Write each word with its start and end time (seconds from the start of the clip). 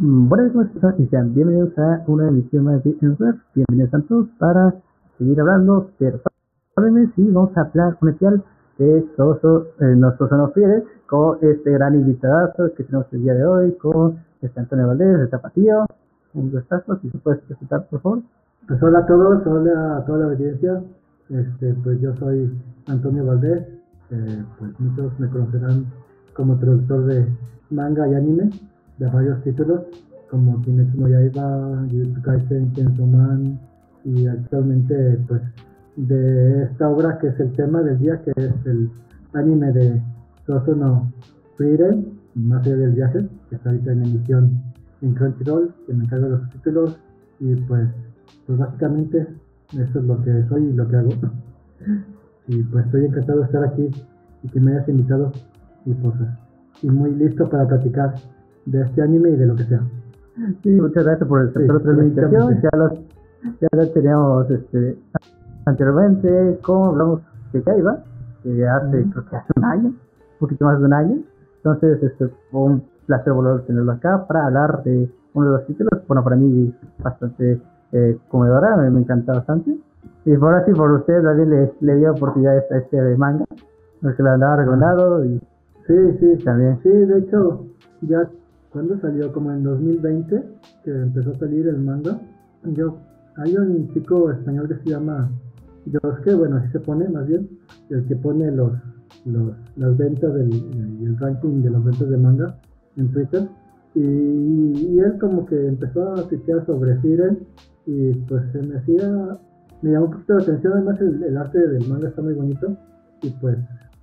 Mm, 0.00 0.30
Buenas 0.30 0.54
noches 0.54 0.80
y 0.98 1.06
sean 1.08 1.34
bienvenidos 1.34 1.76
a 1.76 2.02
una 2.06 2.28
emisión 2.28 2.64
más 2.64 2.82
de 2.82 2.96
Ensware. 3.02 3.34
Bienvenidos 3.54 3.92
a 3.92 4.00
todos 4.08 4.28
para 4.38 4.74
seguir 5.18 5.38
hablando 5.38 5.90
de 5.98 6.18
Razones 6.74 7.10
y 7.18 7.30
vamos 7.30 7.54
a 7.54 7.60
hablar 7.60 7.98
un 8.00 8.08
especial 8.08 8.42
de 8.78 9.04
Soso, 9.14 9.66
eh, 9.78 9.94
nuestro 9.94 10.26
Sono 10.30 10.48
Friere 10.52 10.84
con 11.06 11.36
este 11.42 11.72
gran 11.72 11.96
invitado 11.96 12.72
que 12.74 12.84
tenemos 12.84 13.12
el 13.12 13.24
día 13.24 13.34
de 13.34 13.44
hoy 13.44 13.72
con 13.72 14.18
este 14.40 14.58
Antonio 14.58 14.86
Valdés 14.86 15.18
de 15.18 15.26
Tapatío. 15.26 15.84
Un 16.32 16.50
gustazo, 16.50 16.98
si 17.02 17.10
se 17.10 17.18
puede 17.18 17.36
presentar 17.36 17.86
por 17.88 18.00
favor. 18.00 18.22
Pues 18.68 18.82
hola 18.82 19.00
a 19.00 19.06
todos, 19.06 19.46
hola 19.46 19.98
a 19.98 20.04
toda 20.06 20.20
la 20.20 20.32
audiencia. 20.32 20.82
Este, 21.28 21.74
pues 21.74 22.00
yo 22.00 22.16
soy 22.16 22.50
Antonio 22.86 23.26
Valdés. 23.26 23.68
Eh, 24.12 24.44
pues 24.58 24.80
muchos 24.80 25.20
me 25.20 25.28
conocerán 25.28 25.84
como 26.32 26.56
traductor 26.56 27.04
de 27.04 27.26
manga 27.68 28.08
y 28.08 28.14
anime 28.14 28.50
de 29.00 29.06
varios 29.06 29.42
títulos 29.42 29.80
como 30.30 30.60
Kimetsu 30.62 31.00
no 31.00 31.08
Yaiba, 31.08 31.86
Jujutsu 31.90 32.22
Kaisen, 32.22 32.72
Chainsaw 32.74 33.06
Man 33.06 33.58
y 34.04 34.26
actualmente 34.26 35.18
pues 35.26 35.42
de 35.96 36.64
esta 36.64 36.88
obra 36.88 37.18
que 37.18 37.28
es 37.28 37.40
el 37.40 37.50
tema 37.52 37.82
del 37.82 37.98
día 37.98 38.20
que 38.22 38.30
es 38.36 38.66
el 38.66 38.90
anime 39.32 39.72
de 39.72 40.02
Soso 40.46 40.74
no 40.74 41.10
Frieren, 41.56 42.18
más 42.34 42.64
allá 42.64 42.76
del 42.76 42.92
viaje, 42.92 43.28
que 43.48 43.56
está 43.56 43.70
ahorita 43.70 43.92
en 43.92 44.02
emisión 44.04 44.62
en 45.02 45.14
Crunchyroll, 45.14 45.74
que 45.86 45.94
me 45.94 46.04
encargo 46.04 46.26
de 46.26 46.30
los 46.30 46.50
títulos 46.50 46.98
y 47.40 47.54
pues 47.56 47.88
pues 48.46 48.58
básicamente 48.58 49.26
eso 49.72 49.98
es 49.98 50.04
lo 50.04 50.22
que 50.22 50.44
soy 50.48 50.64
y 50.64 50.72
lo 50.72 50.88
que 50.88 50.96
hago. 50.96 51.10
Y 52.48 52.62
pues 52.64 52.84
estoy 52.86 53.06
encantado 53.06 53.40
de 53.40 53.44
estar 53.46 53.64
aquí 53.64 53.90
y 54.42 54.48
que 54.48 54.60
me 54.60 54.72
hayas 54.72 54.88
invitado 54.88 55.32
y 55.86 55.94
pues 55.94 56.14
y 56.82 56.88
muy 56.88 57.14
listo 57.14 57.48
para 57.48 57.66
platicar 57.66 58.14
de 58.66 58.82
este 58.82 59.02
anime 59.02 59.30
y 59.30 59.36
de 59.36 59.46
lo 59.46 59.56
que 59.56 59.64
sea. 59.64 59.80
Sí, 60.62 60.70
muchas 60.70 61.04
gracias 61.04 61.28
por 61.28 61.40
aceptar 61.40 61.82
Sí, 61.82 61.88
invitación. 61.88 62.60
Ya 62.62 62.78
los, 62.78 62.92
ya 63.60 63.68
los 63.72 63.92
teníamos 63.92 64.50
este, 64.50 64.96
anteriormente, 65.66 66.58
como 66.62 66.86
hablamos 66.86 67.20
de 67.52 67.62
Kaiba, 67.62 67.98
que 68.42 68.66
hace, 68.66 69.04
creo 69.10 69.28
que 69.28 69.36
hace 69.36 69.52
un 69.56 69.64
año, 69.64 69.86
un 69.88 69.96
poquito 70.38 70.64
más 70.64 70.78
de 70.78 70.84
un 70.84 70.92
año. 70.92 71.18
Entonces, 71.56 72.02
este, 72.02 72.28
fue 72.50 72.60
un 72.60 72.82
placer 73.06 73.32
volver 73.32 73.60
a 73.60 73.66
tenerlo 73.66 73.92
acá 73.92 74.26
para 74.26 74.46
hablar 74.46 74.82
de 74.84 75.10
uno 75.34 75.46
de 75.46 75.58
los 75.58 75.66
títulos. 75.66 75.92
Bueno, 76.08 76.24
para 76.24 76.36
mí, 76.36 76.74
bastante 77.02 77.60
eh, 77.92 78.18
comedora, 78.28 78.76
me, 78.76 78.90
me 78.90 79.00
encanta 79.00 79.34
bastante. 79.34 79.76
Y 80.24 80.36
por 80.36 80.54
así, 80.54 80.72
por 80.72 80.90
ustedes, 80.92 81.22
también 81.22 81.50
le, 81.50 81.72
le 81.80 81.96
dio 81.96 82.12
oportunidad 82.12 82.56
a 82.70 82.76
este 82.76 83.16
manga, 83.16 83.44
porque 84.00 84.22
lo 84.22 84.30
andaba 84.30 84.56
recomendado 84.56 85.24
y 85.24 85.40
Sí, 85.90 86.18
sí, 86.20 86.44
también. 86.44 86.78
Sí, 86.84 86.88
de 86.88 87.18
hecho, 87.18 87.64
ya 88.02 88.28
cuando 88.70 88.98
salió, 89.00 89.32
como 89.32 89.52
en 89.52 89.64
2020, 89.64 90.42
que 90.84 90.90
empezó 90.90 91.30
a 91.32 91.38
salir 91.38 91.66
el 91.66 91.78
manga, 91.78 92.20
yo, 92.64 92.98
hay 93.36 93.56
un 93.56 93.92
chico 93.92 94.30
español 94.30 94.68
que 94.68 94.76
se 94.76 94.90
llama 94.90 95.30
Yosuke, 95.86 96.34
bueno, 96.34 96.56
así 96.56 96.70
se 96.72 96.80
pone 96.80 97.08
más 97.08 97.26
bien, 97.26 97.48
el 97.88 98.04
que 98.06 98.16
pone 98.16 98.50
los, 98.52 98.72
los 99.24 99.52
las 99.76 99.96
ventas 99.96 100.32
del 100.34 100.52
el 100.52 101.18
ranking 101.18 101.62
de 101.62 101.70
las 101.70 101.84
ventas 101.84 102.08
de 102.08 102.16
manga 102.16 102.56
en 102.96 103.10
Twitter. 103.10 103.48
Y, 103.94 104.98
él 105.00 105.18
como 105.18 105.46
que 105.46 105.66
empezó 105.66 106.12
a 106.12 106.28
tuitear 106.28 106.64
sobre 106.66 106.96
Firen 107.00 107.40
y 107.86 108.12
pues 108.12 108.42
se 108.52 108.62
me 108.62 108.76
hacía, 108.76 109.38
me 109.82 109.90
llamó 109.90 110.06
un 110.06 110.12
poquito 110.12 110.34
la 110.34 110.42
atención, 110.42 110.72
además 110.74 111.00
el, 111.00 111.36
arte 111.36 111.58
del 111.58 111.88
manga 111.88 112.08
está 112.08 112.22
muy 112.22 112.34
bonito. 112.34 112.76
Y 113.22 113.30
pues 113.30 113.56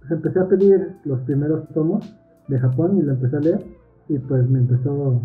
empecé 0.09 0.39
a 0.39 0.47
pedir 0.47 0.95
los 1.05 1.21
primeros 1.21 1.67
tomos 1.69 2.03
de 2.47 2.59
Japón 2.59 2.97
y 2.97 3.01
lo 3.01 3.13
empecé 3.13 3.37
a 3.37 3.39
leer 3.39 3.77
y 4.09 4.17
pues 4.19 4.49
me 4.49 4.59
empezó 4.59 5.21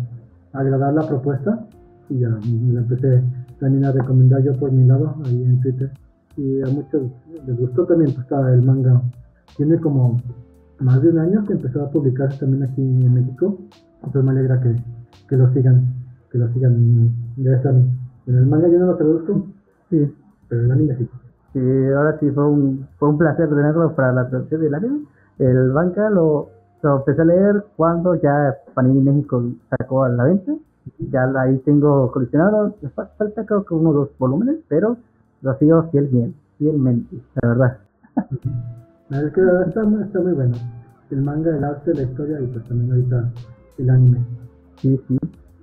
a 0.53 0.59
agradar 0.59 0.93
la 0.93 1.07
propuesta 1.07 1.65
y 2.09 2.19
ya 2.19 2.29
la 2.29 2.79
empecé 2.81 3.23
también 3.59 3.85
a 3.85 3.91
recomendar 3.91 4.41
yo 4.43 4.53
por 4.53 4.71
mi 4.71 4.85
lado 4.85 5.15
ahí 5.25 5.43
en 5.43 5.61
Twitter. 5.61 5.91
Y 6.35 6.61
a 6.61 6.67
muchos 6.67 7.03
les 7.45 7.57
gustó 7.57 7.85
también 7.85 8.13
pues 8.13 8.27
el 8.53 8.63
manga. 8.63 9.01
Tiene 9.55 9.77
como 9.79 10.17
más 10.79 11.01
de 11.01 11.09
un 11.09 11.19
año 11.19 11.43
que 11.45 11.53
empezó 11.53 11.83
a 11.83 11.89
publicarse 11.89 12.39
también 12.39 12.63
aquí 12.63 12.81
en 12.81 13.13
México. 13.13 13.57
Entonces 14.03 14.23
me 14.23 14.31
alegra 14.31 14.59
que, 14.59 14.75
que 15.29 15.37
lo 15.37 15.51
sigan 15.53 15.85
que 16.33 16.39
lo 16.39 16.51
sigan. 16.51 17.13
Gracias 17.37 17.67
a 17.67 17.77
mí 17.77 17.89
en 18.25 18.35
el 18.35 18.45
manga 18.45 18.67
yo 18.67 18.79
no 18.79 18.87
lo 18.87 18.95
traduzco 18.95 19.47
Sí, 19.89 20.13
pero 20.49 20.63
en 20.63 20.71
anime 20.71 20.95
sí. 20.97 21.09
Sí, 21.53 21.59
ahora 21.95 22.17
sí 22.19 22.31
fue 22.31 22.49
un, 22.49 22.87
fue 22.97 23.09
un 23.09 23.17
placer 23.17 23.47
tenerlo 23.47 23.95
para 23.95 24.11
la 24.11 24.27
traducción 24.27 24.61
del 24.61 24.73
anime. 24.73 25.05
El 25.37 25.71
banca 25.71 26.09
lo, 26.09 26.49
lo 26.83 26.97
empecé 26.97 27.21
a 27.21 27.25
leer 27.25 27.65
cuando 27.77 28.15
ya 28.15 28.55
Panini 28.73 29.01
México 29.01 29.43
sacó 29.69 30.03
a 30.03 30.09
la 30.09 30.25
venta. 30.25 30.53
Ya 31.11 31.23
ahí 31.37 31.57
tengo 31.59 32.11
coleccionado. 32.11 32.75
Me 32.81 32.89
falta 32.89 33.45
creo 33.45 33.63
que 33.63 33.73
uno 33.73 33.89
o 33.91 33.93
dos 33.93 34.09
volúmenes, 34.19 34.57
pero 34.67 34.97
lo 35.41 35.57
sigo 35.57 35.83
fiel 35.91 36.07
bien, 36.07 36.35
fielmente, 36.57 37.15
la 37.41 37.49
verdad. 37.49 37.77
Es 39.09 39.31
que 39.33 39.41
está, 39.67 39.83
muy- 39.83 40.03
está 40.03 40.19
muy 40.19 40.33
bueno. 40.33 40.55
El 41.09 41.21
manga, 41.21 41.55
el 41.55 41.63
arte, 41.63 41.93
la 41.93 42.03
historia 42.03 42.39
y 42.41 42.47
pues 42.47 42.65
también 42.65 42.91
ahorita 42.91 43.29
el 43.77 43.89
anime. 43.89 44.19
Sí, 44.77 44.99
sí. 45.07 45.17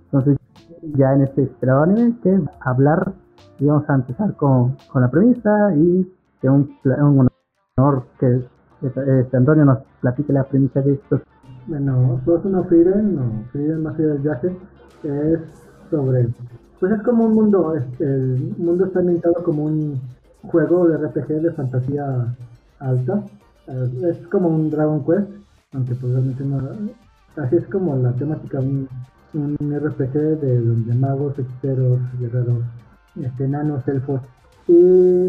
Entonces, 0.05 0.39
ya 0.97 1.13
en 1.15 1.23
este 1.23 1.43
esperado 1.43 1.83
anime, 1.83 2.15
que 2.23 2.35
es 2.35 2.41
hablar, 2.61 3.13
y 3.59 3.67
vamos 3.67 3.89
a 3.91 3.95
empezar 3.95 4.35
con, 4.37 4.77
con 4.91 5.03
la 5.03 5.11
premisa 5.11 5.75
y 5.75 6.11
de 6.41 6.49
un, 6.49 6.71
un 6.85 7.29
honor 7.77 8.05
que 8.19 8.43
este, 8.83 9.37
Antonio 9.37 9.65
nos 9.65 9.79
platique 10.01 10.33
la 10.33 10.45
premisa 10.45 10.81
de 10.81 10.95
estos 10.95 11.21
Bueno, 11.67 12.21
Sosu 12.25 12.49
no 12.49 12.65
Frieren, 12.65 13.19
o 13.19 13.45
Frieren 13.53 13.83
más 13.83 13.95
allá 13.99 14.09
del 14.09 14.19
viaje, 14.19 14.57
es 15.05 15.39
sobre... 15.91 16.29
Pues 16.79 16.93
es 16.93 17.03
como 17.03 17.25
un 17.27 17.35
mundo, 17.35 17.75
es- 17.77 18.01
el 18.01 18.55
mundo 18.59 18.87
está 18.87 19.01
ambientado 19.01 19.35
como 19.45 19.65
un 19.65 20.01
juego 20.51 20.89
de 20.89 20.97
RPG 20.97 21.29
de 21.43 21.53
fantasía 21.53 22.35
alta. 22.79 23.23
Eh, 23.69 23.91
Es 24.11 24.27
como 24.29 24.49
un 24.49 24.71
Dragon 24.71 25.05
Quest, 25.05 25.29
aunque 25.75 25.95
pues 25.95 26.13
realmente 26.13 26.45
no... 26.45 26.59
Así 27.37 27.57
es 27.57 27.67
como 27.67 27.97
la 27.97 28.13
temática, 28.13 28.59
un, 28.61 28.89
un 29.35 29.57
RPG 29.79 30.13
de 30.41 30.95
magos, 30.99 31.39
hechiceros, 31.39 32.01
guerreros, 32.19 32.63
este, 33.23 33.45
enanos, 33.45 33.87
elfos. 33.87 34.21
Y, 34.67 35.29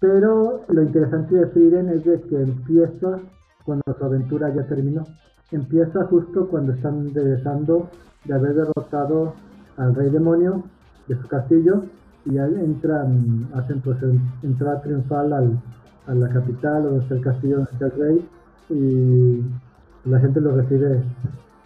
pero 0.00 0.64
lo 0.68 0.82
interesante 0.82 1.34
de 1.34 1.46
Frieren 1.48 1.88
es 1.88 2.04
de 2.04 2.20
que 2.22 2.40
empieza 2.42 3.18
cuando 3.64 3.82
su 3.98 4.04
aventura 4.04 4.54
ya 4.54 4.64
terminó. 4.66 5.04
Empieza 5.50 6.04
justo 6.04 6.46
cuando 6.48 6.72
están 6.72 7.12
regresando 7.14 7.88
de 8.24 8.34
haber 8.34 8.54
derrotado 8.54 9.34
al 9.76 9.94
rey 9.94 10.10
demonio 10.10 10.62
de 11.08 11.16
su 11.16 11.26
castillo 11.26 11.82
y 12.24 12.34
ya 12.34 12.46
entran, 12.46 13.48
hacen 13.54 13.80
pues 13.80 14.02
en- 14.02 14.20
entrada 14.42 14.82
triunfal 14.82 15.32
al, 15.32 15.58
a 16.06 16.14
la 16.14 16.28
capital 16.28 16.82
donde 16.84 17.00
está 17.00 17.14
el 17.14 17.20
castillo 17.22 17.56
donde 17.56 17.72
está 17.72 17.86
el 17.86 17.92
rey 17.92 18.28
y 18.70 20.08
la 20.08 20.20
gente 20.20 20.40
lo 20.40 20.54
recibe 20.56 21.00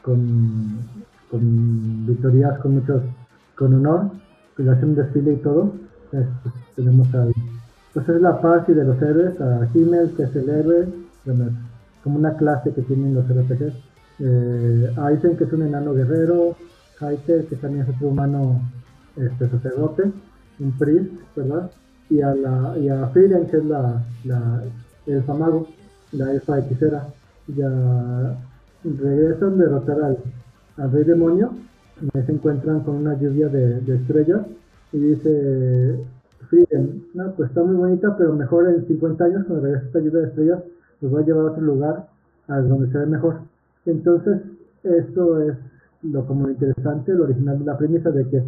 con, 0.03 0.79
con 1.31 2.07
victorias, 2.07 2.59
con 2.61 2.75
muchos, 2.75 3.03
con 3.57 3.75
honor, 3.75 4.11
pues 4.57 4.69
hacen 4.69 4.91
un 4.91 4.95
desfile 4.95 5.33
y 5.35 5.37
todo. 5.37 5.73
Pues, 6.11 6.27
tenemos 6.77 7.13
al, 7.15 7.33
pues 7.93 8.09
es 8.09 8.21
la 8.21 8.65
y 8.67 8.73
de 8.73 8.85
los 8.85 9.01
héroes, 9.03 9.41
a 9.41 9.69
Himmel, 9.75 10.13
que 10.17 10.23
es 10.23 10.37
el 10.37 10.49
héroe, 10.49 10.89
como 12.03 12.19
una 12.19 12.37
clase 12.37 12.73
que 12.73 12.83
tienen 12.83 13.15
los 13.15 13.27
RPGs. 13.27 13.75
Eh, 14.19 14.95
Aizen, 14.97 15.37
que 15.37 15.45
es 15.45 15.53
un 15.53 15.63
enano 15.63 15.93
guerrero, 15.95 16.57
Haiter, 17.01 17.47
que 17.47 17.57
también 17.57 17.83
es 17.85 17.95
otro 17.95 18.09
humano 18.09 18.61
este, 19.17 19.49
sacerdote, 19.49 20.11
un 20.61 20.73
priest, 20.79 21.11
¿verdad? 21.37 21.71
Y 22.09 22.23
a, 22.23 22.35
la, 22.35 22.79
y 22.79 22.89
a 22.89 23.09
Frieren, 23.09 23.47
que 23.47 23.59
es 23.59 23.65
la, 23.65 24.03
la 24.25 24.63
elfa 25.07 25.35
mago, 25.35 25.69
la 26.13 26.33
elfa 26.33 26.61
hechicera. 26.61 27.09
Ya 27.49 28.37
regresan 28.85 29.59
de 29.59 29.65
derrotar 29.65 30.01
al, 30.03 30.19
al 30.79 30.93
rey 30.93 31.05
demonio, 31.05 31.53
y 32.01 32.21
se 32.21 32.33
encuentran 32.33 32.81
con 32.81 32.97
una 32.97 33.19
lluvia 33.19 33.49
de 33.49 33.97
estrellas, 33.97 34.43
y 34.93 34.99
dice 34.99 36.05
Frieren, 36.53 37.07
no, 37.15 37.33
pues 37.33 37.49
está 37.49 37.63
muy 37.63 37.77
bonita, 37.77 38.15
pero 38.19 38.35
mejor 38.35 38.69
en 38.69 38.87
50 38.87 39.25
años, 39.25 39.47
cuando 39.47 39.65
regrese 39.65 39.87
esta 39.87 40.01
lluvia 40.01 40.21
de 40.21 40.27
estrellas, 40.27 40.63
los 41.01 41.11
voy 41.11 41.23
a 41.23 41.25
llevar 41.25 41.47
a 41.47 41.51
otro 41.53 41.63
lugar, 41.63 42.09
a 42.47 42.61
donde 42.61 42.93
se 42.93 42.99
ve 42.99 43.07
mejor. 43.07 43.39
Entonces, 43.87 44.43
esto 44.83 45.41
es 45.41 45.57
lo 46.03 46.27
como 46.27 46.51
interesante, 46.51 47.15
lo 47.15 47.25
original 47.25 47.65
la 47.65 47.79
premisa 47.79 48.11
de 48.11 48.29
que 48.29 48.43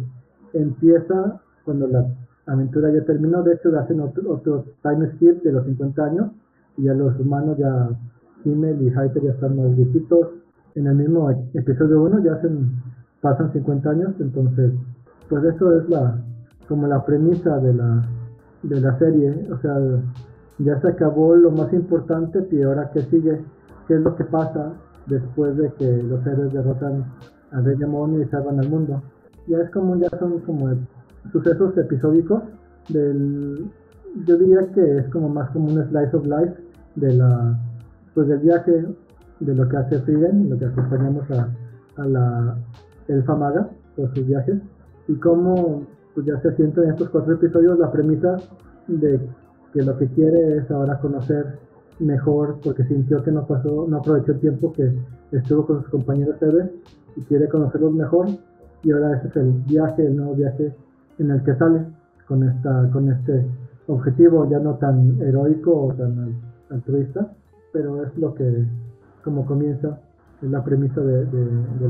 empieza 0.53 1.41
cuando 1.63 1.87
la 1.87 2.05
aventura 2.45 2.91
ya 2.91 3.03
terminó, 3.05 3.41
de 3.41 3.55
hecho 3.55 3.75
hacen 3.75 3.99
otro, 4.01 4.33
otro 4.33 4.65
time 4.83 5.09
skip 5.15 5.41
de 5.41 5.53
los 5.53 5.65
50 5.65 6.05
años, 6.05 6.31
y 6.77 6.83
ya 6.83 6.93
los 6.93 7.19
humanos 7.19 7.57
ya, 7.57 7.89
Himmel 8.43 8.83
y 8.83 8.89
Haiter 8.93 9.23
ya 9.23 9.31
están 9.31 9.57
más 9.57 9.75
viejitos, 9.75 10.27
en 10.75 10.85
el 10.85 10.93
mismo 10.93 11.31
episodio 11.55 12.03
1 12.03 12.23
ya 12.23 12.33
hacen, 12.33 12.69
pasan 13.19 13.51
50 13.51 13.89
años, 13.89 14.13
entonces, 14.19 14.73
pues 15.27 15.43
eso 15.43 15.75
es 15.75 15.89
la, 15.89 16.21
como 16.67 16.87
la 16.87 17.05
premisa 17.05 17.57
de 17.59 17.73
la, 17.73 18.01
de 18.63 18.81
la 18.81 18.97
serie, 18.97 19.47
o 19.51 19.57
sea, 19.59 19.77
ya 20.59 20.79
se 20.81 20.87
acabó 20.87 21.35
lo 21.35 21.51
más 21.51 21.71
importante 21.73 22.47
y 22.51 22.61
ahora 22.61 22.89
qué 22.93 23.01
sigue, 23.03 23.41
qué 23.87 23.95
es 23.95 24.01
lo 24.01 24.15
que 24.15 24.23
pasa 24.23 24.73
después 25.07 25.55
de 25.57 25.71
que 25.73 26.03
los 26.03 26.25
héroes 26.25 26.53
derrotan 26.53 27.05
al 27.51 27.65
rey 27.65 27.77
y 27.77 28.25
salvan 28.25 28.59
al 28.59 28.69
mundo. 28.69 29.01
Ya 29.47 29.59
es 29.59 29.69
como, 29.71 29.95
ya 29.95 30.09
son 30.17 30.39
como 30.39 30.73
sucesos 31.31 31.77
episódicos 31.77 32.41
del, 32.89 33.69
yo 34.25 34.37
diría 34.37 34.71
que 34.73 34.99
es 34.99 35.09
como 35.09 35.29
más 35.29 35.49
como 35.51 35.67
un 35.67 35.83
slice 35.89 36.15
of 36.15 36.25
life 36.25 36.53
de 36.95 37.13
la, 37.13 37.59
pues 38.13 38.27
del 38.27 38.39
viaje, 38.39 38.85
de 39.39 39.53
lo 39.53 39.67
que 39.67 39.77
hace 39.77 39.99
Frieden, 39.99 40.49
lo 40.49 40.57
que 40.57 40.65
acompañamos 40.65 41.29
a, 41.31 41.49
a 42.01 42.05
la 42.05 42.57
Elfa 43.07 43.35
Maga 43.35 43.69
por 43.95 44.13
sus 44.15 44.25
viajes, 44.25 44.57
y 45.07 45.15
cómo 45.15 45.83
pues 46.15 46.25
ya 46.25 46.39
se 46.41 46.55
siente 46.55 46.81
en 46.81 46.91
estos 46.91 47.09
cuatro 47.09 47.33
episodios 47.33 47.77
la 47.77 47.91
premisa 47.91 48.37
de 48.87 49.19
que 49.73 49.81
lo 49.81 49.97
que 49.97 50.07
quiere 50.07 50.57
es 50.57 50.71
ahora 50.71 50.97
conocer 50.99 51.59
mejor 51.99 52.57
porque 52.63 52.85
sintió 52.85 53.21
que 53.21 53.31
no 53.31 53.45
pasó, 53.45 53.85
no 53.87 53.97
aprovechó 53.97 54.31
el 54.31 54.39
tiempo 54.39 54.71
que 54.71 54.97
estuvo 55.31 55.65
con 55.65 55.81
sus 55.81 55.91
compañeros 55.91 56.41
Eve 56.41 56.71
y 57.17 57.21
quiere 57.21 57.49
conocerlos 57.49 57.93
mejor. 57.93 58.27
Y 58.83 58.91
ahora 58.91 59.17
ese 59.17 59.27
es 59.27 59.35
el 59.35 59.51
viaje, 59.67 60.05
el 60.05 60.15
nuevo 60.15 60.35
viaje 60.35 60.73
en 61.19 61.31
el 61.31 61.43
que 61.43 61.55
sale 61.55 61.85
con 62.27 62.43
esta, 62.43 62.89
con 62.91 63.11
este 63.11 63.45
objetivo 63.87 64.49
ya 64.49 64.59
no 64.59 64.75
tan 64.75 65.21
heroico 65.21 65.87
o 65.87 65.93
tan 65.93 66.35
altruista, 66.69 67.31
pero 67.73 68.03
es 68.03 68.17
lo 68.17 68.33
que 68.33 68.65
como 69.23 69.45
comienza 69.45 69.99
es 70.41 70.49
la 70.49 70.63
premisa 70.63 71.01
de, 71.01 71.27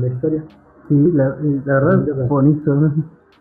la 0.00 0.06
historia. 0.08 0.44
Sí, 0.88 1.12
la, 1.12 1.36
la 1.64 1.74
verdad, 1.80 2.28
buenísimo, 2.28 2.92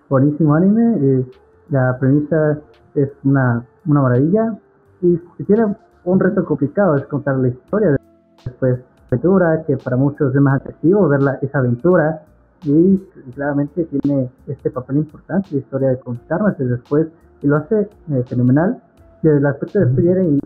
buenísimo 0.10 0.56
anime. 0.56 0.98
Eh, 1.02 1.26
la 1.70 1.98
premisa 2.00 2.60
es 2.94 3.10
una, 3.24 3.66
una 3.86 4.02
maravilla. 4.02 4.58
Y 5.02 5.18
tiene 5.46 5.76
un 6.04 6.20
reto 6.20 6.46
complicado 6.46 6.96
es 6.96 7.06
contar 7.06 7.38
la 7.38 7.50
historia 7.50 7.96
después 8.44 8.80
aventura 9.12 9.64
que 9.66 9.78
para 9.78 9.98
muchos 9.98 10.34
es 10.34 10.42
más 10.42 10.62
atractivo 10.62 11.08
ver 11.08 11.22
esa 11.42 11.60
aventura. 11.60 12.24
Y, 12.64 12.98
claramente 13.36 13.86
tiene 13.86 14.30
este 14.48 14.72
papel 14.72 14.98
importante 14.98 15.50
la 15.52 15.60
historia 15.60 15.90
de 15.90 16.00
contarnos 16.00 16.58
después 16.58 17.08
y 17.42 17.48
lo 17.48 17.58
hace 17.58 17.82
eh, 17.82 18.24
fenomenal. 18.28 18.82
Desde 19.22 19.38
el 19.38 19.46
aspecto 19.46 19.80
de 19.80 19.88
Frieren 19.94 20.36
y 20.36 20.40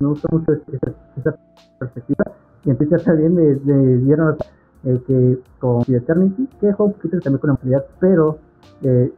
me 0.00 0.08
gusta 0.08 0.28
mucho 0.30 0.52
esa, 0.52 1.34
perspectiva 1.78 2.24
y 2.64 2.70
entonces 2.70 3.04
también 3.04 3.34
me, 3.34 3.54
me 3.64 3.96
dieron 3.98 4.36
eh, 4.84 5.02
que 5.06 5.38
con 5.58 5.82
The 5.84 5.96
Eternity 5.96 6.46
que 6.60 6.66
un 6.66 6.92
poquito 6.92 7.20
también 7.20 7.38
con 7.38 7.50
amplitud 7.50 7.82
pero 8.00 8.38
eh, 8.82 9.12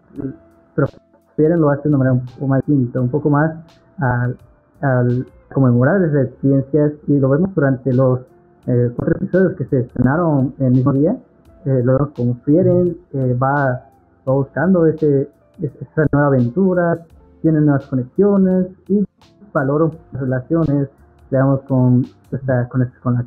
pero 0.75 0.89
Frieren 1.37 1.61
lo 1.61 1.71
hace 1.71 1.89
manera 1.89 2.13
un 2.13 2.25
poco 2.25 2.47
más 2.47 2.61
distinta 2.67 3.01
un 3.01 3.09
poco 3.09 3.31
más 3.31 3.53
al, 3.99 4.37
al 4.81 5.27
conmemorar 5.53 6.03
esas 6.03 6.27
experiencias 6.27 6.93
y 7.07 7.19
lo 7.19 7.29
vemos 7.29 7.55
durante 7.55 7.93
los 7.93 8.21
eh, 8.67 8.91
cuatro 8.97 9.17
episodios 9.17 9.55
que 9.57 9.65
se 9.67 9.81
estrenaron 9.81 10.55
el 10.59 10.73
mismo 10.73 10.93
día. 10.93 11.17
Eh, 11.65 11.83
lo 11.85 11.95
vemos 11.95 12.09
como 12.17 12.35
Frieren, 12.45 12.97
va, 13.43 13.91
buscando 14.25 14.87
ese, 14.87 15.29
esa 15.61 16.07
nueva 16.13 16.29
aventura, 16.29 16.99
tiene 17.43 17.61
nuevas 17.61 17.87
conexiones 17.87 18.69
y 18.89 19.05
valora 19.53 19.91
las 20.13 20.21
relaciones, 20.21 20.89
digamos, 21.31 21.61
con, 21.63 22.05
esta, 22.33 22.69
con, 22.69 22.91
con 23.03 23.15
la 23.15 23.25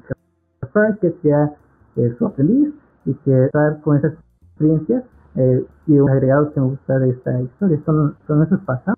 que 1.01 1.11
sea 1.21 1.51
eh, 1.95 2.15
su 2.17 2.25
aprendiz 2.25 2.73
y 3.05 3.13
que 3.13 3.45
estar 3.45 3.79
con 3.81 3.97
esas 3.97 4.13
experiencias. 4.51 5.03
Eh, 5.37 5.65
y 5.85 5.99
un 5.99 6.09
agregado 6.09 6.51
que 6.51 6.59
me 6.59 6.65
gusta 6.67 6.97
de 6.97 7.11
esta 7.11 7.39
historia 7.39 7.79
son, 7.85 8.15
son 8.25 8.41
esos 8.41 8.59
pasados 8.61 8.97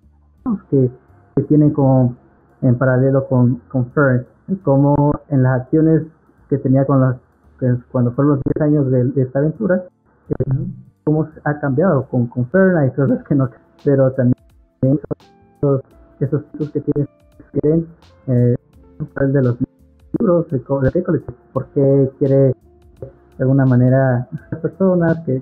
que, 0.69 0.89
que 1.35 1.43
tienen 1.43 1.71
como 1.71 2.15
en 2.61 2.77
paralelo 2.77 3.27
con, 3.27 3.55
con 3.67 3.91
Fern, 3.91 4.25
como 4.63 4.95
en 5.27 5.43
las 5.43 5.61
acciones 5.61 6.03
que 6.49 6.57
tenía 6.57 6.85
con 6.85 7.01
las, 7.01 7.17
cuando 7.91 8.11
fueron 8.13 8.35
los 8.35 8.41
10 8.55 8.61
años 8.61 9.15
de, 9.15 9.21
esta 9.21 9.39
aventura, 9.39 9.83
eh, 10.29 10.65
cómo 11.03 11.27
ha 11.43 11.59
cambiado 11.59 12.07
con, 12.07 12.27
con 12.27 12.45
Fern, 12.47 12.77
hay 12.77 12.91
cosas 12.91 13.21
que 13.27 13.35
no, 13.35 13.49
pero 13.83 14.11
también 14.13 14.35
esos, 14.81 15.81
esos 16.21 16.43
que 16.71 16.79
tienen 16.79 17.87
eh, 18.27 18.55
de 19.27 19.41
los 19.41 19.57
libros, 20.17 20.47
de, 20.49 20.59
de 20.59 21.23
por 21.51 21.65
qué 21.67 22.11
quiere 22.17 22.37
de 22.37 23.43
alguna 23.43 23.65
manera 23.65 24.27
las 24.51 24.61
personas 24.61 25.19
que 25.25 25.41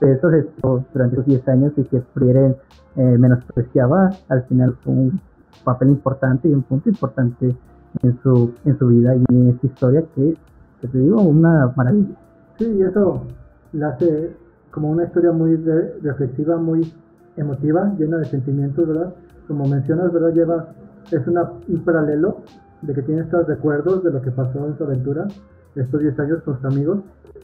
esos 0.00 0.32
esos 0.32 0.82
durante 0.92 1.16
esos 1.16 1.26
10 1.26 1.48
años 1.48 1.72
y 1.76 1.84
que 1.84 2.00
Frieren 2.14 2.56
eh, 2.96 3.16
menospreciaba 3.18 4.10
al 4.28 4.42
final 4.44 4.76
un 4.86 5.20
papel 5.64 5.88
importante 5.90 6.48
y 6.48 6.52
un 6.52 6.62
punto 6.62 6.88
importante 6.88 7.56
en 8.02 8.18
su, 8.22 8.54
en 8.64 8.78
su 8.78 8.88
vida 8.88 9.16
y 9.16 9.24
en 9.30 9.48
esta 9.50 9.66
historia 9.66 10.04
que, 10.14 10.36
te 10.80 10.98
digo, 10.98 11.20
una 11.22 11.72
maravilla. 11.76 12.16
Sí, 12.58 12.64
y 12.64 12.82
eso 12.82 13.24
la 13.72 13.88
hace 13.90 14.34
como 14.70 14.90
una 14.90 15.04
historia 15.04 15.32
muy 15.32 15.56
reflexiva, 16.02 16.56
muy 16.56 16.92
emotiva, 17.36 17.92
llena 17.98 18.18
de 18.18 18.24
sentimientos, 18.26 18.86
¿verdad? 18.86 19.14
Como 19.46 19.66
mencionas, 19.66 20.12
¿verdad? 20.12 20.32
Lleva, 20.32 20.68
es 21.10 21.26
una, 21.26 21.50
un 21.68 21.84
paralelo 21.84 22.42
de 22.82 22.94
que 22.94 23.02
tiene 23.02 23.22
estos 23.22 23.46
recuerdos 23.46 24.04
de 24.04 24.12
lo 24.12 24.22
que 24.22 24.30
pasó 24.30 24.66
en 24.66 24.76
su 24.76 24.84
aventura, 24.84 25.26
estos 25.74 26.00
10 26.00 26.18
años 26.20 26.42
con 26.42 26.56
sus 26.56 26.64
amigos, 26.64 26.98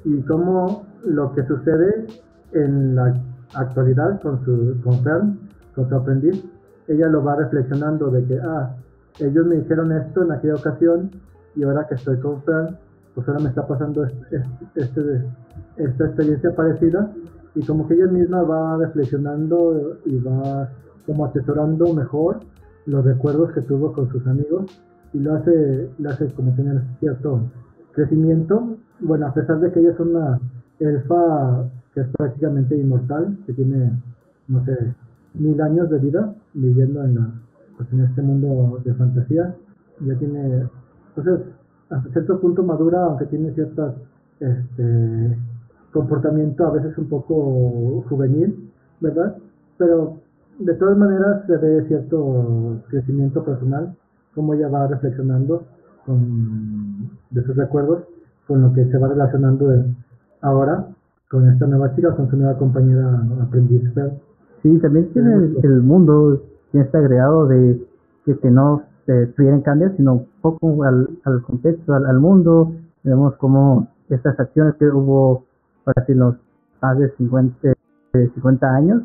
y 0.04 0.20
cómo 0.22 0.84
lo 1.04 1.32
que 1.34 1.44
sucede 1.46 2.06
en 2.54 2.96
la 2.96 3.14
actualidad 3.54 4.20
con 4.22 4.44
su 4.44 4.80
con 4.82 5.02
Fern, 5.02 5.38
con 5.74 5.88
su 5.88 5.94
aprendiz, 5.94 6.44
ella 6.88 7.08
lo 7.08 7.22
va 7.22 7.36
reflexionando 7.36 8.10
de 8.10 8.24
que, 8.24 8.38
ah, 8.40 8.74
ellos 9.18 9.46
me 9.46 9.56
dijeron 9.56 9.92
esto 9.92 10.22
en 10.22 10.32
aquella 10.32 10.54
ocasión 10.54 11.10
y 11.54 11.62
ahora 11.62 11.86
que 11.86 11.94
estoy 11.94 12.18
con 12.18 12.42
Fran, 12.42 12.76
pues 13.14 13.28
ahora 13.28 13.40
me 13.40 13.48
está 13.48 13.66
pasando 13.66 14.04
este, 14.04 14.42
este, 14.74 15.24
esta 15.76 16.04
experiencia 16.06 16.54
parecida 16.54 17.10
y 17.54 17.64
como 17.64 17.86
que 17.86 17.94
ella 17.94 18.06
misma 18.06 18.42
va 18.42 18.76
reflexionando 18.78 19.98
y 20.04 20.18
va 20.18 20.68
como 21.06 21.26
atesorando 21.26 21.94
mejor 21.94 22.40
los 22.86 23.04
recuerdos 23.04 23.52
que 23.52 23.60
tuvo 23.62 23.92
con 23.92 24.10
sus 24.10 24.26
amigos 24.26 24.66
y 25.12 25.20
lo 25.20 25.34
hace, 25.34 25.90
lo 25.98 26.10
hace 26.10 26.26
como 26.34 26.52
tener 26.54 26.82
cierto 26.98 27.40
crecimiento. 27.92 28.76
Bueno, 29.00 29.28
a 29.28 29.34
pesar 29.34 29.60
de 29.60 29.70
que 29.70 29.80
ella 29.80 29.92
es 29.92 30.00
una 30.00 30.40
elfa 30.80 31.64
que 31.94 32.00
es 32.00 32.08
prácticamente 32.16 32.76
inmortal, 32.76 33.38
que 33.46 33.52
tiene, 33.52 33.92
no 34.48 34.64
sé, 34.64 34.94
mil 35.34 35.60
años 35.60 35.88
de 35.90 35.98
vida 35.98 36.34
viviendo 36.52 37.04
en, 37.04 37.14
la, 37.14 37.30
pues 37.76 37.92
en 37.92 38.00
este 38.00 38.22
mundo 38.22 38.80
de 38.84 38.94
fantasía. 38.94 39.54
Ya 40.00 40.14
tiene, 40.18 40.68
entonces, 41.14 41.46
hasta 41.90 42.10
cierto 42.10 42.40
punto 42.40 42.64
madura, 42.64 43.04
aunque 43.04 43.26
tiene 43.26 43.52
ciertas 43.52 43.94
este, 44.40 45.38
comportamiento 45.92 46.66
a 46.66 46.72
veces 46.72 46.98
un 46.98 47.08
poco 47.08 48.04
juvenil, 48.08 48.70
¿verdad? 49.00 49.36
Pero 49.78 50.18
de 50.58 50.74
todas 50.74 50.98
maneras 50.98 51.46
se 51.46 51.56
ve 51.56 51.84
cierto 51.86 52.82
crecimiento 52.88 53.44
personal, 53.44 53.94
como 54.34 54.54
ella 54.54 54.68
va 54.68 54.88
reflexionando 54.88 55.64
con, 56.04 57.10
de 57.30 57.44
sus 57.44 57.56
recuerdos 57.56 58.02
con 58.46 58.62
lo 58.62 58.72
que 58.72 58.84
se 58.84 58.98
va 58.98 59.08
relacionando 59.08 59.72
ahora 60.40 60.88
con 61.34 61.50
esta 61.50 61.66
nueva 61.66 61.92
chica, 61.96 62.14
con 62.14 62.30
su 62.30 62.36
nueva 62.36 62.56
compañera 62.56 63.20
aprendiz. 63.42 63.82
Sí, 64.62 64.78
también 64.78 65.12
tiene 65.12 65.34
el, 65.64 65.82
mundo, 65.82 66.40
tiene 66.70 66.86
este 66.86 66.96
agregado 66.96 67.48
de, 67.48 67.84
que 68.24 68.50
no 68.52 68.84
se 69.04 69.32
en 69.38 69.60
cambiar, 69.62 69.96
sino 69.96 70.12
un 70.12 70.26
poco 70.40 70.84
al, 70.84 71.08
al 71.24 71.42
contexto, 71.42 71.92
al, 71.92 72.20
mundo. 72.20 72.72
Vemos 73.02 73.34
como 73.34 73.88
estas 74.10 74.38
acciones 74.38 74.76
que 74.76 74.86
hubo, 74.86 75.44
para 75.82 76.02
decir, 76.02 76.16
los 76.16 76.36
más 76.80 76.98
de 77.00 77.10
50, 77.16 77.74
50 78.12 78.66
años, 78.72 79.02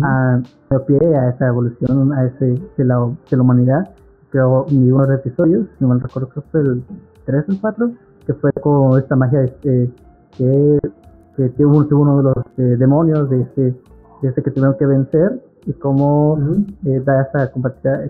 a 0.00 0.40
pie 0.86 0.98
a 1.14 1.28
esa 1.28 1.48
evolución 1.48 2.14
a 2.14 2.24
ese, 2.24 2.58
de, 2.78 2.84
la, 2.86 3.06
de 3.30 3.36
la 3.36 3.42
humanidad. 3.42 3.90
Creo 4.30 4.64
mi 4.70 4.90
uno 4.90 5.02
de 5.04 5.12
los 5.12 5.26
episodios, 5.26 5.66
no 5.78 5.88
me 5.88 6.00
recuerdo, 6.00 6.30
creo 6.30 6.42
que 6.42 6.50
fue 6.50 6.60
el 6.62 6.82
3 7.26 7.44
o 7.48 7.52
el 7.52 7.60
4, 7.60 7.90
que 8.26 8.32
fue 8.32 8.50
con 8.62 8.98
esta 8.98 9.14
magia 9.14 9.42
este, 9.42 9.90
que, 10.38 10.78
que, 11.36 11.52
que 11.52 11.64
uno 11.64 12.16
de 12.18 12.22
los 12.22 12.36
eh, 12.58 12.76
demonios 12.76 13.28
de 13.30 13.42
este 13.42 13.74
desde 14.22 14.42
que 14.42 14.50
tuvieron 14.50 14.76
que 14.78 14.86
vencer 14.86 15.42
y 15.66 15.72
cómo 15.74 16.38
eh, 16.84 17.02
da 17.04 17.22
esa 17.22 17.50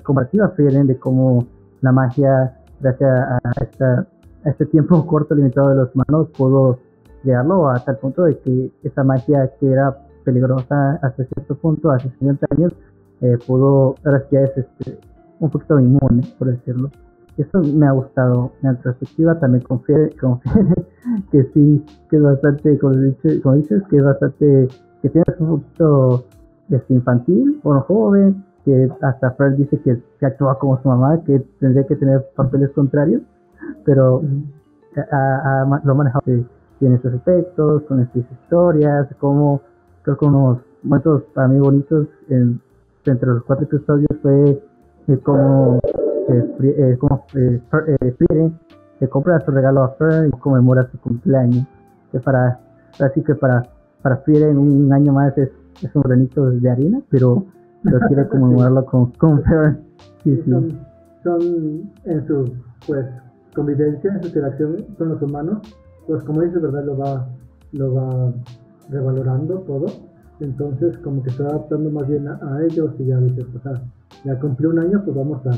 comparativa 0.03 0.51
Frieren 0.51 0.87
de 0.87 0.99
cómo 0.99 1.47
la 1.81 1.93
magia, 1.93 2.57
gracias 2.81 3.11
a, 3.11 3.39
esta, 3.61 4.07
este 4.45 4.67
tiempo 4.67 5.07
corto 5.07 5.35
limitado 5.35 5.71
de 5.71 5.77
los 5.77 5.95
humanos, 5.95 6.29
pudo 6.37 6.79
llegarlo 7.25 7.69
hasta 7.69 7.93
el 7.93 7.99
punto 7.99 8.25
de 8.25 8.39
que 8.39 8.71
esa 8.83 9.03
magia 9.03 9.51
que 9.59 9.71
era 9.71 9.97
peligrosa 10.25 10.99
hasta 11.03 11.25
cierto 11.25 11.55
punto, 11.57 11.91
hace 11.91 12.11
50 12.19 12.47
años, 12.57 12.73
eh, 13.21 13.39
pudo, 13.47 13.95
ahora 14.05 14.25
ya 14.31 14.41
es 14.41 14.57
este, 14.57 14.99
un 15.41 15.51
poquito 15.51 15.79
inmune, 15.81 16.23
por 16.39 16.49
decirlo. 16.49 16.91
Eso 17.37 17.61
me 17.61 17.87
ha 17.87 17.93
gustado. 17.93 18.53
En 18.63 18.77
perspectiva 18.77 19.39
también 19.39 19.65
confíe, 19.65 20.11
confíe 20.21 20.53
que 21.31 21.45
sí, 21.53 21.85
que 22.09 22.17
es 22.17 22.23
bastante, 22.23 22.79
como 22.79 22.95
dices, 22.95 23.83
que 23.91 23.97
es 23.97 24.05
bastante 24.05 24.69
que 25.03 25.11
tiene 25.11 25.25
un 25.39 25.61
poquito 25.61 26.25
este, 26.71 26.95
infantil 26.95 27.61
o 27.63 27.81
joven, 27.81 28.45
que 28.65 28.89
hasta 29.03 29.31
Fred 29.33 29.55
dice 29.55 29.79
que, 29.81 30.03
que, 30.19 30.27
actúa 30.27 30.59
como 30.59 30.81
su 30.83 30.89
mamá, 30.89 31.23
que 31.25 31.41
tendría 31.61 31.87
que 31.87 31.97
tener 31.97 32.27
papeles 32.35 32.71
contrarios, 32.71 33.23
pero 33.85 34.23
a, 35.13 35.81
lo 35.85 35.93
ha 35.93 35.95
manejado 35.95 36.25
tiene 36.79 37.01
sus 37.01 37.15
efectos, 37.15 37.83
con 37.85 38.09
sus 38.13 38.25
historias, 38.31 39.09
como 39.19 39.61
creo 40.03 40.17
que 40.17 40.25
unos 40.27 40.59
momentos 40.83 41.23
para 41.35 41.49
mí 41.49 41.59
bonitos 41.59 42.07
en, 42.29 42.61
entre 43.05 43.29
los 43.29 43.43
cuatro 43.45 43.65
episodios 43.65 44.09
fue 44.23 44.63
eh, 45.09 45.19
como 45.23 45.81
eh, 46.29 46.57
eh, 46.61 46.97
como 46.99 47.25
eh, 47.35 47.61
le 49.01 49.09
compra 49.09 49.41
su 49.41 49.51
regalo 49.51 49.83
a 49.83 49.91
Fern 49.91 50.29
y 50.29 50.31
conmemora 50.33 50.89
su 50.91 50.99
cumpleaños 50.99 51.67
que 52.11 52.19
para 52.21 52.59
así 52.99 53.23
que 53.23 53.35
para 53.35 53.63
para 54.03 54.17
Frieren 54.19 54.59
un 54.59 54.93
año 54.93 55.13
más 55.13 55.37
es, 55.39 55.51
es 55.83 55.95
un 55.95 56.03
granito 56.03 56.51
de 56.51 56.71
harina 56.71 57.01
pero 57.11 57.45
pero 57.83 58.01
quiere 58.09 58.27
conmemorarlo 58.29 58.85
con, 58.87 59.13
con 59.13 59.43
Fern. 59.43 59.81
Sí, 60.25 60.37
sí. 60.45 60.51
Son, 60.51 60.81
son 61.23 61.91
en 62.05 62.27
su 62.27 62.53
pues 62.87 63.07
convivencia 63.55 64.13
en 64.13 64.23
su 64.23 64.29
interacción 64.29 64.77
con 64.99 65.11
los 65.11 65.23
humanos 65.23 65.59
pues 66.07 66.23
como 66.25 66.43
dices 66.43 66.61
verdad 66.61 66.85
lo 66.85 66.97
va 66.97 67.29
lo 67.73 67.95
va 67.95 68.33
revalorando 68.91 69.61
todo. 69.61 69.87
Entonces 70.41 70.99
como 70.99 71.23
que 71.23 71.31
se 71.31 71.43
va 71.43 71.51
adaptando 71.51 71.91
más 71.91 72.09
bien 72.09 72.27
a, 72.29 72.61
ellos 72.69 72.95
y 72.99 73.07
ya 73.07 73.19
dices 73.19 73.47
o 73.55 73.61
sea 73.61 73.81
ya 74.25 74.39
cumplió 74.41 74.71
un 74.71 74.79
año 74.79 75.03
pues 75.05 75.17
vamos 75.17 75.47
a 75.47 75.51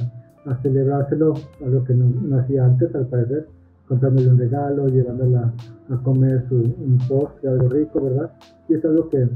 a 0.48 0.56
celebrárselo, 0.62 1.34
algo 1.64 1.84
que 1.84 1.94
no, 1.94 2.38
hacía 2.38 2.64
antes 2.64 2.94
al 2.94 3.06
parecer, 3.06 3.46
comprándole 3.86 4.28
un 4.28 4.38
regalo, 4.38 4.88
llevándola 4.88 5.52
a 5.90 5.96
comer 6.02 6.44
su, 6.48 6.56
un 6.56 6.98
postre, 7.08 7.48
algo 7.50 7.68
rico, 7.68 8.00
¿verdad? 8.02 8.30
Y 8.68 8.74
es 8.74 8.84
algo 8.84 9.08
que, 9.08 9.28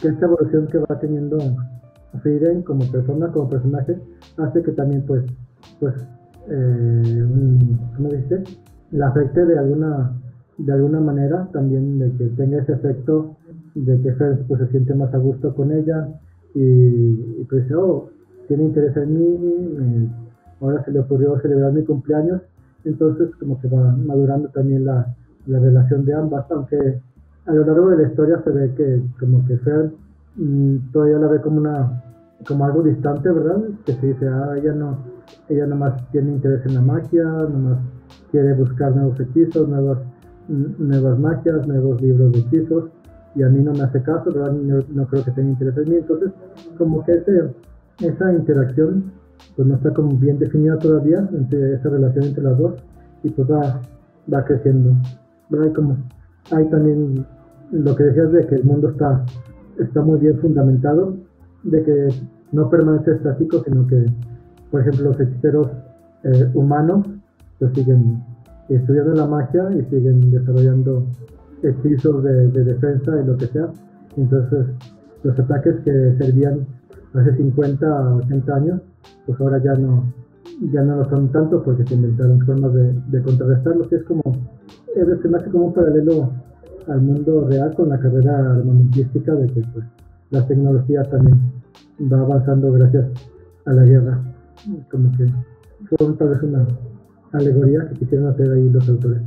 que 0.00 0.08
esta 0.08 0.26
evolución 0.26 0.66
que 0.68 0.78
va 0.78 0.98
teniendo 1.00 1.38
Frieden 2.22 2.62
como 2.62 2.90
persona, 2.90 3.28
como 3.32 3.48
personaje, 3.48 3.98
hace 4.36 4.62
que 4.62 4.72
también 4.72 5.04
pues, 5.06 5.24
pues, 5.80 5.94
eh, 6.48 7.26
¿cómo 7.96 8.08
dice? 8.08 8.44
La 8.92 9.08
afecte 9.08 9.44
de 9.44 9.58
alguna, 9.58 10.12
de 10.58 10.72
alguna 10.72 11.00
manera, 11.00 11.48
también 11.52 11.98
de 11.98 12.12
que 12.12 12.26
tenga 12.36 12.58
ese 12.58 12.72
efecto 12.74 13.36
de 13.74 14.00
que 14.00 14.12
Fer 14.12 14.44
pues, 14.46 14.60
se 14.60 14.68
siente 14.68 14.94
más 14.94 15.12
a 15.12 15.18
gusto 15.18 15.54
con 15.54 15.72
ella 15.72 16.08
y, 16.54 16.60
y 16.60 17.46
pues, 17.50 17.70
oh, 17.72 18.08
tiene 18.46 18.64
interés 18.64 18.96
en 18.96 19.14
mí, 19.14 20.10
ahora 20.64 20.84
se 20.84 20.90
le 20.90 21.00
ocurrió 21.00 21.38
celebrar 21.40 21.72
mi 21.72 21.84
cumpleaños, 21.84 22.42
entonces 22.84 23.34
como 23.36 23.60
que 23.60 23.68
va 23.68 23.96
madurando 23.96 24.48
también 24.48 24.84
la, 24.84 25.14
la 25.46 25.58
relación 25.58 26.04
de 26.04 26.14
ambas, 26.14 26.50
aunque 26.50 27.00
a 27.46 27.52
lo 27.52 27.64
largo 27.64 27.90
de 27.90 27.96
la 27.98 28.08
historia 28.08 28.40
se 28.42 28.50
ve 28.50 28.74
que 28.74 29.02
como 29.18 29.46
que 29.46 29.58
Fer 29.58 29.92
mm, 30.36 30.92
todavía 30.92 31.18
la 31.18 31.28
ve 31.28 31.40
como 31.40 31.58
una 31.58 32.02
como 32.46 32.64
algo 32.64 32.82
distante, 32.82 33.30
¿verdad? 33.30 33.62
Que 33.86 33.94
se 33.94 34.06
dice, 34.08 34.28
ah, 34.28 34.54
ella 34.56 34.72
no, 34.72 34.98
ella 35.48 35.66
nomás 35.66 36.10
tiene 36.10 36.32
interés 36.32 36.64
en 36.66 36.74
la 36.74 36.82
magia, 36.82 37.24
nomás 37.24 37.78
quiere 38.30 38.52
buscar 38.54 38.94
nuevos 38.94 39.18
hechizos, 39.18 39.68
nuevas, 39.68 39.98
nuevas 40.48 41.18
magias, 41.18 41.66
nuevos 41.66 42.00
libros 42.02 42.32
de 42.32 42.40
hechizos, 42.40 42.90
y 43.34 43.42
a 43.42 43.48
mí 43.48 43.62
no 43.62 43.72
me 43.72 43.82
hace 43.82 44.02
caso, 44.02 44.30
¿verdad? 44.32 44.52
No, 44.52 44.80
no 44.92 45.06
creo 45.06 45.24
que 45.24 45.30
tenga 45.30 45.50
interés 45.50 45.76
en 45.78 45.90
mí, 45.90 45.96
entonces 45.96 46.32
como 46.76 47.04
que 47.04 47.12
ese, 47.12 47.50
esa 48.00 48.32
interacción 48.32 49.04
pues 49.56 49.68
no 49.68 49.74
está 49.74 49.92
como 49.92 50.16
bien 50.16 50.38
definida 50.38 50.78
todavía 50.78 51.28
entre 51.32 51.74
esa 51.74 51.88
relación 51.88 52.24
entre 52.24 52.42
las 52.42 52.58
dos 52.58 52.74
y 53.22 53.30
pues 53.30 53.50
va, 53.50 53.80
va 54.32 54.44
creciendo. 54.44 54.96
Hay 55.62 55.72
como, 55.72 55.96
hay 56.50 56.68
también 56.68 57.24
lo 57.70 57.96
que 57.96 58.04
decías 58.04 58.32
de 58.32 58.46
que 58.46 58.56
el 58.56 58.64
mundo 58.64 58.90
está, 58.90 59.24
está 59.78 60.02
muy 60.02 60.18
bien 60.18 60.38
fundamentado, 60.38 61.16
de 61.62 61.82
que 61.82 62.08
no 62.52 62.68
permanece 62.68 63.12
estático, 63.12 63.62
sino 63.64 63.86
que, 63.86 64.06
por 64.70 64.80
ejemplo, 64.80 65.10
los 65.10 65.20
hechiceros 65.20 65.68
eh, 66.24 66.50
humanos 66.54 67.06
pues 67.58 67.72
siguen 67.74 68.22
estudiando 68.68 69.14
la 69.14 69.26
magia 69.26 69.70
y 69.72 69.82
siguen 69.84 70.30
desarrollando 70.30 71.06
hechizos 71.62 72.22
de, 72.24 72.48
de 72.48 72.64
defensa 72.64 73.20
y 73.20 73.26
lo 73.26 73.36
que 73.36 73.46
sea. 73.46 73.68
Entonces, 74.16 74.66
los 75.22 75.38
ataques 75.38 75.76
que 75.84 76.16
servían 76.18 76.66
hace 77.14 77.36
50 77.36 78.10
o 78.10 78.16
80 78.16 78.54
años 78.54 78.80
pues 79.26 79.40
ahora 79.40 79.58
ya 79.62 79.74
no, 79.74 80.04
ya 80.72 80.82
no 80.82 80.96
lo 80.96 81.08
son 81.08 81.28
tanto 81.30 81.62
porque 81.62 81.84
se 81.84 81.94
inventaron 81.94 82.40
formas 82.40 82.74
de, 82.74 82.92
de 83.08 83.22
contrarrestarlos 83.22 83.90
y 83.90 83.94
es 83.96 84.04
como, 84.04 84.22
es 84.94 85.30
más 85.30 85.42
como 85.44 85.66
un 85.66 85.74
paralelo 85.74 86.30
al 86.88 87.00
mundo 87.00 87.46
real 87.48 87.74
con 87.74 87.88
la 87.88 87.98
carrera 87.98 88.52
armamentística 88.52 89.34
de 89.34 89.46
que 89.48 89.62
pues 89.72 89.84
la 90.30 90.46
tecnología 90.46 91.02
también 91.04 91.40
va 92.12 92.20
avanzando 92.20 92.72
gracias 92.72 93.06
a 93.66 93.72
la 93.72 93.84
guerra. 93.84 94.20
Como 94.90 95.10
que 95.16 95.26
fue 95.88 96.12
tal 96.14 96.28
vez 96.28 96.42
una 96.42 96.66
alegoría 97.32 97.88
que 97.88 97.94
quisieron 97.96 98.28
hacer 98.28 98.50
ahí 98.50 98.70
los 98.70 98.88
autores. 98.88 99.22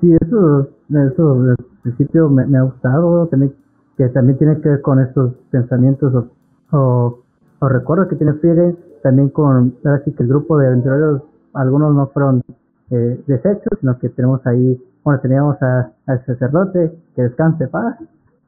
Sí, 0.00 0.14
eso, 0.20 0.68
eso 0.90 1.32
al 1.32 1.56
principio 1.82 2.28
me, 2.28 2.46
me 2.46 2.58
ha 2.58 2.62
gustado, 2.62 3.26
también, 3.28 3.54
que 3.96 4.08
también 4.08 4.38
tiene 4.38 4.60
que 4.60 4.68
ver 4.68 4.80
con 4.80 5.00
estos 5.00 5.34
pensamientos 5.50 6.14
o, 6.14 6.76
o, 6.76 7.18
o 7.60 7.68
recuerdos 7.68 8.08
que 8.08 8.16
tiene 8.16 8.34
Fidel 8.34 8.76
también 9.04 9.28
con, 9.28 9.74
ahora 9.84 10.02
sí 10.02 10.12
que 10.12 10.22
el 10.22 10.30
grupo 10.30 10.56
de 10.56 10.66
aventureros, 10.66 11.22
algunos 11.52 11.94
no 11.94 12.06
fueron 12.06 12.42
eh, 12.90 13.22
desechos, 13.26 13.78
sino 13.78 13.98
que 13.98 14.08
tenemos 14.08 14.40
ahí, 14.46 14.82
bueno, 15.04 15.20
teníamos 15.20 15.58
al 15.60 16.24
sacerdote, 16.24 16.90
que 17.14 17.22
descanse 17.22 17.68
paz, 17.68 17.98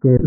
que 0.00 0.18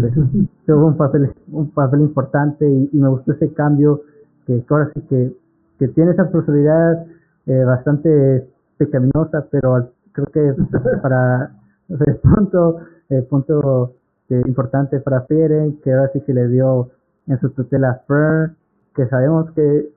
tuvo 0.67 0.86
un 0.86 0.98
papel, 0.98 1.33
un 1.51 1.71
papel 1.71 2.01
importante 2.01 2.69
y, 2.69 2.91
me 2.93 3.09
gustó 3.09 3.31
ese 3.31 3.51
cambio, 3.53 4.01
que, 4.45 4.63
ahora 4.69 4.91
sí 4.93 5.01
que, 5.09 5.36
que 5.79 5.88
tiene 5.88 6.12
esa 6.12 6.29
personalidad 6.29 7.07
eh, 7.48 7.63
bastante 7.63 8.48
pecaminosa, 8.77 9.48
pero 9.50 9.89
creo 10.12 10.27
que 10.27 10.53
para 11.01 11.50
el 11.89 12.15
punto, 12.17 12.81
el 13.09 13.24
punto 13.24 13.93
eh, 14.29 14.43
importante 14.45 15.00
para 15.00 15.21
Fieren, 15.21 15.79
que 15.83 15.91
ahora 15.91 16.12
sí 16.13 16.21
que 16.21 16.36
le 16.36 16.48
dio 16.50 16.91
en 17.25 17.39
su 17.39 17.50
tutela 17.50 18.03
Fern, 18.07 18.55
que 18.95 19.07
sabemos 19.07 19.50
que 19.53 19.89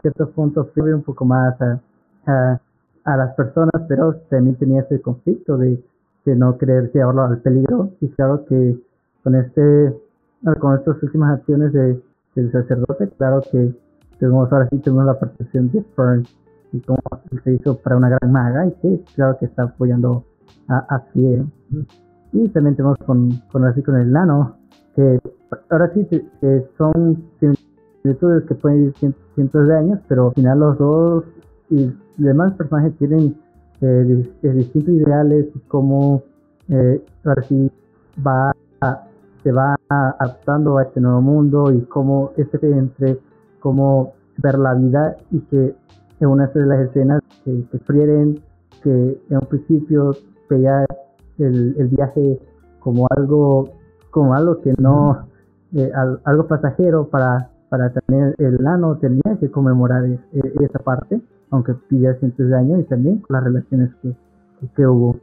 ciertos 0.00 0.30
puntos 0.30 0.68
sirve 0.74 0.94
un 0.94 1.02
poco 1.02 1.24
más 1.24 1.54
a, 1.60 2.60
a, 3.04 3.16
las 3.16 3.34
personas, 3.34 3.72
pero 3.88 4.14
también 4.30 4.56
tenía 4.56 4.82
ese 4.82 5.00
conflicto 5.00 5.56
de, 5.56 5.82
de 6.24 6.36
no 6.36 6.56
querer 6.56 6.90
llevarlo 6.92 7.22
al 7.22 7.38
peligro. 7.38 7.90
Y 8.00 8.08
claro 8.10 8.44
que 8.46 8.78
con 9.22 9.34
este 9.34 9.94
con 10.58 10.76
estas 10.76 11.00
últimas 11.02 11.38
acciones 11.38 11.72
de, 11.72 12.00
del 12.34 12.50
sacerdote, 12.50 13.08
claro 13.16 13.42
que 13.50 13.72
tuvimos 14.18 14.52
ahora 14.52 14.68
sí 14.70 14.78
tuvimos 14.78 15.04
la 15.04 15.18
participación 15.18 15.70
de 15.70 15.84
Fern 15.94 16.24
y 16.72 16.80
cómo 16.80 16.98
se 17.44 17.52
hizo 17.52 17.76
para 17.78 17.96
una 17.96 18.08
gran 18.08 18.32
maga 18.32 18.66
y 18.66 18.72
que 18.72 19.04
claro 19.14 19.36
que 19.38 19.46
está 19.46 19.64
apoyando 19.64 20.24
a, 20.68 20.78
a 20.96 21.04
Y 22.32 22.48
también 22.48 22.76
tenemos 22.76 22.98
con, 22.98 23.30
con, 23.52 23.64
así 23.64 23.82
con 23.82 23.96
el 23.96 24.10
nano, 24.10 24.56
que 24.96 25.20
ahora 25.70 25.92
sí 25.94 26.06
que 26.06 26.64
son 26.78 27.24
virtudes 28.02 28.44
que 28.44 28.54
pueden 28.54 28.84
ir 28.84 29.14
cientos 29.34 29.68
de 29.68 29.76
años, 29.76 30.00
pero 30.08 30.28
al 30.28 30.34
final 30.34 30.58
los 30.58 30.78
dos 30.78 31.24
y 31.70 31.90
demás 32.16 32.52
personajes 32.54 32.96
tienen 32.98 33.36
eh, 33.80 34.30
eh, 34.42 34.48
distintos 34.48 34.94
ideales 34.94 35.46
y 35.54 35.58
cómo 35.68 36.22
eh, 36.68 37.04
va 38.26 38.52
se 39.42 39.50
va 39.50 39.76
adaptando 39.88 40.78
a 40.78 40.84
este 40.84 41.00
nuevo 41.00 41.20
mundo 41.20 41.72
y 41.72 41.80
cómo 41.82 42.30
este 42.36 42.58
entre 42.70 43.18
cómo 43.58 44.12
ver 44.38 44.58
la 44.58 44.74
vida 44.74 45.16
y 45.30 45.40
que 45.40 45.74
en 46.20 46.28
una 46.28 46.46
de 46.46 46.66
las 46.66 46.80
escenas 46.88 47.20
que, 47.44 47.64
que 47.70 47.78
que 48.82 49.20
en 49.30 49.36
un 49.36 49.46
principio 49.48 50.12
veía 50.48 50.84
el, 51.38 51.74
el 51.76 51.88
viaje 51.88 52.40
como 52.78 53.06
algo 53.10 53.70
como 54.10 54.34
algo 54.34 54.60
que 54.60 54.74
no 54.78 55.26
eh, 55.74 55.90
algo 56.24 56.46
pasajero 56.46 57.08
para 57.08 57.48
para 57.72 57.88
tener 57.88 58.34
el 58.36 58.62
nano 58.62 58.98
tenía 58.98 59.38
que 59.40 59.50
conmemorar 59.50 60.04
esa 60.04 60.78
parte, 60.80 61.22
aunque 61.50 61.72
pilla 61.88 62.12
cientos 62.16 62.50
de 62.50 62.54
años 62.54 62.80
y 62.80 62.84
también 62.84 63.20
con 63.20 63.32
las 63.32 63.44
relaciones 63.44 63.88
que, 64.02 64.14
que 64.76 64.86
hubo. 64.86 65.16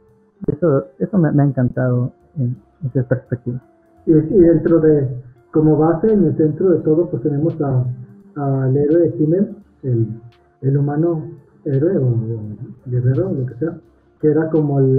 Eso, 0.48 0.86
eso 0.98 1.16
me, 1.16 1.28
ha 1.28 1.46
encantado 1.46 2.10
en, 2.36 2.56
esa 2.92 3.04
perspectiva. 3.04 3.62
Y, 4.04 4.14
dentro 4.14 4.80
de, 4.80 5.06
como 5.52 5.76
base, 5.76 6.12
en 6.12 6.24
el 6.24 6.36
centro 6.36 6.70
de 6.70 6.80
todo, 6.80 7.08
pues 7.08 7.22
tenemos 7.22 7.54
al 8.34 8.76
héroe 8.76 8.98
de 8.98 9.16
Himmel, 9.16 9.56
el, 9.84 10.08
el 10.62 10.76
humano 10.76 11.22
héroe 11.64 11.98
o, 11.98 12.16
guerrero, 12.86 13.28
o 13.28 13.32
lo 13.32 13.46
que 13.46 13.54
sea, 13.60 13.78
que 14.20 14.26
era 14.26 14.50
como 14.50 14.80
el, 14.80 14.98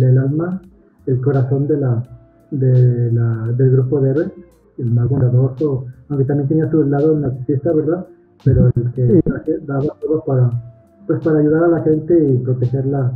el, 0.00 0.16
alma, 0.16 0.62
el 1.06 1.20
corazón 1.20 1.66
de 1.66 1.76
la, 1.76 2.04
de 2.52 3.10
la, 3.10 3.50
del 3.50 3.72
grupo 3.72 4.00
de 4.00 4.10
héroes, 4.10 4.32
el 4.78 4.90
más 4.92 5.08
bondadoso, 5.08 5.86
aunque 6.08 6.24
también 6.24 6.48
tenía 6.48 6.70
su 6.70 6.82
lado 6.84 7.18
narcisista, 7.18 7.72
¿verdad? 7.72 8.06
Pero 8.44 8.70
el 8.74 8.92
que 8.92 9.22
daba 9.66 9.94
todo 10.00 10.24
para, 10.24 10.50
pues 11.06 11.20
para 11.24 11.38
ayudar 11.38 11.64
a 11.64 11.68
la 11.68 11.82
gente 11.82 12.32
y 12.32 12.38
protegerla 12.38 13.12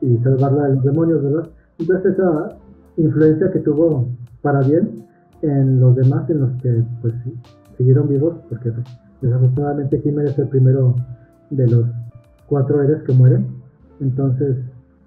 y 0.00 0.16
salvarla 0.18 0.68
de 0.68 0.74
los 0.76 0.84
demonios, 0.84 1.22
¿verdad? 1.22 1.48
Entonces 1.78 2.12
esa 2.12 2.56
influencia 2.96 3.50
que 3.50 3.60
tuvo 3.60 4.08
para 4.42 4.60
bien 4.60 5.06
en 5.42 5.80
los 5.80 5.96
demás, 5.96 6.28
en 6.30 6.40
los 6.40 6.50
que 6.62 6.82
pues 7.00 7.14
siguieron 7.76 8.08
vivos, 8.08 8.36
porque 8.48 8.70
pues, 8.70 8.86
desafortunadamente 9.20 10.00
Himmel 10.04 10.28
es 10.28 10.38
el 10.38 10.48
primero 10.48 10.94
de 11.50 11.66
los 11.68 11.86
cuatro 12.46 12.82
héroes 12.82 13.02
que 13.04 13.12
mueren. 13.12 13.46
Entonces, 14.00 14.56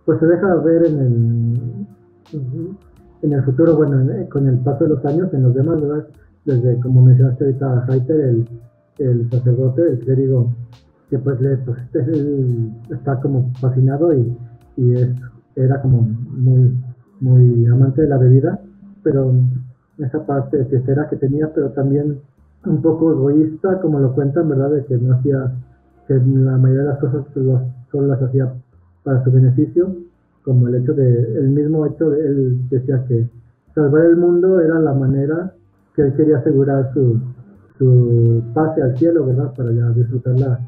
pues 0.05 0.19
se 0.19 0.25
deja 0.25 0.55
ver 0.55 0.85
en 0.85 0.99
el, 0.99 2.77
En 3.23 3.31
el 3.31 3.41
futuro, 3.43 3.75
bueno, 3.77 4.05
con 4.29 4.47
el 4.47 4.57
paso 4.59 4.83
de 4.83 4.91
los 4.91 5.05
años, 5.05 5.33
en 5.33 5.43
los 5.43 5.55
demás, 5.55 5.81
¿verdad? 5.81 6.07
Desde, 6.43 6.77
como 6.81 7.01
mencionaste 7.01 7.45
ahorita, 7.45 7.85
Heiter, 7.87 8.19
el, 8.19 8.47
el 8.99 9.29
sacerdote, 9.31 9.81
el 9.81 9.99
clérigo, 9.99 10.53
que 11.09 11.17
pues 11.19 11.39
le 11.39 11.55
pues, 11.57 11.77
está 12.89 13.21
como 13.21 13.49
fascinado 13.61 14.13
y, 14.13 14.37
y 14.75 14.93
es, 14.95 15.09
era 15.55 15.81
como 15.81 16.01
muy, 16.01 16.77
muy 17.21 17.65
amante 17.67 18.01
de 18.01 18.09
la 18.09 18.17
bebida, 18.17 18.59
pero 19.03 19.33
esa 19.99 20.25
parte 20.25 20.65
fiestera 20.65 21.07
que 21.09 21.15
tenía, 21.15 21.49
pero 21.53 21.69
también 21.69 22.19
un 22.65 22.81
poco 22.81 23.13
egoísta, 23.13 23.79
como 23.79 23.99
lo 23.99 24.13
cuentan, 24.13 24.49
¿verdad? 24.49 24.71
De 24.71 24.85
que 24.85 24.97
no 24.97 25.15
hacía, 25.15 25.49
que 26.09 26.15
la 26.15 26.57
mayoría 26.57 26.83
de 26.83 26.89
las 26.89 26.99
cosas 26.99 27.25
pues, 27.33 27.45
solo 27.89 28.07
las 28.07 28.21
hacía 28.21 28.53
para 29.03 29.23
su 29.23 29.31
beneficio, 29.31 29.95
como 30.43 30.67
el 30.67 30.75
hecho 30.75 30.93
de, 30.93 31.37
el 31.39 31.49
mismo 31.49 31.85
hecho 31.85 32.13
él 32.13 32.67
decía 32.69 33.03
que 33.07 33.27
salvar 33.73 34.05
el 34.05 34.17
mundo 34.17 34.59
era 34.59 34.79
la 34.79 34.93
manera 34.93 35.53
que 35.95 36.03
él 36.03 36.13
quería 36.13 36.37
asegurar 36.37 36.91
su, 36.93 37.19
su 37.77 38.43
pase 38.53 38.81
al 38.81 38.97
cielo, 38.97 39.25
¿verdad? 39.25 39.53
Para 39.55 39.71
ya 39.71 39.89
disfrutar 39.89 40.39
la, 40.39 40.59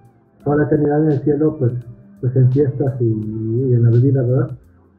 toda 0.44 0.58
la 0.58 0.64
eternidad 0.64 1.04
en 1.06 1.12
el 1.12 1.20
cielo, 1.22 1.56
pues, 1.58 1.74
pues 2.22 2.36
en 2.36 2.52
fiestas 2.52 2.94
y, 3.02 3.74
en 3.74 3.84
la 3.84 3.90
bebida, 3.90 4.22
¿verdad? 4.22 4.52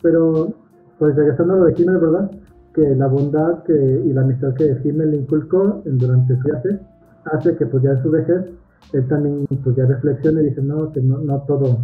Pero, 0.03 0.53
pues 0.99 1.15
regresando 1.17 1.55
a 1.55 1.57
lo 1.59 1.65
de 1.67 1.75
Himmel, 1.77 1.99
¿verdad? 1.99 2.31
Que 2.75 2.95
la 2.95 3.07
bondad 3.07 3.63
que, 3.63 4.03
y 4.05 4.13
la 4.13 4.23
amistad 4.23 4.55
que 4.55 4.77
Himmel 4.85 5.15
inculcó 5.15 5.83
durante 5.85 6.37
su 6.37 6.43
viaje 6.43 6.81
hace 7.25 7.57
que 7.57 7.67
pues 7.67 7.83
ya 7.83 7.91
en 7.91 8.03
su 8.03 8.11
vejez 8.11 8.45
él 8.93 9.09
también 9.09 9.47
pues 9.65 9.75
ya 9.75 9.87
reflexione 9.87 10.43
y 10.43 10.49
dice, 10.51 10.63
no, 10.63 10.93
que 10.93 11.01
no, 11.01 11.19
no 11.19 11.41
todo 11.43 11.79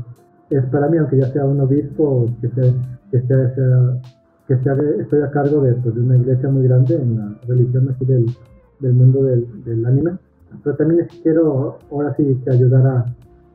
es 0.57 0.65
para 0.67 0.89
mí, 0.89 0.99
aunque 0.99 1.19
ya 1.19 1.27
sea 1.33 1.45
un 1.45 1.61
obispo, 1.61 2.27
que 2.41 2.49
sea, 2.49 2.73
que 3.11 3.21
sea, 3.23 3.55
que 4.49 4.57
sea 4.59 4.77
estoy 5.01 5.23
a 5.23 5.31
cargo 5.31 5.63
de, 5.63 5.75
pues, 5.75 5.95
de, 5.95 6.01
una 6.01 6.17
iglesia 6.17 6.49
muy 6.49 6.65
grande 6.65 6.97
en 6.97 7.17
la 7.17 7.35
religión 7.47 7.89
aquí 7.91 8.05
del, 8.05 8.27
del 8.81 8.93
mundo 8.93 9.25
del, 9.25 9.47
del 9.65 9.87
anime, 9.87 10.13
pero 10.63 10.77
también 10.77 11.07
quiero 11.23 11.79
ahora 11.91 12.15
sí 12.17 12.41
que 12.45 12.51
ayudar 12.51 12.87
a, 12.87 13.07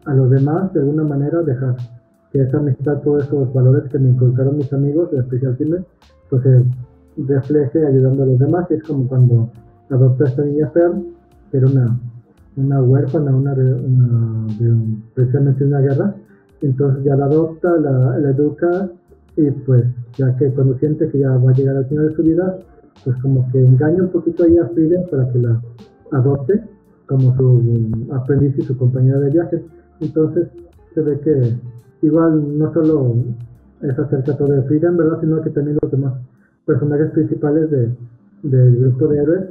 a 0.06 0.13
los 0.13 0.30
demás 0.30 0.74
de 0.74 0.80
alguna 0.80 1.04
manera, 1.04 1.42
dejar 1.42 1.75
que 2.32 2.42
esa 2.42 2.58
amistad, 2.58 3.01
todos 3.01 3.25
esos 3.25 3.54
valores 3.54 3.89
que 3.92 4.00
me 4.00 4.10
inculcaron 4.10 4.58
mis 4.58 4.72
amigos, 4.74 5.10
en 5.13 5.20
especial 5.20 5.56
Timber, 5.58 5.84
pues 6.30 6.44
se 6.44 6.63
refleje 7.18 7.86
ayudando 7.86 8.24
a 8.24 8.25
los 8.25 8.39
demás. 8.39 8.68
Y 8.70 8.75
es 8.75 8.84
como 8.84 9.08
cuando 9.08 9.50
adopté 9.89 10.24
a 10.24 10.27
esta 10.27 10.44
niña 10.44 10.70
Fer, 10.70 10.92
que 11.51 11.58
era 11.58 11.68
una, 11.68 12.00
una 12.56 12.82
huérfana, 12.82 13.36
una, 13.36 13.54
una, 13.54 14.48
precisamente 15.13 15.63
una 15.66 15.80
guerra. 15.80 16.16
Entonces 16.62 17.04
ya 17.04 17.16
la 17.16 17.26
adopta, 17.26 17.70
la, 17.78 18.18
la, 18.18 18.30
educa 18.30 18.90
y 19.36 19.52
pues 19.52 19.86
ya 20.18 20.36
que 20.38 20.50
cuando 20.52 20.78
siente 20.80 21.10
que 21.10 21.20
ya 21.20 21.38
va 21.38 21.52
a 21.52 21.54
llegar 21.54 21.78
al 21.78 21.86
final 21.86 22.10
de 22.10 22.16
su 22.16 22.24
vida, 22.24 22.58
pues 23.04 23.16
como 23.22 23.50
que 23.52 23.60
engaña 23.60 24.04
un 24.04 24.10
poquito 24.10 24.44
ahí 24.44 24.58
a 24.58 24.68
Frida 24.70 25.02
para 25.12 25.32
que 25.32 25.40
la 25.40 25.62
adopte 26.12 26.64
como 27.06 27.36
su 27.36 28.12
aprendiz 28.12 28.58
y 28.58 28.62
su 28.64 28.78
compañera 28.78 29.20
de 29.20 29.30
viaje. 29.30 29.64
Entonces 30.00 30.50
se 30.94 31.02
ve 31.02 31.20
que 31.20 31.56
igual 32.02 32.58
no 32.58 32.74
solo 32.74 33.16
es 33.82 33.98
acerca 33.98 34.36
todo 34.36 34.54
de 34.54 34.64
Freedom, 34.64 34.98
¿verdad? 34.98 35.20
Sino 35.22 35.42
que 35.42 35.52
también 35.52 35.78
los 35.82 35.92
demás 35.92 36.14
personajes 36.66 37.12
principales 37.12 37.70
de, 37.70 37.96
del 38.44 38.76
grupo 38.78 39.08
de 39.08 39.20
héroes, 39.20 39.46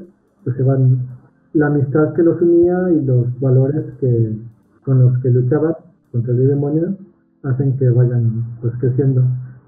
pues 0.44 0.56
se 0.56 0.62
van, 0.62 1.06
la 1.54 1.68
amistad 1.68 2.12
que 2.12 2.22
los 2.22 2.40
unía 2.42 2.90
y 2.90 3.04
los 3.04 3.40
valores 3.40 3.84
que 4.00 4.36
con 4.84 5.00
los 5.00 5.18
que 5.22 5.30
luchaban 5.30 5.74
contra 6.16 6.32
el 6.32 6.48
demonio 6.48 6.96
hacen 7.42 7.76
que 7.76 7.88
vayan 7.90 8.44
pues 8.60 8.72
creciendo 8.80 9.22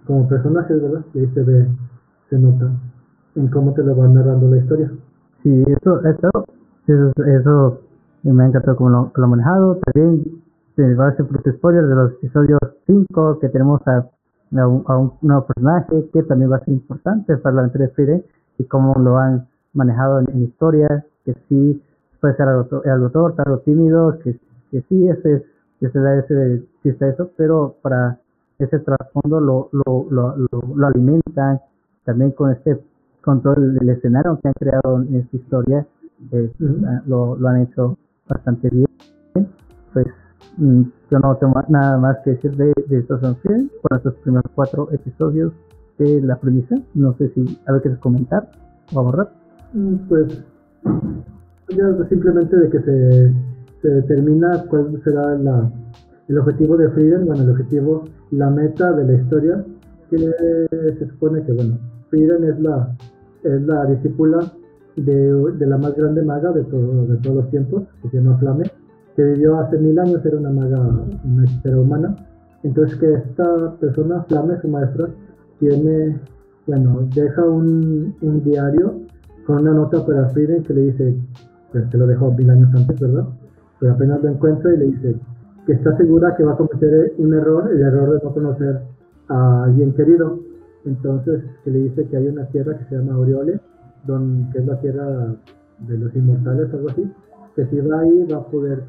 como 0.06 0.26
personajes, 0.28 0.80
¿verdad? 0.80 1.04
Y 1.12 1.18
ahí 1.20 1.26
se 1.34 1.42
ve, 1.42 1.68
se 2.30 2.38
nota 2.38 2.70
en 3.34 3.48
cómo 3.48 3.74
te 3.74 3.82
lo 3.82 3.94
van 3.94 4.14
narrando 4.14 4.48
la 4.48 4.56
historia. 4.56 4.90
Sí, 5.42 5.62
eso, 5.66 6.00
eso, 6.04 6.46
eso, 6.86 7.80
me 8.22 8.42
ha 8.42 8.46
encantado 8.46 8.76
cómo 8.76 8.90
lo, 8.90 9.12
lo 9.14 9.28
manejado. 9.28 9.78
También 9.84 10.24
se 10.74 10.94
va 10.94 11.06
a 11.06 11.08
hacer 11.10 11.26
spoiler 11.52 11.86
de 11.86 11.94
los 11.94 12.12
episodios 12.12 12.58
5 12.86 13.38
que 13.40 13.48
tenemos 13.50 13.82
a, 13.86 14.06
un, 14.50 15.12
nuevo 15.20 15.46
personaje 15.46 16.08
que 16.12 16.22
también 16.22 16.50
va 16.50 16.56
a 16.56 16.64
ser 16.64 16.72
importante 16.72 17.36
para 17.36 17.56
la 17.56 17.60
aventura 17.60 17.84
de 17.84 17.92
Fride 17.92 18.24
y 18.56 18.64
cómo 18.64 18.94
lo 18.98 19.18
han 19.18 19.46
manejado 19.74 20.20
en, 20.20 20.42
historia, 20.42 21.04
que 21.24 21.34
sí 21.48 21.82
puede 22.20 22.34
ser 22.36 22.48
algo, 22.48 22.82
algo 22.86 23.10
torpe, 23.10 23.42
algo 23.44 23.58
tímido, 23.58 24.18
que, 24.20 24.40
que 24.70 24.82
sí, 24.88 25.06
ese, 25.08 25.44
ese, 25.80 25.98
ese, 26.18 26.62
sí 26.82 26.88
está 26.88 27.08
eso, 27.08 27.30
pero 27.36 27.76
para 27.82 28.18
ese 28.58 28.78
trasfondo 28.80 29.40
lo, 29.40 29.68
lo, 29.72 30.06
lo, 30.10 30.36
lo, 30.74 30.86
alimentan 30.86 31.60
también 32.04 32.32
con 32.32 32.50
este 32.50 32.80
con 33.22 33.42
todo 33.42 33.54
el, 33.54 33.88
escenario 33.88 34.38
que 34.40 34.48
han 34.48 34.54
creado 34.54 35.02
en 35.02 35.16
esta 35.16 35.36
historia, 35.36 35.86
eh, 36.32 36.50
lo, 37.06 37.36
lo 37.36 37.48
han 37.48 37.62
hecho 37.62 37.96
bastante 38.28 38.68
bien. 38.70 38.86
Pues 39.92 40.06
mm, 40.56 40.82
yo 41.10 41.18
no 41.18 41.36
tengo 41.36 41.62
nada 41.68 41.98
más 41.98 42.18
que 42.24 42.30
decir 42.30 42.56
de, 42.56 42.72
de 42.86 42.98
estos 42.98 43.22
Unfriend 43.22 43.70
por 43.82 43.98
estos 43.98 44.14
primeros 44.16 44.50
cuatro 44.54 44.88
episodios 44.92 45.52
de 45.98 46.20
la 46.22 46.36
premisa. 46.36 46.76
No 46.94 47.14
sé 47.14 47.28
si 47.30 47.58
algo 47.66 47.82
quieres 47.82 48.00
comentar 48.00 48.50
o 48.94 49.00
abordar. 49.00 49.30
Mm, 49.74 49.96
pues 50.08 50.44
ya 51.68 52.08
simplemente 52.08 52.56
de 52.56 52.70
que 52.70 52.80
se, 52.80 53.34
se 53.82 53.88
determina 53.88 54.64
cuál 54.68 55.00
será 55.04 55.36
la, 55.36 55.70
el 56.28 56.38
objetivo 56.38 56.76
de 56.76 56.90
Frieden, 56.90 57.26
bueno, 57.26 57.42
el 57.42 57.50
objetivo, 57.50 58.04
la 58.30 58.50
meta 58.50 58.92
de 58.92 59.04
la 59.04 59.20
historia, 59.20 59.64
se 60.10 61.08
supone 61.08 61.42
que, 61.42 61.52
bueno, 61.52 61.78
Frieden 62.10 62.44
es 62.44 62.60
la, 62.60 62.94
es 63.44 63.62
la 63.62 63.86
discípula 63.86 64.52
de, 64.96 65.32
de, 65.52 65.66
la 65.66 65.78
más 65.78 65.94
grande 65.94 66.22
maga 66.22 66.52
de, 66.52 66.64
todo, 66.64 67.06
de 67.06 67.16
todos 67.18 67.36
los 67.36 67.50
tiempos, 67.50 67.84
que 68.02 68.10
se 68.10 68.16
llama 68.18 68.38
Flame, 68.38 68.64
que 69.16 69.24
vivió 69.24 69.58
hace 69.58 69.78
mil 69.78 69.98
años, 69.98 70.24
era 70.24 70.36
una 70.36 70.50
maga, 70.50 70.80
una 71.24 71.44
hechicera 71.44 71.78
humana. 71.78 72.16
Entonces 72.62 72.96
que 72.98 73.14
esta 73.14 73.74
persona, 73.78 74.22
Flame, 74.24 74.60
su 74.60 74.68
maestra, 74.68 75.08
tiene, 75.60 76.18
bueno, 76.66 77.08
deja 77.14 77.44
un, 77.44 78.14
un 78.20 78.42
diario 78.42 79.00
con 79.46 79.60
una 79.60 79.72
nota 79.72 80.04
para 80.04 80.28
Frieden 80.28 80.62
que 80.62 80.74
le 80.74 80.80
dice, 80.82 81.16
pues 81.72 81.86
que 81.86 81.98
lo 81.98 82.06
dejó 82.06 82.32
mil 82.32 82.50
años 82.50 82.68
antes, 82.74 82.98
¿verdad? 83.00 83.26
Pero 83.80 83.92
apenas 83.92 84.22
lo 84.22 84.30
encuentra 84.30 84.74
y 84.74 84.76
le 84.76 84.86
dice 84.86 85.16
que 85.66 85.72
está 85.74 85.96
segura 85.96 86.34
que 86.36 86.44
va 86.44 86.52
a 86.52 86.56
cometer 86.56 87.14
un 87.18 87.34
error, 87.34 87.70
el 87.70 87.80
error 87.80 88.18
de 88.18 88.24
no 88.24 88.32
conocer 88.32 88.80
a 89.28 89.64
alguien 89.64 89.92
querido. 89.92 90.40
Entonces, 90.84 91.42
que 91.64 91.70
le 91.70 91.80
dice 91.80 92.06
que 92.06 92.16
hay 92.16 92.28
una 92.28 92.46
tierra 92.46 92.78
que 92.78 92.84
se 92.86 92.96
llama 92.96 93.14
Aureole, 93.14 93.60
que 94.52 94.58
es 94.58 94.66
la 94.66 94.80
tierra 94.80 95.34
de 95.80 95.98
los 95.98 96.14
inmortales, 96.16 96.72
algo 96.72 96.88
así, 96.88 97.12
que 97.54 97.66
si 97.66 97.80
va 97.80 98.00
ahí 98.00 98.26
va 98.32 98.38
a 98.38 98.46
poder 98.46 98.84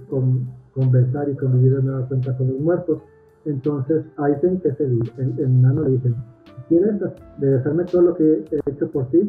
conversar 0.73 1.29
y 1.29 1.35
convivir 1.35 1.75
de 1.75 1.83
nueva 1.83 2.07
cuenta 2.07 2.37
con 2.37 2.47
los 2.47 2.59
muertos. 2.59 3.01
Entonces 3.45 4.05
Aizen, 4.17 4.59
que 4.61 4.69
es 4.69 4.79
el, 4.79 4.99
el, 5.17 5.61
nano, 5.61 5.83
le 5.83 5.91
dice, 5.91 6.13
¿quieres 6.67 6.95
todo 7.91 8.01
lo 8.01 8.15
que 8.15 8.45
he 8.51 8.71
hecho 8.71 8.89
por 8.91 9.07
ti? 9.09 9.27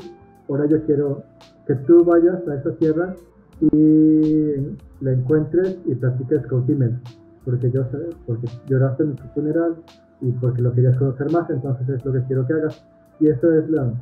Ahora 0.48 0.66
yo 0.66 0.84
quiero 0.84 1.22
que 1.66 1.74
tú 1.74 2.04
vayas 2.04 2.46
a 2.46 2.54
esa 2.56 2.72
tierra 2.76 3.14
y 3.60 4.54
la 5.00 5.12
encuentres 5.12 5.78
y 5.86 5.94
platiques 5.94 6.46
con 6.46 6.66
Jiménez, 6.66 7.00
porque 7.44 7.70
yo 7.70 7.84
sé, 7.90 7.98
porque 8.26 8.46
lloraste 8.66 9.04
en 9.04 9.16
tu 9.16 9.24
funeral 9.28 9.76
y 10.20 10.30
porque 10.32 10.62
lo 10.62 10.72
querías 10.72 10.96
conocer 10.96 11.30
más, 11.32 11.48
entonces 11.50 11.88
es 11.88 12.04
lo 12.04 12.12
que 12.12 12.22
quiero 12.24 12.46
que 12.46 12.54
hagas. 12.54 12.84
Y 13.18 13.28
eso 13.28 13.52
es 13.52 13.68
la, 13.70 13.92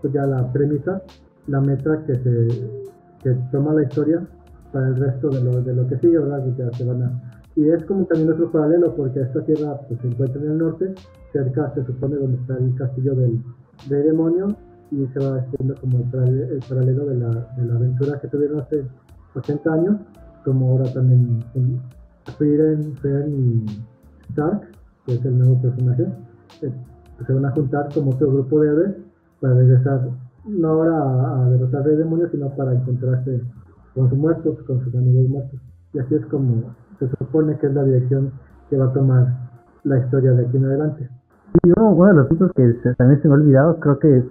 pues 0.00 0.12
ya 0.12 0.26
la 0.26 0.52
premisa 0.52 1.02
la 1.46 1.60
meta 1.60 2.02
que 2.04 2.14
se 2.16 2.48
que 3.22 3.30
toma 3.50 3.72
la 3.72 3.84
historia 3.84 4.26
para 4.72 4.88
el 4.88 4.96
resto 4.96 5.30
de 5.30 5.40
lo, 5.42 5.62
de 5.62 5.74
lo 5.74 5.86
que 5.86 5.96
sigue, 5.98 6.18
¿verdad? 6.18 6.44
se 6.72 6.84
van 6.84 7.02
a, 7.02 7.36
y 7.56 7.70
es 7.70 7.82
como 7.84 8.04
también 8.04 8.30
otro 8.30 8.52
paralelo, 8.52 8.94
porque 8.94 9.20
esta 9.20 9.42
tierra 9.44 9.80
pues, 9.88 9.98
se 10.00 10.08
encuentra 10.08 10.40
en 10.42 10.50
el 10.50 10.58
norte, 10.58 10.94
cerca 11.32 11.72
se 11.74 11.84
supone 11.86 12.16
donde 12.16 12.36
está 12.36 12.56
el 12.58 12.74
castillo 12.74 13.14
del, 13.14 13.42
del 13.88 14.04
demonio, 14.04 14.54
y 14.90 15.06
se 15.06 15.18
va 15.18 15.38
haciendo 15.38 15.74
como 15.80 15.98
el, 15.98 16.60
paralelo 16.68 17.06
de 17.06 17.16
la, 17.16 17.28
de 17.56 17.64
la, 17.66 17.74
aventura 17.74 18.20
que 18.20 18.28
tuvieron 18.28 18.60
hace 18.60 18.84
80 19.34 19.72
años, 19.72 19.96
como 20.46 20.70
ahora 20.70 20.84
también 20.94 21.44
Frieren, 22.38 22.94
Fern 23.02 23.32
y 23.32 23.66
Stark, 24.30 24.62
que 25.04 25.14
es 25.14 25.24
el 25.24 25.38
nuevo 25.38 25.60
personaje, 25.60 26.06
eh, 26.62 26.72
se 27.26 27.32
van 27.32 27.46
a 27.46 27.50
juntar 27.50 27.88
como 27.92 28.12
otro 28.12 28.30
grupo 28.30 28.60
de 28.60 28.68
héroes 28.68 28.94
para 29.40 29.54
regresar 29.54 30.08
no 30.46 30.68
ahora 30.68 31.42
a, 31.42 31.50
derrotar 31.50 31.82
al 31.82 31.98
demonio, 31.98 32.28
sino 32.30 32.48
para 32.50 32.72
encontrarse 32.74 33.42
con 33.94 34.08
sus 34.08 34.18
muertos, 34.18 34.62
con 34.68 34.84
sus 34.84 34.94
amigos 34.94 35.28
muertos. 35.28 35.60
Y 35.92 35.98
así 35.98 36.14
es 36.14 36.24
como 36.26 36.62
se 37.00 37.08
supone 37.08 37.58
que 37.58 37.66
es 37.66 37.74
la 37.74 37.82
dirección 37.82 38.30
que 38.70 38.76
va 38.76 38.86
a 38.86 38.92
tomar 38.92 39.26
la 39.82 39.98
historia 39.98 40.30
de 40.30 40.46
aquí 40.46 40.56
en 40.56 40.64
adelante. 40.66 41.10
Y 41.64 41.72
uno, 41.76 42.06
de 42.06 42.14
los 42.14 42.28
puntos 42.28 42.52
que 42.54 42.72
también 42.96 43.20
se 43.20 43.28
me 43.28 43.34
ha 43.34 43.38
olvidado, 43.38 43.80
creo 43.80 43.98
que, 43.98 44.24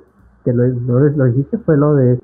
que 0.45 0.53
lo, 0.53 0.65
lo, 0.65 1.25
dijiste, 1.25 1.57
fue 1.57 1.75
lo 1.75 1.95
de 1.95 2.19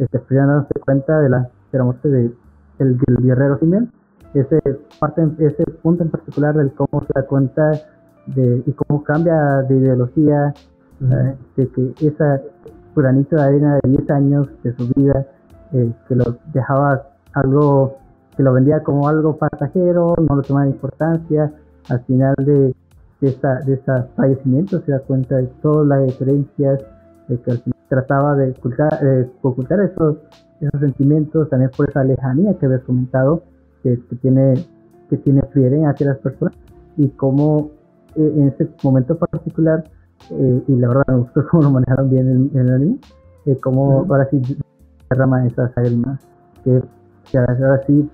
este, 0.00 0.34
dándose 0.34 0.74
cuenta 0.84 1.20
de 1.20 1.28
la, 1.28 1.48
de 1.70 1.78
la 1.78 1.84
muerte 1.84 2.08
de 2.08 2.32
el, 2.78 2.98
guerrero 3.22 3.58
Jiménez. 3.58 3.90
Ese, 4.34 4.60
parte, 4.98 5.26
ese 5.38 5.64
punto 5.82 6.02
en 6.02 6.10
particular 6.10 6.54
del 6.54 6.72
cómo 6.72 7.02
se 7.06 7.12
da 7.14 7.26
cuenta 7.26 7.72
de, 8.26 8.62
y 8.66 8.72
cómo 8.72 9.02
cambia 9.02 9.62
de 9.62 9.76
ideología 9.76 10.52
de 11.56 11.68
que 11.68 11.94
esa 12.06 12.40
granito 12.96 13.36
de 13.36 13.42
arena 13.42 13.78
de 13.82 13.90
10 13.90 14.10
años 14.10 14.48
de 14.62 14.74
su 14.74 14.88
vida, 14.94 15.26
eh, 15.72 15.92
que 16.08 16.14
lo 16.14 16.38
dejaba 16.52 17.06
algo, 17.34 17.98
que 18.36 18.42
lo 18.42 18.52
vendía 18.52 18.82
como 18.82 19.08
algo 19.08 19.36
pasajero, 19.36 20.14
no 20.18 20.36
lo 20.36 20.42
tomaba 20.42 20.66
importancia, 20.66 21.52
al 21.88 22.00
final 22.04 22.34
de, 22.38 22.74
de, 23.20 23.28
esa, 23.28 23.60
de 23.60 23.74
ese 23.74 23.92
fallecimiento 24.16 24.80
se 24.80 24.92
da 24.92 25.00
cuenta 25.00 25.36
de 25.36 25.46
todas 25.62 25.86
las 25.86 26.04
diferencias, 26.06 26.80
de 27.28 27.40
que 27.40 27.60
trataba 27.88 28.34
de 28.36 28.50
ocultar, 28.50 28.98
ocultar 29.42 29.80
esos, 29.80 30.16
esos 30.60 30.80
sentimientos, 30.80 31.48
también 31.50 31.70
por 31.76 31.88
esa 31.88 32.04
lejanía 32.04 32.54
que 32.58 32.66
habías 32.66 32.82
comentado, 32.82 33.42
que, 33.82 33.96
tiene 34.20 34.54
que 35.08 35.16
tiene 35.18 35.42
Frieren 35.52 35.86
hacia 35.86 36.08
las 36.08 36.18
personas, 36.18 36.54
y 36.96 37.08
cómo 37.10 37.70
eh, 38.16 38.32
en 38.36 38.48
ese 38.48 38.68
momento 38.82 39.16
particular 39.16 39.84
eh, 40.30 40.62
y 40.66 40.76
la 40.76 40.88
verdad 40.88 41.04
me 41.08 41.16
gustó 41.18 41.46
cómo 41.50 41.62
lo 41.64 41.70
manejaron 41.72 42.10
bien 42.10 42.50
en, 42.52 42.58
el 42.58 42.74
anime, 42.74 42.98
eh, 43.44 43.56
como 43.56 44.06
ahora 44.08 44.28
sí 44.30 44.40
derrama 45.10 45.46
esas 45.46 45.70
lágrimas, 45.76 46.20
que, 46.64 46.82
ahora 47.36 47.80
sí 47.86 48.08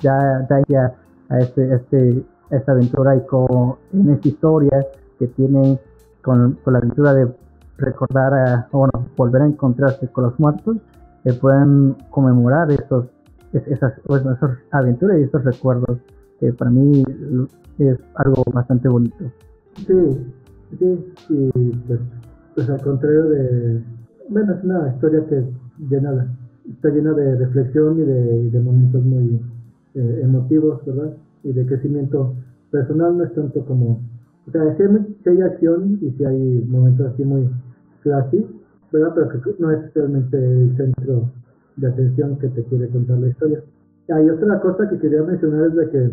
ya 0.00 0.46
da 0.48 0.62
ya 0.68 0.92
a 1.30 1.38
este, 1.38 1.74
este, 1.74 2.24
esta 2.50 2.72
aventura 2.72 3.16
y 3.16 3.20
como 3.26 3.78
en 3.92 4.10
esta 4.10 4.28
historia 4.28 4.86
que 5.18 5.26
tiene 5.28 5.78
con, 6.22 6.58
con 6.62 6.72
la 6.72 6.78
aventura 6.78 7.14
de 7.14 7.32
recordar, 7.78 8.34
a, 8.34 8.68
bueno, 8.72 9.06
volver 9.16 9.42
a 9.42 9.46
encontrarse 9.46 10.08
con 10.08 10.24
los 10.24 10.38
muertos, 10.38 10.76
que 11.24 11.32
puedan 11.32 11.96
conmemorar 12.10 12.70
esos, 12.70 13.06
esas, 13.52 13.94
esas 13.98 14.38
aventuras 14.70 15.18
y 15.18 15.22
esos 15.22 15.44
recuerdos, 15.44 15.98
que 16.40 16.52
para 16.52 16.70
mí 16.70 17.02
es 17.78 17.98
algo 18.14 18.44
bastante 18.52 18.88
bonito. 18.88 19.24
Sí, 19.86 19.94
Sí, 20.78 21.12
y 21.30 21.50
pues, 21.86 22.00
pues, 22.54 22.68
al 22.68 22.80
contrario 22.82 23.24
de... 23.30 23.82
Bueno, 24.28 24.52
es 24.52 24.64
una 24.64 24.88
historia 24.92 25.24
que 25.26 25.44
llena, 25.88 26.28
está 26.70 26.90
llena 26.90 27.12
de 27.14 27.36
reflexión 27.36 27.98
y 27.98 28.50
de, 28.50 28.60
momentos 28.60 29.02
muy 29.02 29.40
eh, 29.94 30.20
emotivos, 30.22 30.84
¿verdad? 30.84 31.14
Y 31.42 31.52
de 31.52 31.64
crecimiento 31.64 32.34
personal, 32.70 33.16
no 33.16 33.24
es 33.24 33.32
tanto 33.32 33.64
como... 33.64 34.00
O 34.46 34.50
sea, 34.50 34.76
sí 34.76 34.82
hay, 35.26 35.40
acción 35.40 35.98
y 36.02 36.10
sí 36.12 36.24
hay 36.24 36.64
momentos 36.68 37.06
así 37.12 37.24
muy 37.24 37.48
flashy, 38.02 38.46
¿verdad? 38.92 39.12
Pero 39.14 39.28
que 39.28 39.54
no 39.58 39.70
es 39.70 39.94
realmente 39.94 40.36
el 40.36 40.76
centro 40.76 41.30
de 41.76 41.88
atención 41.88 42.38
que 42.38 42.48
te 42.48 42.64
quiere 42.64 42.88
contar 42.88 43.18
la 43.18 43.28
historia. 43.28 43.62
Hay 44.10 44.28
otra 44.30 44.60
cosa 44.60 44.88
que 44.88 44.98
quería 44.98 45.22
mencionar 45.22 45.66
es 45.66 45.74
de 45.74 45.90
que, 45.90 46.10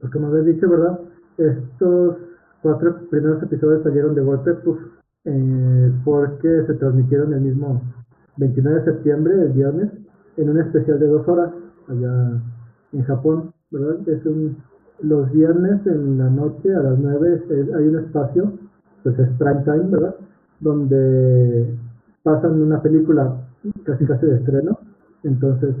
pues 0.00 0.12
como 0.12 0.28
habéis 0.28 0.54
dicho, 0.54 0.68
¿verdad? 0.68 1.00
Estos 1.38 2.16
cuatro 2.62 3.08
primeros 3.10 3.42
episodios 3.42 3.82
salieron 3.82 4.14
de 4.14 4.22
golpe 4.22 4.52
eh, 5.24 5.92
porque 6.04 6.64
se 6.66 6.74
transmitieron 6.74 7.34
el 7.34 7.40
mismo 7.40 7.82
29 8.36 8.78
de 8.78 8.84
septiembre, 8.84 9.42
el 9.42 9.52
viernes, 9.52 9.90
en 10.36 10.50
un 10.50 10.60
especial 10.60 10.98
de 10.98 11.06
dos 11.06 11.26
horas 11.28 11.52
allá 11.88 12.40
en 12.92 13.02
Japón, 13.04 13.52
¿verdad? 13.70 14.08
Es 14.08 14.24
un, 14.24 14.56
los 15.00 15.30
viernes 15.32 15.84
en 15.86 16.18
la 16.18 16.30
noche 16.30 16.74
a 16.74 16.80
las 16.80 16.98
9 16.98 17.42
hay 17.76 17.88
un 17.88 17.98
espacio, 17.98 18.52
pues 19.02 19.18
es 19.18 19.28
prime 19.38 19.62
time, 19.64 19.90
¿verdad? 19.90 20.14
Donde 20.60 21.74
pasan 22.22 22.60
una 22.60 22.80
película 22.80 23.36
casi 23.84 24.04
casi 24.04 24.26
de 24.26 24.36
estreno, 24.36 24.78
entonces 25.24 25.74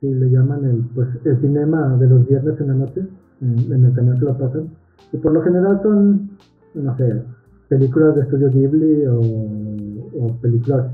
si 0.00 0.12
le 0.12 0.30
llaman 0.30 0.64
el, 0.64 0.84
pues, 0.94 1.08
el 1.24 1.40
cinema 1.40 1.96
de 1.96 2.08
los 2.08 2.28
viernes 2.28 2.60
en 2.60 2.68
la 2.68 2.74
noche, 2.74 3.02
en, 3.40 3.72
en 3.72 3.84
el 3.86 3.94
canal 3.94 4.18
que 4.18 4.24
lo 4.24 4.38
pasan, 4.38 4.68
y 5.12 5.16
por 5.18 5.32
lo 5.32 5.42
general 5.42 5.80
son, 5.82 6.30
no 6.74 6.96
sé, 6.96 7.22
películas 7.68 8.14
de 8.16 8.22
estudio 8.22 8.50
Ghibli 8.50 9.06
o, 9.06 10.28
películas 10.40 10.86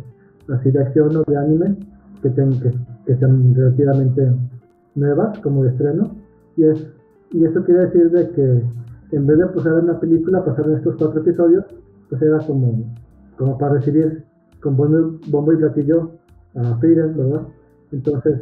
así 0.48 0.70
de 0.70 0.80
acción 0.80 1.14
o 1.16 1.22
de 1.26 1.36
anime 1.36 1.76
que, 2.22 2.32
que, 2.32 2.72
que 3.06 3.16
sean 3.16 3.54
relativamente 3.54 4.32
nuevas 4.94 5.38
como 5.40 5.62
de 5.64 5.70
estreno. 5.70 6.10
Y, 6.56 6.64
es, 6.64 6.86
y 7.30 7.44
eso 7.44 7.64
quiere 7.64 7.86
decir 7.86 8.10
de 8.10 8.30
que 8.30 8.62
en 9.12 9.26
vez 9.26 9.38
de 9.38 9.46
pasar 9.46 9.74
una 9.74 9.98
película, 9.98 10.44
pasaron 10.44 10.76
estos 10.76 10.96
cuatro 10.96 11.20
episodios, 11.20 11.64
pues 12.08 12.22
era 12.22 12.38
como, 12.38 12.84
como 13.36 13.58
para 13.58 13.74
recibir 13.74 14.24
con 14.60 14.76
bombo, 14.76 15.52
y 15.52 15.56
platillo 15.56 16.10
a 16.54 16.76
Frieren, 16.78 17.16
¿verdad? 17.16 17.42
Entonces, 17.92 18.40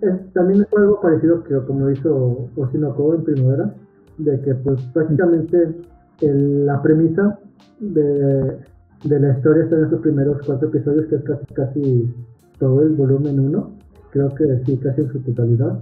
es, 0.00 0.32
también 0.32 0.62
es 0.62 0.68
algo 0.76 1.00
parecido 1.00 1.42
que 1.44 1.58
como 1.66 1.90
hizo 1.90 2.48
Oshinoko 2.56 3.14
en 3.14 3.24
primavera, 3.24 3.74
de 4.18 4.40
que 4.40 4.54
pues 4.56 4.80
prácticamente 4.92 5.76
la 6.20 6.82
premisa 6.82 7.38
de, 7.80 8.58
la 9.04 9.36
historia 9.36 9.64
está 9.64 9.76
en 9.76 9.84
esos 9.84 10.00
primeros 10.00 10.38
cuatro 10.44 10.68
episodios 10.68 11.06
que 11.06 11.16
es 11.16 11.22
casi, 11.22 11.54
casi 11.54 12.14
todo 12.58 12.82
el 12.82 12.90
volumen 12.90 13.38
1 13.38 13.78
creo 14.10 14.34
que 14.34 14.62
sí 14.64 14.76
casi 14.78 15.02
en 15.02 15.12
su 15.12 15.20
totalidad. 15.20 15.78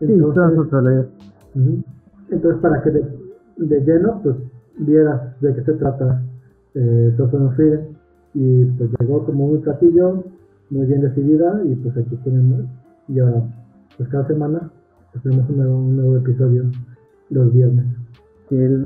Entonces, 0.00 1.06
entonces 2.30 2.60
para 2.62 2.82
que 2.82 2.90
de, 2.90 3.80
lleno 3.80 4.20
pues 4.22 4.36
vieras 4.78 5.40
de 5.40 5.54
qué 5.54 5.64
se 5.64 5.72
trata 5.74 6.22
eh, 6.74 7.12
Sosono 7.16 7.52
y 8.34 8.64
pues 8.64 8.90
llegó 9.00 9.24
como 9.24 9.46
un 9.46 9.60
platillo 9.60 10.24
muy 10.70 10.86
bien 10.86 11.00
decidida 11.00 11.60
y 11.64 11.74
pues 11.76 11.96
aquí 11.96 12.16
tenemos 12.24 12.64
y 13.08 13.18
ahora 13.18 13.42
pues 13.96 14.08
cada 14.08 14.26
semana 14.26 14.70
pues, 15.12 15.22
tenemos 15.22 15.50
un 15.50 15.96
nuevo 15.96 16.16
episodio 16.16 16.64
los 17.30 17.52
viernes. 17.52 17.86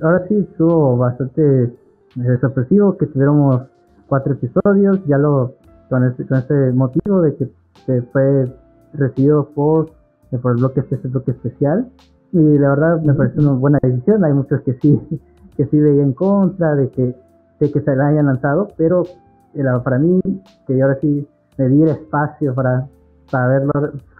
ahora 0.02 0.26
sí 0.28 0.36
estuvo 0.36 0.96
bastante 0.96 1.64
eh, 1.64 2.38
sorpresivo 2.40 2.96
que 2.96 3.06
tuviéramos 3.06 3.62
cuatro 4.08 4.34
episodios, 4.34 5.04
ya 5.06 5.18
lo 5.18 5.54
con 5.88 6.04
ese, 6.04 6.26
con 6.26 6.38
ese 6.38 6.72
motivo 6.72 7.22
de 7.22 7.36
que, 7.36 7.50
fue 8.12 8.46
recibido 8.94 9.48
por, 9.54 9.90
eh, 10.30 10.38
por 10.38 10.52
el 10.52 10.58
bloque 10.58 10.80
este 10.80 11.08
bloque 11.08 11.32
especial 11.32 11.90
y 12.32 12.58
la 12.58 12.70
verdad 12.70 13.02
me 13.02 13.14
parece 13.14 13.40
una 13.40 13.52
buena 13.52 13.78
decisión 13.82 14.24
hay 14.24 14.32
muchos 14.32 14.62
que 14.62 14.74
sí 14.80 14.98
que 15.56 15.66
sí 15.66 15.78
veían 15.78 16.06
en 16.06 16.12
contra 16.12 16.74
de 16.76 16.88
que 16.90 17.14
de 17.60 17.72
que 17.72 17.80
se 17.80 17.96
la 17.96 18.08
hayan 18.08 18.26
lanzado 18.26 18.68
pero 18.76 19.04
para 19.82 19.98
mí 19.98 20.20
que 20.66 20.82
ahora 20.82 20.98
sí 21.00 21.26
me 21.58 21.68
di 21.68 21.82
el 21.82 21.88
espacio 21.88 22.54
para, 22.54 22.86
para 23.30 23.48
verlo 23.48 23.72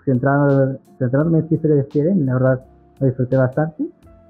centrarme 0.05 1.39
en 1.39 1.49
si 1.49 1.57
se 1.57 1.69
le 1.69 1.87
quieren 1.87 2.27
la 2.27 2.35
verdad 2.35 2.65
lo 3.01 3.07
disfruté 3.07 3.37
bastante 3.37 3.85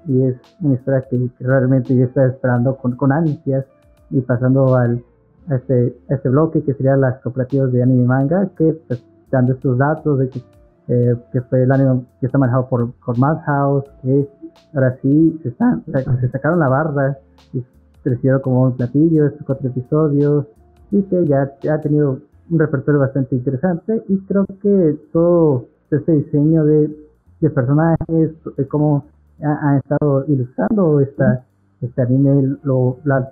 y 0.07 0.23
es 0.23 0.35
una 0.61 0.75
historia 0.75 1.03
que, 1.09 1.29
realmente 1.39 1.95
yo 1.95 2.05
estaba 2.05 2.27
esperando 2.27 2.75
con, 2.77 2.95
con 2.95 3.11
ansias 3.11 3.65
y 4.11 4.21
pasando 4.21 4.75
al, 4.75 5.03
a, 5.49 5.55
este, 5.55 5.97
este 6.09 6.29
bloque 6.29 6.63
que 6.63 6.73
sería 6.73 6.95
las 6.95 7.19
cooperativas 7.21 7.71
de 7.71 7.83
anime 7.83 8.03
y 8.03 8.05
manga 8.05 8.49
que 8.57 8.73
pues, 8.87 9.03
dando 9.31 9.53
estos 9.53 9.77
datos 9.77 10.19
de 10.19 10.29
que, 10.29 10.41
eh, 10.87 11.15
que 11.31 11.41
fue 11.41 11.63
el 11.63 11.71
anime 11.71 12.05
que 12.19 12.27
está 12.27 12.37
manejado 12.37 12.67
por, 12.67 12.91
por 12.93 13.17
Madhouse 13.17 13.85
que 14.01 14.29
ahora 14.73 14.97
sí 15.01 15.39
se, 15.43 15.49
están, 15.49 15.83
se 15.85 16.29
sacaron 16.29 16.59
la 16.59 16.69
barra 16.69 17.17
y 17.53 17.63
crecieron 18.03 18.41
como 18.41 18.63
un 18.63 18.77
platillo 18.77 19.25
estos 19.25 19.45
cuatro 19.45 19.67
episodios 19.69 20.45
y 20.91 21.01
que 21.03 21.25
ya, 21.25 21.51
ha 21.71 21.81
tenido 21.81 22.19
un 22.49 22.59
repertorio 22.59 22.99
bastante 22.99 23.35
interesante 23.35 24.03
y 24.07 24.17
creo 24.19 24.45
que 24.61 24.97
todo 25.11 25.65
este 25.91 26.11
diseño 26.11 26.65
de, 26.65 26.95
de 27.41 27.49
personajes, 27.49 28.31
como 28.69 29.05
ha, 29.43 29.77
estado 29.77 30.25
ilustrando 30.27 30.99
esta, 31.01 31.43
este 31.81 32.01
anime, 32.01 32.57
lo, 32.63 32.97
la, 33.03 33.29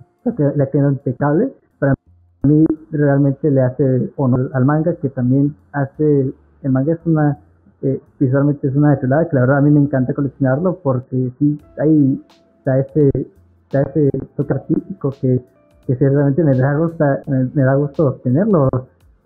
la 0.56 0.66
queda 0.68 0.90
impecable. 0.90 1.54
Para 1.80 1.96
mí 2.44 2.66
realmente 2.92 3.50
le 3.50 3.62
hace 3.62 4.12
honor 4.18 4.50
al 4.54 4.66
manga, 4.66 4.96
que 4.96 5.10
también 5.10 5.56
hace, 5.72 6.34
el 6.64 6.72
manga 6.72 6.94
es 6.94 7.00
una, 7.06 7.38
eh, 7.82 8.02
visualmente 8.20 8.68
es 8.68 8.76
una 8.76 9.00
chulada, 9.00 9.30
que 9.30 9.36
la 9.36 9.42
verdad 9.42 9.58
a 9.58 9.62
mí 9.62 9.72
me 9.72 9.80
encanta 9.80 10.14
coleccionarlo 10.14 10.80
porque 10.82 11.32
sí, 11.40 11.60
hay, 11.80 12.22
está 12.60 12.80
ese, 12.80 13.10
está 13.66 13.82
ese 13.84 14.10
toque 14.36 14.54
artístico 14.54 15.12
que, 15.22 15.42
que 15.86 15.96
realmente 15.96 16.44
me 16.44 16.56
da 16.56 16.76
gusto, 16.78 17.06
me, 17.28 17.64
da 17.64 17.76
gusto 17.76 18.14
tenerlo, 18.24 18.70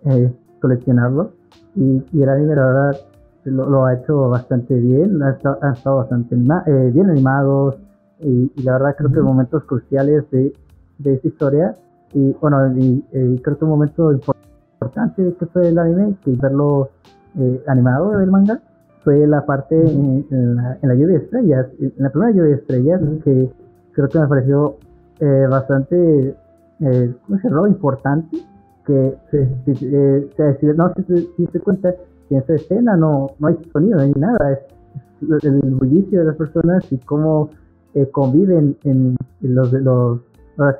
eh, 0.04 0.32
coleccionarlo. 0.60 1.32
Y, 1.74 2.02
y 2.12 2.22
el 2.22 2.28
anime, 2.28 2.56
la 2.56 2.66
verdad, 2.66 2.96
lo, 3.44 3.86
ha 3.86 3.94
hecho 3.94 4.28
bastante 4.28 4.74
bien, 4.74 5.22
ha 5.22 5.30
estado, 5.30 5.58
estado 5.72 5.96
bastante 5.96 6.34
eh, 6.34 6.90
bien 6.92 7.10
animados 7.10 7.76
y, 8.20 8.50
la 8.62 8.72
verdad 8.72 8.96
creo 8.98 9.12
que 9.12 9.20
momentos 9.20 9.64
cruciales 9.64 10.28
de, 10.30 10.52
de 10.98 11.14
esta 11.14 11.28
historia 11.28 11.76
y 12.12 12.32
bueno, 12.40 12.72
y, 12.76 13.02
creo 13.42 13.58
que 13.58 13.64
un 13.64 13.70
momento 13.70 14.12
importante 14.12 15.34
que 15.38 15.46
fue 15.46 15.68
el 15.68 15.78
anime, 15.78 16.14
que 16.24 16.32
verlo 16.32 16.90
eh, 17.38 17.62
animado 17.66 18.16
del 18.18 18.30
manga, 18.30 18.60
fue 19.04 19.26
la 19.26 19.44
parte 19.44 19.76
en, 19.76 20.56
la, 20.56 20.94
lluvia 20.94 21.18
de 21.18 21.24
estrellas, 21.24 21.66
en 21.80 21.92
la 21.98 22.10
primera 22.10 22.32
lluvia 22.32 22.50
de 22.50 22.54
estrellas, 22.54 23.00
que 23.24 23.50
creo 23.92 24.08
que 24.08 24.18
me 24.18 24.26
pareció 24.26 24.76
eh, 25.20 25.46
bastante, 25.48 26.34
eh, 26.80 27.14
¿cómo 27.26 27.38
se 27.40 27.48
llama? 27.48 27.68
Importante, 27.68 28.38
que 28.86 29.14
se, 29.30 29.74
si, 29.74 30.66
no 30.66 30.92
si 31.36 31.46
se 31.46 31.60
cuenta 31.60 31.94
en 32.30 32.38
esa 32.38 32.54
escena 32.54 32.96
no, 32.96 33.28
no 33.38 33.48
hay 33.48 33.56
sonido, 33.72 34.04
ni 34.04 34.12
nada, 34.12 34.52
es, 34.52 35.44
el 35.44 35.60
bullicio 35.74 36.20
de 36.20 36.26
las 36.26 36.36
personas 36.36 36.90
y 36.92 36.98
cómo 36.98 37.50
eh, 37.94 38.08
conviven 38.10 38.76
en, 38.84 39.16
los 39.40 39.72
de 39.72 39.80
los 39.80 40.20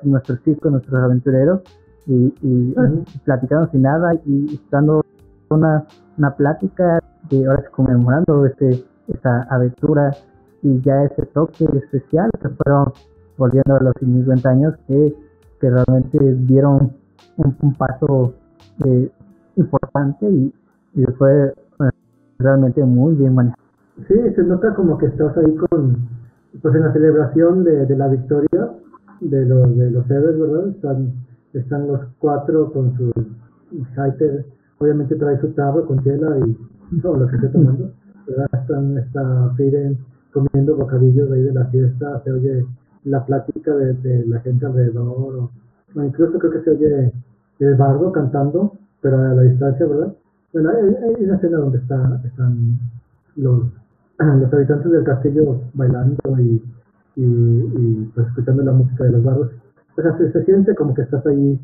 nuestros 0.04 0.42
chicos, 0.44 0.70
nuestros 0.72 1.02
aventureros, 1.02 1.61
y, 2.06 2.32
y 2.42 2.74
platicando 3.24 3.70
sin 3.70 3.82
nada 3.82 4.14
y 4.24 4.61
dando 4.70 5.04
una, 5.50 5.84
una 6.16 6.34
plática 6.34 7.00
que 7.28 7.44
ahora 7.46 7.62
es 7.62 7.70
conmemorando 7.70 8.46
este, 8.46 8.84
esta 9.08 9.42
aventura 9.50 10.11
y 10.62 10.80
ya 10.80 11.04
ese 11.04 11.26
toque 11.26 11.64
especial 11.64 12.30
que 12.40 12.48
fueron 12.48 12.92
volviendo 13.37 13.76
a 13.76 13.80
los 13.80 13.94
50 14.00 14.48
años 14.48 14.74
que, 14.87 15.14
que 15.61 15.71
realmente 15.71 16.18
dieron 16.47 16.92
un, 17.37 17.75
paso 17.75 18.35
eh, 18.85 19.11
importante 19.57 20.29
y, 20.29 20.53
y 20.94 21.05
fue 21.18 21.49
eh, 21.49 21.90
realmente 22.38 22.85
muy 22.85 23.14
bien 23.14 23.35
manejado. 23.35 23.62
Sí, 24.07 24.14
se 24.35 24.42
nota 24.44 24.75
como 24.75 24.97
que 24.99 25.07
estás 25.07 25.37
ahí 25.37 25.55
con, 25.57 26.09
pues 26.62 26.75
en 26.75 26.83
la 26.83 26.92
celebración 26.92 27.64
de, 27.64 27.87
de 27.87 27.97
la 27.97 28.09
victoria 28.09 28.71
de 29.21 29.44
los 29.44 29.77
de 29.77 29.90
los 29.90 30.09
Evers, 30.11 30.38
¿verdad? 30.38 30.68
Están, 30.68 31.12
están 31.53 31.88
los 31.88 32.01
cuatro 32.18 32.73
con 32.73 32.97
su 32.97 33.12
Hyper, 33.71 34.47
obviamente 34.79 35.16
trae 35.16 35.40
su 35.40 35.49
tarro 35.49 35.85
con 35.87 36.03
tela 36.03 36.37
y 36.47 37.01
todo 37.03 37.16
lo 37.16 37.27
que 37.27 37.37
esté 37.37 37.49
tomando, 37.49 37.90
¿verdad? 38.27 38.49
Están, 38.53 38.99
está 38.99 39.53
Firen 39.57 39.99
comiendo 40.33 40.77
bocadillos 40.77 41.31
ahí 41.33 41.42
de 41.42 41.53
la 41.53 41.64
fiesta, 41.66 42.23
se 42.23 42.33
oye 42.33 42.66
la 43.04 43.24
plática 43.24 43.74
de, 43.74 44.26
la 44.26 44.40
gente 44.40 44.66
alrededor, 44.66 45.50
o, 45.94 46.02
incluso 46.02 46.38
creo 46.38 46.52
que 46.52 46.62
se 46.62 46.70
oye 46.70 47.12
el 47.61 47.74
bardo 47.74 48.12
cantando, 48.12 48.72
pero 49.00 49.18
a 49.18 49.34
la 49.34 49.42
distancia, 49.42 49.87
¿verdad? 49.87 50.14
Bueno, 50.52 50.70
hay, 50.70 51.24
una 51.24 51.37
escena 51.37 51.58
donde 51.58 51.78
está, 51.78 52.20
están 52.24 52.78
los 53.37 53.62
los 54.40 54.52
habitantes 54.52 54.90
del 54.90 55.04
castillo 55.04 55.61
bailando 55.74 56.18
y, 56.38 56.62
y, 57.16 58.11
pues 58.14 58.26
escuchando 58.28 58.62
la 58.62 58.72
música 58.72 59.04
de 59.04 59.12
los 59.12 59.22
barros. 59.22 59.50
O 59.96 60.02
sea, 60.02 60.16
se, 60.16 60.44
siente 60.44 60.74
como 60.74 60.94
que 60.94 61.02
estás 61.02 61.24
ahí, 61.26 61.61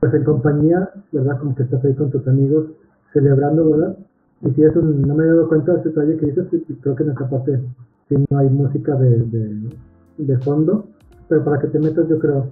pues 0.00 0.14
en 0.14 0.24
compañía, 0.24 0.90
¿verdad? 1.12 1.38
Como 1.38 1.54
que 1.54 1.64
estás 1.64 1.84
ahí 1.84 1.94
con 1.94 2.10
tus 2.10 2.26
amigos 2.28 2.66
celebrando, 3.12 3.70
¿verdad? 3.70 3.96
Y 4.42 4.50
si 4.50 4.62
eso 4.62 4.80
no 4.82 5.14
me 5.14 5.24
he 5.24 5.26
dado 5.28 5.48
cuenta 5.48 5.72
de 5.72 5.80
ese 5.80 5.88
detalle 5.88 6.16
que 6.16 6.26
dices, 6.26 6.46
creo 6.80 6.94
que 6.94 7.02
en 7.02 7.10
esta 7.10 7.28
parte 7.28 7.60
sí 8.08 8.16
no 8.30 8.38
hay 8.38 8.48
música 8.50 8.94
de, 8.96 9.22
de, 9.22 9.70
de 10.18 10.38
fondo, 10.38 10.86
pero 11.28 11.44
para 11.44 11.60
que 11.60 11.68
te 11.68 11.78
metas 11.78 12.08
yo 12.08 12.18
creo 12.18 12.46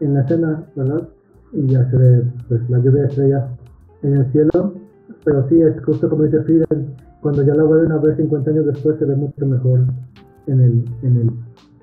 en 0.00 0.14
la 0.14 0.22
escena, 0.22 0.64
¿verdad? 0.76 1.08
Y 1.52 1.66
ya 1.66 1.88
se 1.90 1.96
ve 1.96 2.24
pues 2.48 2.68
la 2.70 2.78
lluvia 2.78 3.02
de 3.02 3.08
estrellas 3.08 3.44
en 4.02 4.14
el 4.14 4.32
cielo, 4.32 4.74
pero 5.24 5.48
sí 5.48 5.60
es 5.60 5.82
justo 5.84 6.08
como 6.08 6.24
dice 6.24 6.42
Fidel, 6.44 6.94
cuando 7.20 7.42
ya 7.42 7.54
la 7.54 7.64
vuelven 7.64 7.92
a 7.92 7.98
ver 7.98 8.16
50 8.16 8.50
años 8.50 8.66
después 8.66 8.98
se 8.98 9.04
ve 9.04 9.16
mucho 9.16 9.46
mejor 9.46 9.80
en 10.46 10.60
el, 10.60 10.84
en 11.02 11.16
el, 11.16 11.30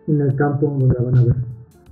en 0.07 0.21
el 0.21 0.35
campo 0.35 0.67
donde 0.67 0.93
la 0.95 1.03
van 1.03 1.17
a 1.17 1.23
ver. 1.25 1.35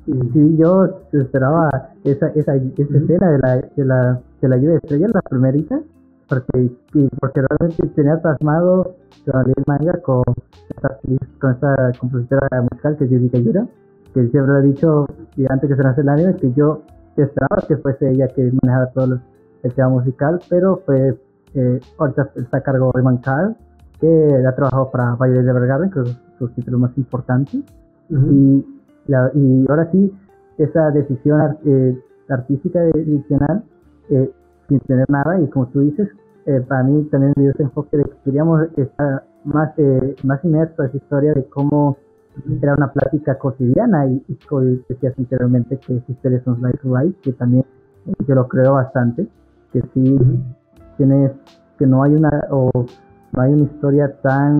Y... 0.08 0.13
Sí, 0.34 0.58
yo 0.58 1.01
esperaba 1.13 1.91
esa, 2.03 2.27
esa, 2.29 2.55
esa 2.55 2.97
escena 2.97 3.31
de 3.31 3.39
la, 3.39 3.55
de 3.75 3.86
la, 3.86 4.21
de 4.41 4.49
la 4.49 4.58
lluvia 4.58 4.71
de 4.71 4.77
estrellas, 4.77 5.12
la 5.13 5.21
primerita, 5.21 5.81
porque, 6.28 6.72
porque 7.20 7.42
realmente 7.42 7.88
tenía 7.96 8.22
plasmado 8.22 8.96
el 9.26 9.64
manga 9.68 10.00
con 10.02 10.24
esta, 10.70 11.00
con 11.40 11.52
esta 11.52 11.92
compositora 12.00 12.62
musical 12.62 12.98
que 12.98 13.06
es 13.06 13.10
Yurika 13.12 13.38
Yura, 13.40 13.68
que 14.14 14.28
siempre 14.30 14.54
lo 14.54 14.60
he 14.60 14.62
dicho 14.64 15.08
y 15.36 15.46
antes 15.50 15.70
que 15.70 15.76
se 15.76 15.84
nace 15.84 16.02
el 16.02 16.10
anime, 16.10 16.36
que 16.36 16.52
yo 16.54 16.82
esperaba 17.18 17.64
que 17.68 17.78
fuese 17.78 18.12
ella 18.12 18.28
que 18.28 18.52
manejara 18.62 18.92
todo 18.92 19.20
el 19.64 19.74
tema 19.74 19.90
musical, 19.90 20.40
pero 20.50 20.82
fue 20.86 21.18
eh, 21.56 21.80
ahorita 21.98 22.32
está 22.36 22.58
a 22.58 22.62
cargo 22.62 22.92
de 22.94 23.02
Mancal, 23.02 23.56
que 24.00 24.44
ha 24.46 24.56
trabajado 24.56 24.92
para 24.92 25.16
Valle 25.16 25.42
de 25.42 25.50
Evergarden, 25.50 25.90
que 25.90 26.02
es 26.02 26.18
su 26.38 26.50
título 26.50 26.80
más 26.80 26.98
importante. 26.98 27.64
y, 28.10 28.66
y 29.08 29.66
ahora 29.70 29.90
sí, 29.92 30.12
esa 30.58 30.92
decisión 30.92 31.58
eh, 31.66 31.98
artística 32.30 32.80
adicional, 32.82 33.64
eh, 34.10 34.32
sin 34.67 34.80
tener 34.82 35.10
nada, 35.10 35.39
y 35.39 35.47
como 35.49 35.67
tú 35.67 35.82
dices, 35.82 36.10
eh, 36.45 36.62
para 36.67 36.84
mí 36.84 37.04
también 37.06 37.34
me 37.36 37.43
dio 37.43 37.51
ese 37.51 37.63
enfoque 37.63 37.97
de 37.97 38.04
que 38.04 38.15
queríamos 38.25 38.67
estar 38.78 39.23
más, 39.43 39.71
eh, 39.78 40.15
más 40.23 40.43
inmerso 40.43 40.82
a 40.82 40.86
esa 40.88 40.97
historia 40.97 41.34
de 41.34 41.43
cómo 41.45 41.97
era 42.62 42.75
una 42.75 42.91
plática 42.91 43.38
cotidiana 43.38 44.08
y, 44.08 44.23
y 44.28 44.36
como 44.47 44.62
decías 44.62 45.13
anteriormente 45.17 45.78
que 45.78 45.97
existe 45.97 46.41
un 46.45 46.58
Slice 46.58 46.80
Life, 46.84 47.19
que 47.21 47.34
también 47.34 47.65
yo 48.28 48.36
lo 48.36 48.47
creo 48.47 48.73
bastante, 48.73 49.28
que 49.71 49.82
sí 49.93 50.19
tienes 50.97 51.32
que 51.78 51.86
no 51.86 52.04
hay 52.04 52.13
una 52.13 52.45
o 52.51 52.71
no 53.34 53.41
hay 53.41 53.54
una 53.54 53.63
historia 53.63 54.13
tan 54.21 54.60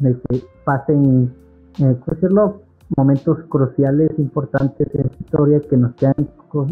de 0.00 0.14
que 0.28 0.42
pasen 0.64 1.32
eh, 1.80 1.96
decirlo? 2.06 2.62
momentos 2.96 3.38
cruciales 3.50 4.10
importantes 4.18 4.88
en 4.94 5.02
la 5.02 5.12
historia 5.20 5.60
que 5.60 5.76
nos 5.76 5.92
quieran 5.94 6.26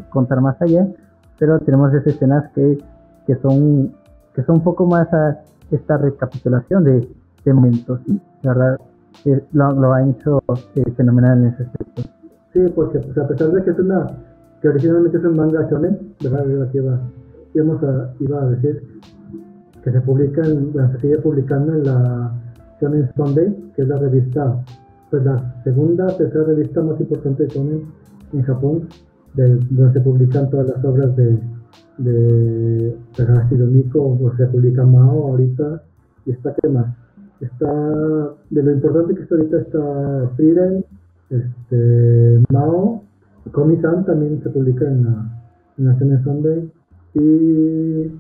contar 0.09 0.41
más 0.41 0.61
allá 0.63 0.89
pero 1.39 1.59
tenemos 1.61 1.93
esas 1.93 2.15
escenas 2.15 2.51
que, 2.55 2.79
que 3.27 3.37
son 3.37 3.93
que 4.35 4.43
son 4.45 4.57
un 4.57 4.65
poco 4.65 4.87
más 4.87 5.13
a 5.13 5.41
esta 5.71 5.97
recapitulación 5.97 6.85
de, 6.85 7.09
de 7.45 7.53
momentos 7.53 8.01
la 8.43 8.55
verdad 8.55 8.81
eh, 9.25 9.43
lo, 9.53 9.73
lo, 9.73 9.93
ha 9.93 10.03
hecho 10.03 10.43
eh, 10.75 10.85
fenomenal 10.97 11.39
en 11.39 11.47
ese 11.47 11.63
aspecto. 11.63 12.03
Sí 12.53 12.61
porque 12.75 12.99
pues, 12.99 13.17
a 13.17 13.27
pesar 13.27 13.51
de 13.51 13.65
que 13.65 13.71
es 13.71 13.79
una 13.79 14.07
que 14.61 14.69
originalmente 14.69 15.19
es 15.19 15.25
un 15.25 15.37
manga 15.37 15.67
shonen 15.71 16.15
verdad 16.23 16.47
iba, 16.73 17.01
íbamos 17.55 17.83
a, 17.83 18.11
iba 18.21 18.43
a 18.43 18.47
decir 18.51 18.83
que 19.87 19.93
se 19.93 20.01
publica, 20.01 20.43
bueno, 20.43 20.91
se 20.93 21.01
sigue 21.01 21.19
publicando 21.19 21.73
en 21.73 21.85
la 21.85 22.33
Shonen 22.81 23.09
Sunday, 23.15 23.55
que 23.77 23.83
es 23.83 23.89
la 23.89 23.97
revista, 23.97 24.61
pues 25.11 25.25
la 25.25 25.55
segunda, 25.63 26.09
tercera 26.09 26.43
revista 26.43 26.83
más 26.83 27.01
importante 27.01 27.45
de 27.45 27.49
Shonen 27.51 27.83
en 28.33 28.43
Japón, 28.43 28.89
donde 29.37 29.93
se 29.93 30.01
publican 30.01 30.51
todas 30.51 30.69
las 30.69 30.85
obras 30.85 31.15
de, 31.17 31.39
de 31.99 33.67
Miko, 33.67 34.19
o 34.21 34.37
se 34.37 34.47
publica 34.47 34.85
Mao 34.85 35.29
ahorita, 35.29 35.83
y 36.25 36.31
está 36.33 36.55
que 36.55 36.69
más. 36.69 36.87
Está, 37.41 37.71
de 38.51 38.63
lo 38.63 38.73
importante 38.73 39.15
que 39.15 39.23
está 39.23 39.35
ahorita 39.35 39.59
está 39.59 40.31
Frieren, 40.37 40.85
este, 41.31 42.43
Mao, 42.51 43.03
Komi-san 43.53 44.05
también 44.07 44.43
se 44.43 44.51
publica 44.51 44.89
en 44.89 45.05
la, 45.05 45.43
en 45.79 45.85
la 45.85 45.93
Shonen 45.95 46.25
Sunday, 46.25 46.71
y 47.15 48.11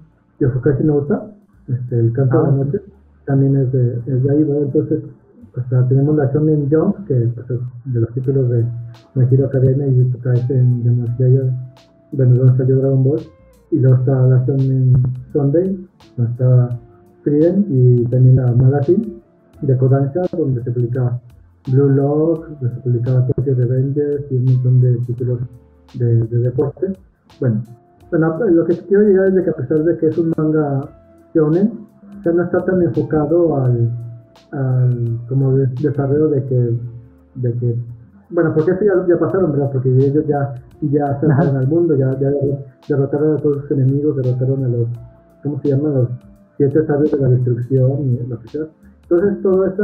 Yofukashi 0.40 0.84
no 0.84 0.96
Uta, 0.96 1.30
este, 1.68 1.98
el 1.98 2.12
canto 2.12 2.36
de 2.36 2.42
la 2.42 2.48
ah, 2.48 2.56
noche, 2.56 2.80
también 3.24 3.56
es 3.56 3.72
de, 3.72 3.98
es 4.06 4.22
de 4.22 4.30
ahí, 4.30 4.44
¿verdad? 4.44 4.62
Entonces, 4.64 5.00
pues, 5.56 5.88
tenemos 5.88 6.14
la 6.16 6.30
Shonen 6.30 6.68
Jump, 6.70 7.06
que 7.06 7.14
pues, 7.34 7.50
es 7.50 7.60
de 7.92 8.00
los 8.00 8.12
títulos 8.12 8.50
de 8.50 8.62
My 9.14 9.24
Hero 9.30 9.46
Academia 9.46 9.86
y 9.86 10.12
Jutsu 10.12 10.52
en 10.52 10.84
Demon 10.84 11.06
Slayer, 11.16 11.50
donde 12.12 12.56
salió 12.58 12.76
Dragon 12.76 13.02
Ball, 13.02 13.20
y 13.70 13.78
luego 13.78 13.96
está 13.96 14.26
la 14.26 14.44
Shonen 14.44 15.02
Sunday, 15.32 15.88
donde 16.16 16.32
está 16.32 16.78
Frieden, 17.22 17.66
y 17.70 18.04
también 18.04 18.36
la 18.36 18.52
Magazine 18.52 19.14
de 19.62 19.76
Kodansha, 19.78 20.22
donde 20.36 20.62
se 20.62 20.70
publica 20.70 21.18
Blue 21.72 21.88
Lock, 21.88 22.48
donde 22.60 22.74
se 22.74 22.80
publicaba 22.82 23.26
Tokyo 23.26 23.54
Revengers 23.54 24.30
y 24.30 24.36
un 24.36 24.44
montón 24.44 24.80
de 24.82 24.96
títulos 25.06 25.38
de, 25.94 26.22
de 26.26 26.38
deporte. 26.38 26.92
Bueno, 27.40 27.62
bueno, 28.10 28.38
lo 28.44 28.66
que 28.66 28.76
quiero 28.80 29.04
llegar 29.04 29.28
es 29.28 29.34
de 29.36 29.42
que 29.44 29.50
a 29.50 29.54
pesar 29.54 29.82
de 29.84 29.96
que 29.96 30.08
es 30.08 30.18
un 30.18 30.34
manga 30.36 30.82
ya 31.34 32.32
no 32.32 32.42
está 32.42 32.64
tan 32.64 32.82
enfocado 32.82 33.56
al, 33.56 33.90
al 34.52 35.18
como 35.28 35.52
desarrollo 35.56 36.28
de 36.28 36.44
que, 36.44 36.78
de 37.36 37.52
que, 37.54 37.76
bueno, 38.30 38.52
porque 38.54 38.72
eso 38.72 38.84
ya, 38.84 39.06
ya 39.08 39.18
pasaron, 39.18 39.52
¿verdad? 39.52 39.70
Porque 39.72 39.88
ellos 39.90 40.24
ya, 40.26 40.54
ya 40.82 41.20
se 41.20 41.26
al 41.26 41.68
mundo, 41.68 41.94
ya, 41.96 42.18
ya 42.18 42.30
derrotaron 42.88 43.36
a 43.36 43.36
todos 43.36 43.62
sus 43.62 43.70
enemigos, 43.72 44.16
derrotaron 44.16 44.64
a 44.64 44.68
los, 44.68 44.88
¿cómo 45.42 45.60
se 45.60 45.68
llama? 45.68 45.90
Los 45.90 46.08
siete 46.56 46.86
sabios 46.86 47.10
de 47.12 47.18
la 47.18 47.28
destrucción 47.28 48.00
y 48.02 48.26
lo 48.26 48.40
que 48.40 48.48
sea. 48.48 48.66
Entonces 49.02 49.42
todo 49.42 49.66
ese 49.66 49.82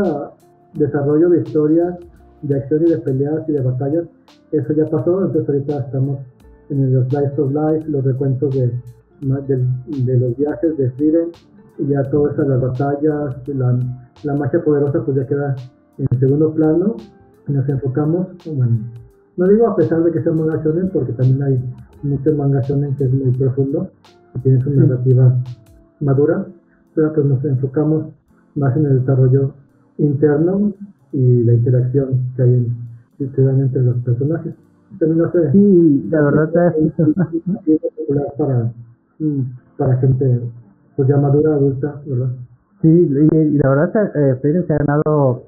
desarrollo 0.75 1.29
de 1.31 1.43
historias, 1.43 1.99
de 2.43 2.57
acción 2.57 2.83
y 2.87 2.91
de 2.91 2.99
peleas 2.99 3.49
y 3.49 3.53
de 3.53 3.61
batallas, 3.61 4.05
eso 4.51 4.73
ya 4.73 4.87
pasó, 4.87 5.25
entonces 5.25 5.49
ahorita 5.49 5.79
estamos 5.79 6.19
en 6.71 6.95
los 6.95 7.13
Lives 7.13 7.39
of 7.39 7.53
Life, 7.53 7.89
los 7.89 8.05
recuentos 8.05 8.55
de 8.55 8.73
de, 9.23 9.67
de 10.05 10.19
los 10.19 10.37
viajes 10.37 10.77
de 10.77 10.91
Frieden 10.93 11.29
y 11.79 11.87
ya 11.87 12.03
todas 12.11 12.35
esas 12.35 12.49
las 12.49 12.61
batallas, 12.61 13.49
la, 13.49 13.79
la 14.25 14.35
magia 14.35 14.63
poderosa 14.63 15.05
pues 15.05 15.17
ya 15.17 15.27
queda 15.27 15.55
en 15.99 16.19
segundo 16.19 16.53
plano 16.53 16.97
y 17.49 17.53
nos 17.53 17.69
enfocamos, 17.69 18.29
bueno, 18.47 18.79
no 19.37 19.49
digo 19.49 19.69
a 19.69 19.77
pesar 19.77 20.03
de 20.05 20.13
que 20.13 20.23
sea 20.23 20.33
manga 20.33 20.63
shonen 20.63 20.91
porque 20.91 21.13
también 21.13 21.43
hay 21.43 21.75
muchos 22.03 22.37
manga 22.37 22.61
shonen 22.61 22.95
que 22.97 23.05
es 23.05 23.13
muy 23.13 23.31
profundo 23.33 23.89
y 24.35 24.39
tiene 24.41 24.63
su 24.63 24.71
narrativa 24.71 25.37
madura, 26.01 26.47
pero 26.95 27.13
pues 27.13 27.27
nos 27.27 27.45
enfocamos 27.45 28.07
más 28.55 28.77
en 28.77 28.87
el 28.87 29.01
desarrollo 29.01 29.53
interno 29.99 30.73
y 31.13 31.43
la 31.45 31.55
interacción 31.55 32.21
que 32.37 32.43
hay 32.43 32.55
en, 32.55 33.35
se 33.35 33.43
dan 33.43 33.61
entre 33.61 33.83
los 33.83 33.97
personajes. 33.99 34.55
También 34.99 35.19
no 35.19 35.33
sé. 35.33 35.53
Sí, 35.53 36.09
la 36.11 36.23
verdad 36.23 36.75
es 36.77 36.93
popular 37.97 38.35
para 38.37 38.73
para 39.77 39.97
gente 39.99 40.41
pues 40.97 41.09
ya 41.09 41.17
madura, 41.17 41.55
adulta, 41.55 42.01
¿verdad? 42.07 42.29
Sí, 42.83 42.89
y, 42.89 43.59
la 43.59 43.69
verdad 43.69 44.13
eh, 44.17 44.39
se 44.43 44.73
ha 44.73 44.79
ganado 44.79 45.45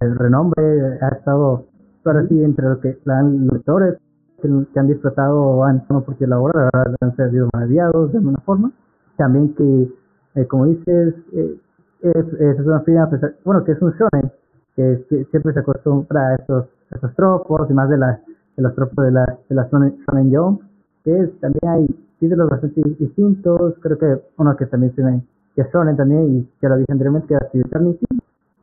el 0.00 0.16
renombre, 0.16 0.98
ha 1.00 1.08
estado, 1.08 1.64
ahora 2.04 2.26
sí, 2.28 2.42
entre 2.42 2.68
los 2.68 2.78
que 2.78 2.98
los 3.04 3.52
lectores, 3.52 3.98
que, 4.42 4.78
han 4.78 4.88
disfrutado 4.88 5.64
han 5.64 5.84
porque 6.04 6.26
la 6.26 6.38
obra 6.38 6.70
han 7.00 7.16
servido 7.16 7.48
maravillados 7.52 8.12
de 8.12 8.18
alguna 8.18 8.38
forma. 8.44 8.72
También 9.16 9.54
que, 9.54 9.88
eh, 10.34 10.46
como 10.46 10.66
dices, 10.66 11.14
eh, 11.32 11.56
es, 12.02 12.26
es, 12.40 12.60
una 12.60 12.80
fila, 12.80 13.08
bueno, 13.44 13.64
que 13.64 13.72
es 13.72 13.80
un 13.80 13.92
shonen, 13.92 14.30
que, 14.76 15.26
siempre 15.30 15.54
se 15.54 15.60
acostumbra 15.60 16.28
a 16.28 16.34
estos, 16.34 16.66
estos 16.90 17.14
tropos 17.14 17.70
y 17.70 17.72
más 17.72 17.88
de, 17.88 17.96
la, 17.96 18.20
de 18.56 18.62
los 18.62 18.74
tropos 18.74 19.04
de 19.04 19.12
la, 19.12 19.38
de 19.48 19.54
la 19.54 19.68
Shonen 19.68 20.34
Jump, 20.34 20.62
que 21.04 21.32
también 21.40 21.68
hay 21.68 21.86
títulos 22.18 22.48
bastante 22.48 22.82
distintos, 22.98 23.74
creo 23.80 23.98
que 23.98 24.22
uno 24.38 24.56
que 24.56 24.66
también 24.66 24.94
se 24.94 25.02
ve, 25.02 25.20
que 25.54 25.62
es 25.62 25.68
shonen 25.72 25.96
también, 25.96 26.36
y 26.36 26.48
que 26.60 26.68
lo 26.68 26.76
dije 26.76 26.92
anteriormente, 26.92 27.28
que 27.28 27.58
es 27.58 27.66
Eternity, 27.66 28.06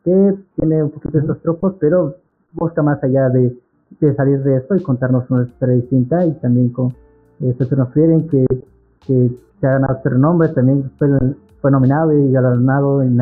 que 0.04 0.36
tiene 0.56 0.84
un 0.84 0.92
poquito 0.92 1.18
de 1.18 1.20
estos 1.20 1.42
tropos, 1.42 1.76
pero 1.80 2.16
busca 2.54 2.82
más 2.82 3.04
allá 3.04 3.30
de, 3.30 3.58
de 4.00 4.16
salir 4.16 4.42
de 4.44 4.58
esto 4.58 4.76
y 4.76 4.82
contarnos 4.82 5.30
una 5.30 5.44
historia 5.44 5.76
distinta 5.76 6.26
y 6.26 6.34
también 6.34 6.70
con 6.70 6.94
eh, 7.42 7.56
se 7.58 7.76
refieren 7.76 8.28
que, 8.28 8.46
que 9.06 9.32
se 9.60 9.68
ha 9.68 9.72
ganado 9.72 9.98
otro 10.00 10.18
nombre, 10.18 10.50
también 10.50 10.92
fue, 10.98 11.08
fue 11.60 11.72
nominado 11.72 12.14
y 12.14 12.32
galardonado 12.32 13.02
en 13.02 13.20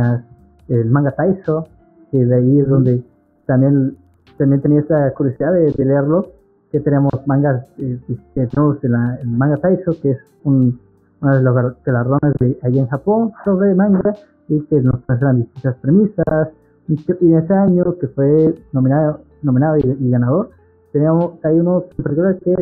el 0.67 0.85
manga 0.85 1.11
Taisho, 1.11 1.67
que 2.11 2.25
de 2.25 2.35
ahí 2.35 2.59
es 2.59 2.67
donde 2.67 3.03
también, 3.45 3.97
también 4.37 4.61
tenía 4.61 4.81
esa 4.81 5.13
curiosidad 5.13 5.53
de, 5.53 5.73
leerlo, 5.85 6.31
que 6.71 6.79
tenemos 6.79 7.11
mangas, 7.25 7.65
eh, 7.77 7.99
que 8.07 8.47
tenemos 8.47 8.83
el 8.83 9.27
manga 9.29 9.57
Taisho, 9.57 9.99
que 10.01 10.11
es 10.11 10.17
un, 10.43 10.79
uno 11.21 11.35
de 11.35 11.41
los 11.41 11.83
galardones 11.83 12.33
de 12.39 12.57
ahí 12.63 12.79
en 12.79 12.87
Japón 12.87 13.31
sobre 13.43 13.73
manga 13.73 14.13
y 14.47 14.61
que 14.61 14.81
nos 14.81 15.01
presentan 15.01 15.37
distintas 15.37 15.75
premisas, 15.77 16.49
y 16.89 16.97
en 17.07 17.37
ese 17.37 17.53
año 17.53 17.95
que 17.99 18.07
fue 18.07 18.55
nominado, 18.71 19.21
nominado 19.43 19.77
y, 19.77 20.09
ganador, 20.09 20.49
teníamos, 20.91 21.33
hay 21.43 21.59
uno 21.59 21.85
en 21.97 22.03
particular 22.03 22.39
que 22.39 22.55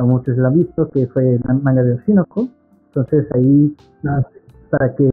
muchos 0.00 0.36
lo 0.36 0.46
han 0.46 0.54
visto, 0.54 0.88
que 0.90 1.08
fue 1.08 1.34
el 1.34 1.40
manga 1.62 1.82
de 1.82 1.94
Oshinoko. 1.94 2.48
Entonces 2.88 3.26
ahí, 3.34 3.76
para 4.70 4.94
que 4.94 5.10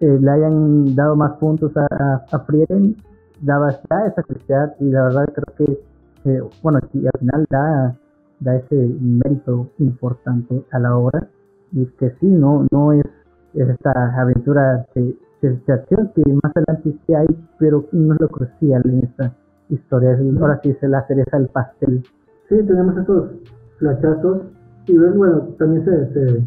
eh, 0.00 0.18
le 0.20 0.30
hayan 0.30 0.94
dado 0.94 1.16
más 1.16 1.32
puntos 1.38 1.72
a, 1.76 2.24
a, 2.30 2.38
Frieren, 2.40 2.96
daba 3.42 3.72
ya 3.72 4.06
esa 4.06 4.22
curiosidad 4.22 4.74
y 4.80 4.90
la 4.90 5.04
verdad 5.04 5.26
creo 5.34 5.54
que, 5.56 5.80
eh, 6.28 6.42
bueno, 6.62 6.80
y 6.92 7.06
al 7.06 7.18
final 7.18 7.46
da, 7.50 7.96
da 8.40 8.56
ese 8.56 8.96
mérito 9.00 9.70
importante 9.78 10.64
a 10.70 10.78
la 10.78 10.96
obra 10.96 11.28
y 11.72 11.86
que 11.98 12.10
sí, 12.20 12.26
no, 12.26 12.66
no 12.70 12.92
es, 12.92 13.04
esta 13.54 14.20
aventura 14.20 14.86
de 14.94 15.16
sensación 15.40 16.12
que 16.14 16.22
más 16.42 16.52
adelante 16.54 16.94
sí 17.06 17.14
hay, 17.14 17.26
pero 17.58 17.84
no 17.92 18.14
es 18.14 18.20
lo 18.20 18.28
crucial 18.28 18.82
en 18.84 19.04
esta 19.04 19.34
historia. 19.68 20.18
Ahora 20.40 20.60
sí 20.62 20.74
se 20.80 20.88
la 20.88 21.06
cereza 21.06 21.36
el 21.36 21.48
pastel. 21.48 22.02
Sí, 22.48 22.56
tenemos 22.66 22.96
estos 22.96 23.30
flachazos. 23.78 24.42
Y 24.86 24.96
bueno, 24.96 25.48
también 25.58 25.84
se, 25.84 26.42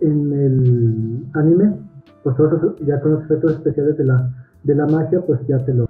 en 0.00 0.32
el 0.32 1.26
anime, 1.34 1.76
pues 2.22 2.36
todos 2.36 2.76
ya 2.80 3.00
con 3.00 3.12
los 3.12 3.24
efectos 3.24 3.52
especiales 3.52 3.98
de 3.98 4.04
la, 4.04 4.30
de 4.64 4.74
la 4.74 4.86
magia, 4.86 5.20
pues 5.20 5.40
ya 5.46 5.58
te 5.64 5.72
lo, 5.72 5.86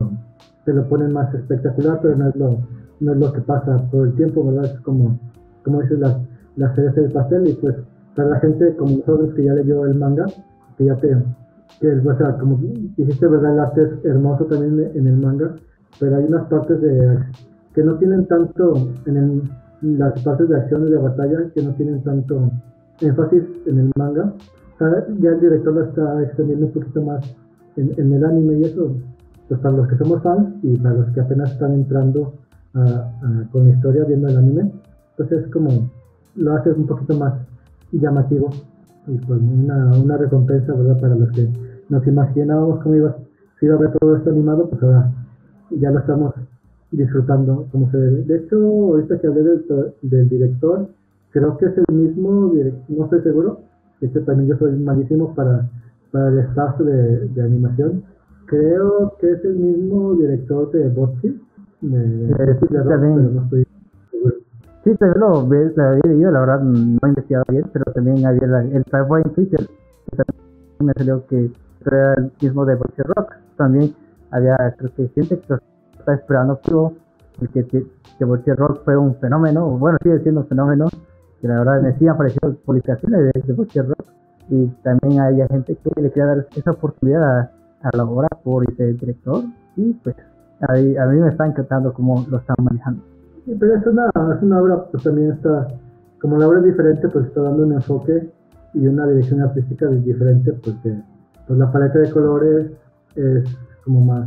te 0.64 0.72
lo 0.72 0.88
ponen 0.88 1.12
más 1.12 1.32
espectacular, 1.34 2.00
pero 2.02 2.16
no 2.16 2.28
es 2.28 2.36
lo, 2.36 2.58
no 3.00 3.12
es 3.12 3.18
lo 3.18 3.32
que 3.32 3.40
pasa 3.40 3.88
todo 3.90 4.04
el 4.04 4.14
tiempo, 4.14 4.44
¿verdad? 4.44 4.72
Es 4.74 4.80
como, 4.80 5.18
como 5.64 5.80
dices, 5.80 5.98
la, 5.98 6.20
la 6.56 6.74
cereza 6.74 7.00
del 7.00 7.12
pastel. 7.12 7.48
Y 7.48 7.54
pues 7.54 7.76
para 8.14 8.30
la 8.30 8.40
gente 8.40 8.76
como 8.76 8.98
nosotros 8.98 9.34
que 9.34 9.44
ya 9.44 9.54
leyó 9.54 9.86
el 9.86 9.94
manga, 9.94 10.26
que 10.76 10.84
ya 10.84 10.96
te 10.96 11.16
que 11.80 11.88
o 11.88 12.16
sea, 12.16 12.36
como 12.38 12.56
dijiste, 12.56 13.26
¿verdad? 13.26 13.52
El 13.52 13.60
arte 13.60 13.82
es 13.82 14.04
hermoso 14.04 14.44
también 14.44 14.90
en 14.94 15.06
el 15.06 15.16
manga, 15.16 15.54
pero 15.98 16.16
hay 16.16 16.24
unas 16.24 16.46
partes 16.46 16.80
de 16.80 17.18
que 17.74 17.82
no 17.82 17.96
tienen 17.96 18.26
tanto, 18.26 18.74
en 19.06 19.42
las 19.82 20.20
partes 20.22 20.48
de 20.48 20.56
acción 20.56 20.86
y 20.86 20.90
de 20.92 20.96
batalla, 20.98 21.50
que 21.52 21.62
no 21.62 21.72
tienen 21.74 22.02
tanto 22.02 22.50
énfasis 23.00 23.42
en 23.66 23.78
el 23.80 23.90
manga. 23.96 24.32
ya 25.18 25.30
el 25.30 25.40
director 25.40 25.74
lo 25.74 25.82
está 25.82 26.22
extendiendo 26.22 26.66
un 26.66 26.72
poquito 26.72 27.02
más 27.02 27.36
en, 27.76 28.12
el 28.12 28.24
anime 28.24 28.58
y 28.58 28.64
eso, 28.64 28.96
pues 29.48 29.60
para 29.60 29.76
los 29.76 29.88
que 29.88 29.96
somos 29.96 30.22
fans 30.22 30.54
y 30.62 30.76
para 30.76 30.94
los 30.94 31.10
que 31.10 31.20
apenas 31.20 31.52
están 31.52 31.72
entrando 31.72 32.34
con 33.52 33.68
la 33.68 33.70
historia 33.70 34.04
viendo 34.04 34.26
el 34.28 34.36
anime, 34.36 34.72
pues 35.16 35.30
es 35.30 35.46
como 35.52 35.90
lo 36.34 36.54
hace 36.54 36.72
un 36.72 36.86
poquito 36.86 37.16
más 37.16 37.34
llamativo 37.92 38.50
y 39.06 39.16
pues 39.18 39.40
una, 39.40 39.92
una 39.96 40.16
recompensa, 40.16 40.72
¿verdad? 40.72 41.00
Para 41.00 41.14
los 41.14 41.30
que 41.32 41.48
nos 41.88 42.06
imaginábamos 42.06 42.82
cómo 42.82 42.96
iba, 42.96 43.16
si 43.60 43.66
iba 43.66 43.76
a 43.76 43.78
ver 43.78 43.92
todo 44.00 44.16
esto 44.16 44.30
animado, 44.30 44.68
pues 44.68 44.82
ahora 44.82 45.12
ya 45.70 45.90
lo 45.90 46.00
estamos 46.00 46.34
disfrutando 46.90 47.66
como 47.70 47.90
se 47.90 47.98
debe. 47.98 48.24
De 48.24 48.36
hecho, 48.38 48.56
ahorita 48.56 49.20
que 49.20 49.26
hablé 49.26 49.42
del, 49.42 49.64
del 50.02 50.28
director, 50.28 50.88
creo 51.30 51.56
que 51.58 51.66
es 51.66 51.72
el 51.86 51.94
mismo, 51.94 52.52
no 52.88 53.04
estoy 53.04 53.22
seguro, 53.22 53.60
este 54.00 54.20
también 54.20 54.50
yo 54.50 54.58
soy 54.58 54.78
malísimo 54.78 55.34
para, 55.34 55.68
para 56.14 56.28
el 56.28 56.38
staff 56.38 56.78
de, 56.78 57.28
de 57.28 57.42
animación. 57.42 58.04
Creo 58.46 59.16
que 59.20 59.32
es 59.32 59.44
el 59.44 59.56
mismo 59.56 60.14
director 60.14 60.70
de 60.70 60.88
Botsy. 60.90 61.26
Eh, 61.26 62.56
sí, 62.60 62.66
no 62.70 63.42
estoy 63.42 63.66
Sí, 64.84 64.94
también 64.94 65.18
lo, 65.18 65.48
ves, 65.48 65.76
la 65.76 65.90
había 65.90 66.02
leído, 66.06 66.30
la 66.30 66.40
verdad 66.40 66.60
no 66.60 66.98
he 67.02 67.08
investigado 67.08 67.44
bien, 67.48 67.64
pero 67.72 67.84
también 67.92 68.24
había 68.24 68.60
el 68.60 68.84
Firewall 68.84 69.22
en 69.24 69.32
Twitter. 69.32 69.60
También 70.10 70.86
me 70.86 70.92
salió 70.92 71.26
que 71.26 71.50
era 71.84 72.14
el 72.14 72.30
mismo 72.40 72.64
de 72.64 72.76
Butcher 72.76 73.06
Rock. 73.16 73.32
También 73.56 73.92
había, 74.30 74.56
creo 74.78 74.94
que 74.94 75.08
gente 75.08 75.40
que 75.40 75.54
está 75.98 76.14
esperando 76.14 76.60
porque 77.38 77.64
que, 77.64 77.86
que 78.18 78.24
Butcher 78.24 78.56
Rock 78.56 78.84
fue 78.84 78.96
un 78.96 79.16
fenómeno, 79.16 79.66
bueno, 79.78 79.98
sigue 80.02 80.20
siendo 80.20 80.42
un 80.42 80.46
fenómeno, 80.46 80.86
que 81.40 81.48
la 81.48 81.58
verdad 81.58 81.82
me 81.82 81.92
siguen 81.94 82.10
apareciendo 82.10 82.56
publicaciones 82.64 83.32
de, 83.34 83.42
de 83.42 83.52
Butcher 83.52 83.88
Rock. 83.88 84.14
Y 84.50 84.66
también 84.82 85.20
había 85.20 85.46
gente 85.48 85.76
que 85.76 86.00
le 86.00 86.10
quería 86.10 86.26
dar 86.26 86.46
esa 86.54 86.70
oportunidad 86.72 87.50
a, 87.82 87.96
la 87.96 88.04
obra 88.04 88.28
por 88.42 88.68
ese 88.70 88.92
director. 88.94 89.44
Y 89.76 89.92
pues 89.94 90.16
a, 90.60 90.72
mí 90.74 91.20
me 91.20 91.28
está 91.28 91.46
encantando 91.46 91.92
cómo 91.92 92.24
lo 92.28 92.38
están 92.38 92.56
manejando. 92.62 93.02
Sí, 93.44 93.54
pero 93.58 93.76
es 93.76 93.86
una, 93.86 94.06
es 94.08 94.42
una 94.42 94.60
obra, 94.60 94.84
pues 94.90 95.02
también 95.02 95.32
está, 95.32 95.68
como 96.20 96.38
la 96.38 96.48
obra 96.48 96.60
es 96.60 96.66
diferente, 96.66 97.08
pues 97.08 97.26
está 97.26 97.42
dando 97.42 97.64
un 97.64 97.72
enfoque 97.72 98.30
y 98.72 98.86
una 98.86 99.06
dirección 99.06 99.40
artística 99.42 99.86
diferente, 99.88 100.52
porque 100.52 100.98
pues 101.46 101.58
la 101.58 101.70
paleta 101.70 101.98
de 101.98 102.10
colores 102.10 102.70
es 103.14 103.44
como 103.84 104.00
más, 104.00 104.26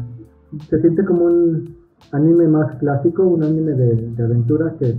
se 0.69 0.80
siente 0.80 1.03
como 1.03 1.25
un 1.25 1.75
anime 2.12 2.47
más 2.47 2.75
clásico, 2.77 3.23
un 3.23 3.43
anime 3.43 3.73
de, 3.73 4.23
aventura 4.23 4.73
que, 4.80 4.95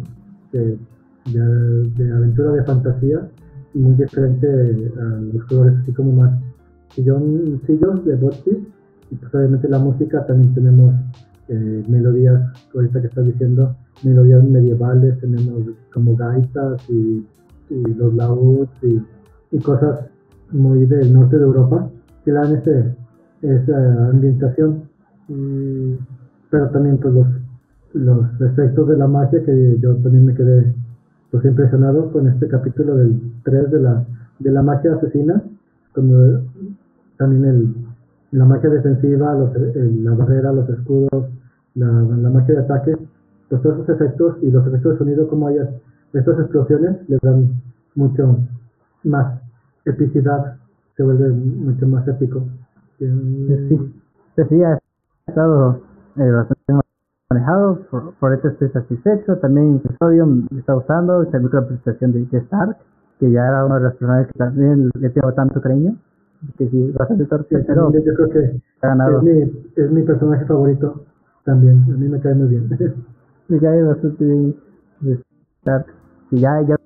de, 0.52 2.12
aventura 2.12 2.52
de 2.52 2.64
fantasía, 2.64 3.28
muy 3.74 3.94
diferente 3.94 4.46
a 5.00 5.20
los 5.32 5.44
colores 5.44 5.78
así 5.82 5.92
como 5.92 6.12
más 6.12 6.38
silloncillos 6.94 8.04
de 8.04 8.16
Botsy, 8.16 8.66
y 9.10 9.14
pues 9.14 9.34
obviamente 9.34 9.68
la 9.68 9.78
música 9.78 10.26
también 10.26 10.54
tenemos 10.54 10.94
eh, 11.48 11.84
melodías, 11.88 12.42
ahorita 12.74 13.00
que 13.00 13.06
estás 13.06 13.26
diciendo, 13.26 13.74
melodías 14.02 14.44
medievales, 14.44 15.18
tenemos 15.20 15.62
como 15.92 16.16
gaitas 16.16 16.88
y, 16.90 17.24
los 17.70 18.14
laúds 18.14 18.70
y, 18.82 19.58
cosas 19.58 20.06
muy 20.50 20.86
del 20.86 21.12
norte 21.12 21.36
de 21.36 21.44
Europa 21.44 21.90
que 22.24 22.32
dan 22.32 22.56
ese, 22.56 22.94
esa 23.42 24.08
ambientación. 24.08 24.82
pero 26.50 26.70
también 26.70 26.96
pues 26.98 27.14
los 27.94 28.40
efectos 28.40 28.88
de 28.88 28.96
la 28.96 29.06
magia 29.06 29.42
que 29.44 29.78
yo 29.80 29.96
también 29.96 30.26
me 30.26 30.34
quedé 30.34 30.74
pues 31.30 31.44
impresionado 31.44 32.10
con 32.12 32.28
este 32.28 32.48
capítulo 32.48 32.96
del 32.96 33.20
3 33.44 33.70
de 33.70 33.80
la, 33.80 34.04
de 34.38 34.50
la 34.50 34.62
magia 34.62 34.94
asesina, 34.94 35.42
como 35.92 36.40
también 37.16 37.44
el, 37.44 37.74
la 38.32 38.44
magia 38.44 38.70
defensiva, 38.70 39.34
los, 39.34 39.50
la 39.54 40.12
barrera, 40.12 40.52
los 40.52 40.68
escudos, 40.68 41.26
la, 41.74 41.90
magia 42.30 42.54
de 42.54 42.60
ataque 42.60 42.96
pues 43.48 43.62
todos 43.62 43.78
esos 43.78 43.88
efectos 43.88 44.36
y 44.42 44.50
los 44.50 44.66
efectos 44.66 44.92
de 44.92 44.98
sonido 44.98 45.28
como 45.28 45.48
hay 45.48 45.56
estas 46.12 46.38
explosiones 46.38 47.08
les 47.08 47.20
dan 47.20 47.60
mucho 47.94 48.38
más 49.04 49.40
epicidad, 49.84 50.56
se 50.96 51.02
vuelve 51.02 51.30
mucho 51.30 51.86
más 51.86 52.06
épico. 52.08 52.46
Sí, 52.98 53.06
sí, 54.48 54.62
ha 54.62 54.78
estado 55.26 55.80
eh, 56.16 56.30
bastante 56.30 56.87
manejado, 57.30 57.80
por, 57.90 58.14
por 58.14 58.32
eso 58.32 58.48
estoy 58.48 58.68
satisfecho. 58.70 59.36
También 59.36 59.82
me 60.50 60.60
está 60.60 60.74
gustando, 60.74 61.24
también 61.26 61.50
con 61.50 61.60
la 61.60 61.66
presentación 61.66 62.12
de, 62.12 62.38
Stark, 62.38 62.76
que 63.20 63.30
ya 63.30 63.46
era 63.46 63.66
uno 63.66 63.74
de 63.76 63.80
los 63.82 63.92
personajes 63.94 64.32
que 64.32 64.38
también 64.38 64.90
le 64.98 65.10
tengo 65.10 65.32
tanto 65.34 65.60
cariño. 65.60 65.96
Que 66.56 66.68
sí, 66.68 66.92
bastante 66.96 67.24
torpe, 67.26 67.58
pero 67.66 67.92
yo 67.92 68.14
creo 68.14 68.30
que 68.30 68.62
ha 68.82 68.88
ganado. 68.88 69.18
Es, 69.18 69.24
mi, 69.24 69.40
es 69.76 69.90
mi 69.90 70.02
personaje 70.04 70.44
favorito 70.46 71.04
también, 71.44 71.84
a 71.92 71.96
mí 71.96 72.08
me 72.08 72.20
cae 72.20 72.34
muy 72.34 72.48
bien. 72.48 72.68
me 73.48 73.58
cae 73.58 73.82
bastante 73.82 74.24
bien 74.24 74.56
Stark. 75.60 75.86
Que 76.30 76.36
ya, 76.36 76.62
ya, 76.62 76.76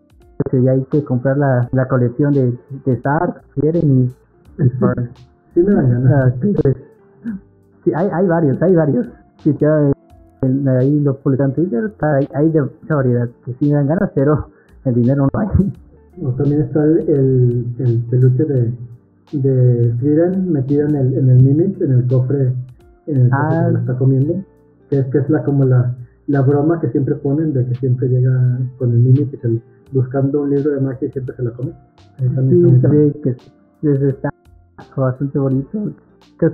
que 0.51 0.63
ya 0.63 0.73
hay 0.73 0.85
que 0.85 1.05
comprar 1.05 1.37
la, 1.37 1.69
la 1.73 1.87
colección 1.87 2.33
de, 2.33 2.59
de 2.87 2.93
Stark, 2.95 3.43
quieren 3.55 4.05
y. 4.05 4.09
sí, 5.55 5.63
me 5.63 5.75
dan 5.75 5.91
ganas. 5.91 6.33
Ah, 6.33 6.35
pues, 6.63 6.77
sí, 7.85 7.93
hay, 7.95 8.09
hay 8.11 8.27
varios, 8.27 8.63
hay 8.63 8.75
varios. 8.75 9.07
Sí, 9.39 9.55
ya 9.61 9.92
ahí 10.69 11.01
lo 11.01 11.17
publican 11.17 11.51
en 11.51 11.55
Twitter, 11.57 11.93
hay, 12.01 12.29
hay 12.35 12.51
de 12.51 12.63
mucha 12.63 12.95
variedad 12.95 13.29
que 13.45 13.53
sí 13.55 13.67
me 13.69 13.75
dan 13.75 13.87
ganas, 13.89 14.11
pero 14.15 14.49
el 14.85 14.95
dinero 14.95 15.29
no 15.33 15.41
hay. 15.41 15.73
O 16.23 16.31
también 16.33 16.63
está 16.63 16.85
el, 16.85 17.67
el, 17.79 18.05
peluche 18.11 18.45
de, 18.45 18.73
de 19.33 19.95
Frieren 19.99 20.53
metido 20.53 20.87
en 20.89 20.97
el, 20.97 21.15
en 21.19 21.31
el 21.31 21.43
Mimic, 21.43 21.81
en 21.81 21.93
el 21.93 22.07
cofre 22.07 22.53
en 23.07 23.17
el 23.17 23.27
que 23.29 23.31
Ah. 23.33 23.69
lo 23.73 23.79
está 23.79 23.97
comiendo. 23.97 24.35
Que 24.91 24.99
es, 24.99 25.07
que 25.07 25.19
es 25.19 25.31
la 25.31 25.43
como 25.43 25.65
la, 25.65 25.95
la 26.27 26.43
broma 26.43 26.79
que 26.81 26.91
siempre 26.91 27.15
ponen 27.15 27.55
de 27.55 27.65
que 27.67 27.75
siempre 27.77 28.09
llega 28.09 28.59
con 28.79 28.91
el 28.93 28.99
Mimic 28.99 29.33
y 29.33 29.37
se- 29.39 29.63
buscando 29.93 30.43
un 30.43 30.51
libro 30.51 30.71
de 30.73 30.81
magia 30.81 31.09
y 31.09 31.13
siempre 31.13 31.35
se 31.37 31.43
la 31.43 31.51
come. 31.53 31.73
Ahí 32.19 32.29
también 32.29 32.69
Sí, 32.69 32.75
está 32.77 32.89
sabía 32.89 33.13
que 33.23 33.37
desde 33.83 34.09
está 34.11 34.31
bastante 34.97 35.39
bonito. 35.39 35.91
Creo 36.37 36.53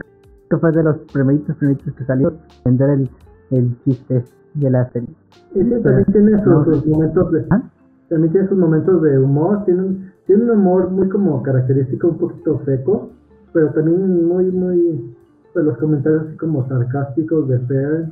que 0.51 0.57
fue 0.57 0.73
de 0.73 0.83
los 0.85 0.97
primeritos, 1.13 1.57
primeritos 1.57 1.95
que 1.95 2.05
salió 2.05 2.33
vender 2.65 2.91
el, 2.91 3.11
el 3.51 3.77
chiste 3.85 4.25
de 4.55 4.71
la 4.71 4.91
serie. 4.91 5.09
Y 5.55 5.63
sí, 5.63 5.71
también 5.83 6.05
tiene 6.13 6.43
sus, 6.43 6.87
momentos 6.87 7.33
de 7.33 7.47
¿Ah? 7.51 7.63
también 8.09 8.33
tiene 8.33 8.49
sus 8.49 8.59
momentos 8.59 9.03
de 9.03 9.19
humor, 9.19 9.65
tiene 9.65 9.81
un, 9.83 10.13
tiene 10.27 10.45
un 10.45 10.51
humor 10.51 10.91
muy 10.91 11.09
como 11.09 11.43
característico, 11.43 12.09
un 12.09 12.19
poquito 12.19 12.61
seco, 12.65 13.11
pero 13.53 13.71
también 13.71 14.27
muy, 14.27 14.51
muy, 14.51 15.17
pues 15.53 15.65
los 15.65 15.79
comentarios 15.79 16.27
así 16.27 16.37
como 16.37 16.67
sarcásticos 16.69 17.49
de 17.49 17.59
Fair 17.61 18.09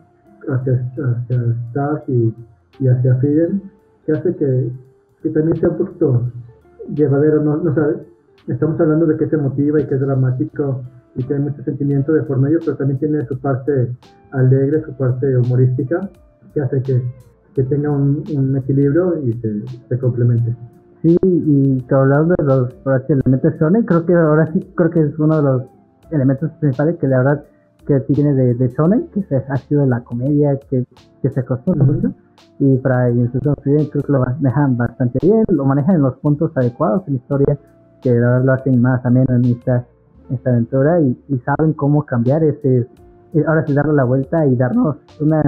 hacia, 0.48 0.74
hacia 0.74 1.56
Stark 1.68 2.04
y, 2.08 2.34
y 2.80 2.88
hacia 2.88 3.16
Fiden, 3.16 3.62
que 4.04 4.12
hace 4.12 4.34
que, 4.36 4.70
que 5.22 5.30
también 5.30 5.56
sea 5.58 5.70
un 5.70 5.78
poquito 5.78 6.22
llevadero, 6.94 7.42
no, 7.42 7.56
no 7.56 7.74
sabes, 7.74 7.98
estamos 8.48 8.80
hablando 8.80 9.06
de 9.06 9.16
que 9.16 9.24
es 9.24 9.32
emotiva 9.32 9.80
y 9.80 9.86
que 9.86 9.94
es 9.94 10.00
dramático 10.00 10.82
y 11.14 11.22
que 11.24 11.34
hay 11.34 11.40
mucho 11.40 11.62
sentimiento 11.62 12.12
de 12.12 12.22
por 12.22 12.38
medio, 12.38 12.58
pero 12.64 12.76
también 12.76 12.98
tiene 12.98 13.26
su 13.26 13.38
parte 13.38 13.92
alegre, 14.32 14.82
su 14.84 14.92
parte 14.96 15.36
humorística, 15.36 16.08
que 16.52 16.60
hace 16.60 16.82
que, 16.82 17.02
que 17.54 17.62
tenga 17.64 17.90
un, 17.90 18.22
un 18.34 18.56
equilibrio 18.56 19.18
y 19.22 19.32
se, 19.34 19.62
se 19.88 19.98
complemente. 19.98 20.54
Sí, 21.02 21.16
y 21.22 21.80
que 21.82 21.94
hablando 21.94 22.34
de 22.38 22.44
los 22.44 23.10
elementos 23.10 23.54
shonen, 23.60 23.84
creo 23.84 24.04
que 24.04 24.14
ahora 24.14 24.52
sí 24.52 24.60
creo 24.74 24.90
que 24.90 25.00
es 25.00 25.18
uno 25.18 25.36
de 25.36 25.42
los 25.42 25.62
elementos 26.10 26.50
principales 26.60 26.96
que 26.96 27.06
la 27.06 27.18
verdad 27.18 27.44
que 27.86 28.00
sí 28.00 28.14
tiene 28.14 28.34
de, 28.34 28.54
de 28.54 28.68
shonen, 28.68 29.06
que 29.14 29.22
se, 29.24 29.36
ha 29.36 29.56
sido 29.56 29.86
la 29.86 30.02
comedia 30.02 30.58
que, 30.68 30.84
que 31.22 31.30
se 31.30 31.40
acostumbra 31.40 31.84
Ujú. 31.84 31.92
mucho. 31.92 32.12
Y 32.58 32.76
para 32.78 33.10
Instrucción 33.10 33.54
Occidente 33.56 33.90
creo 33.90 34.02
que 34.02 34.12
lo 34.12 34.20
manejan 34.20 34.76
bastante 34.76 35.18
bien, 35.22 35.44
lo 35.48 35.64
manejan 35.64 35.96
en 35.96 36.02
los 36.02 36.16
puntos 36.16 36.50
adecuados 36.56 37.02
en 37.06 37.14
la 37.14 37.20
historia, 37.20 37.58
que 38.02 38.10
la 38.10 38.28
verdad 38.30 38.44
lo 38.44 38.52
hacen 38.52 38.80
más 38.80 39.04
ameno 39.04 39.34
en 39.34 39.44
esta, 39.46 39.84
esta 40.30 40.50
aventura 40.50 41.00
y, 41.00 41.18
y 41.28 41.38
saben 41.38 41.72
cómo 41.72 42.04
cambiar 42.04 42.42
ese, 42.44 42.86
eh, 43.34 43.44
ahora 43.46 43.64
sí 43.66 43.72
darle 43.74 43.94
la 43.94 44.04
vuelta 44.04 44.46
y 44.46 44.56
darnos 44.56 44.96
una, 45.20 45.42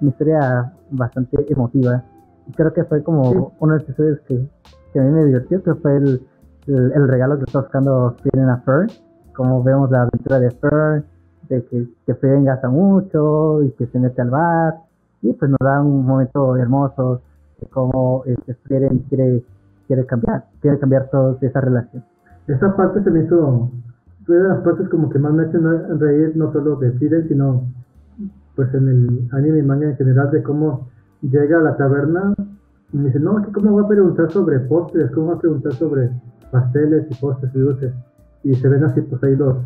una 0.00 0.10
historia 0.10 0.72
bastante 0.90 1.44
emotiva. 1.52 2.02
Y 2.46 2.52
creo 2.52 2.72
que 2.72 2.84
fue 2.84 3.02
como 3.02 3.30
Sí. 3.32 3.38
uno 3.60 3.72
de 3.74 3.78
los 3.80 3.88
episodios 3.88 4.20
que, 4.26 4.48
que 4.92 5.00
a 5.00 5.02
mí 5.02 5.10
me 5.10 5.24
divirtió, 5.24 5.62
que 5.62 5.74
fue 5.74 5.96
el, 5.96 6.26
el, 6.66 6.92
el 6.92 7.08
regalo 7.08 7.36
que 7.38 7.44
está 7.44 7.60
buscando 7.60 8.14
Frieden 8.22 8.48
a 8.48 8.58
Fern, 8.58 8.88
como 9.36 9.62
vemos 9.62 9.90
la 9.90 10.02
aventura 10.02 10.40
de 10.40 10.50
Fern, 10.50 11.04
de 11.48 11.64
que, 11.66 11.88
que 12.06 12.14
Frieden 12.14 12.44
gasta 12.44 12.68
mucho 12.68 13.62
y 13.62 13.70
que 13.72 13.86
se 13.86 13.98
mete 13.98 14.20
al 14.22 14.30
bar, 14.30 14.74
y 15.22 15.32
pues 15.32 15.50
nos 15.50 15.58
da 15.60 15.80
un 15.82 16.04
momento 16.06 16.56
hermoso 16.56 17.20
de 17.60 17.66
cómo 17.68 18.22
este, 18.26 18.54
Frieden 18.54 18.98
quiere, 19.08 19.42
quiere 19.88 20.06
cambiar, 20.06 20.44
quiere 20.60 20.78
cambiar 20.78 21.08
toda 21.10 21.36
esa 21.40 21.60
relación. 21.60 22.04
Esa 22.46 22.76
parte 22.76 23.02
se 23.02 23.10
me 23.10 23.24
hizo, 23.24 23.70
fue 24.24 24.36
de 24.36 24.48
las 24.48 24.58
partes 24.58 24.88
como 24.88 25.10
que 25.10 25.18
más 25.18 25.32
me 25.32 25.44
hacen 25.44 25.64
reír, 25.98 26.36
no 26.36 26.52
solo 26.52 26.76
de 26.76 26.92
Frieden, 26.92 27.26
sino 27.26 27.64
pues 28.54 28.72
en 28.74 28.88
el 28.88 29.28
anime 29.32 29.58
y 29.58 29.62
manga 29.62 29.88
en 29.88 29.96
general, 29.96 30.30
de 30.30 30.42
cómo 30.42 30.88
llega 31.22 31.58
a 31.58 31.62
la 31.62 31.76
taberna 31.76 32.34
y 32.92 32.96
me 32.96 33.06
dice, 33.06 33.18
no, 33.18 33.42
cómo 33.52 33.76
va 33.76 33.82
a 33.82 33.88
preguntar 33.88 34.30
sobre 34.30 34.60
postres, 34.60 35.10
cómo 35.10 35.28
va 35.28 35.34
a 35.34 35.38
preguntar 35.38 35.72
sobre 35.72 36.10
pasteles 36.50 37.06
y 37.10 37.14
postres 37.14 37.54
y 37.54 37.58
dulces. 37.58 37.94
Y 38.44 38.54
se 38.54 38.68
ven 38.68 38.84
así, 38.84 39.00
pues 39.02 39.22
ahí 39.24 39.36
los, 39.36 39.56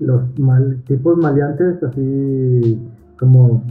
los 0.00 0.38
mal, 0.38 0.82
tipos 0.86 1.16
maleantes, 1.16 1.82
así 1.82 2.80
como 3.18 3.62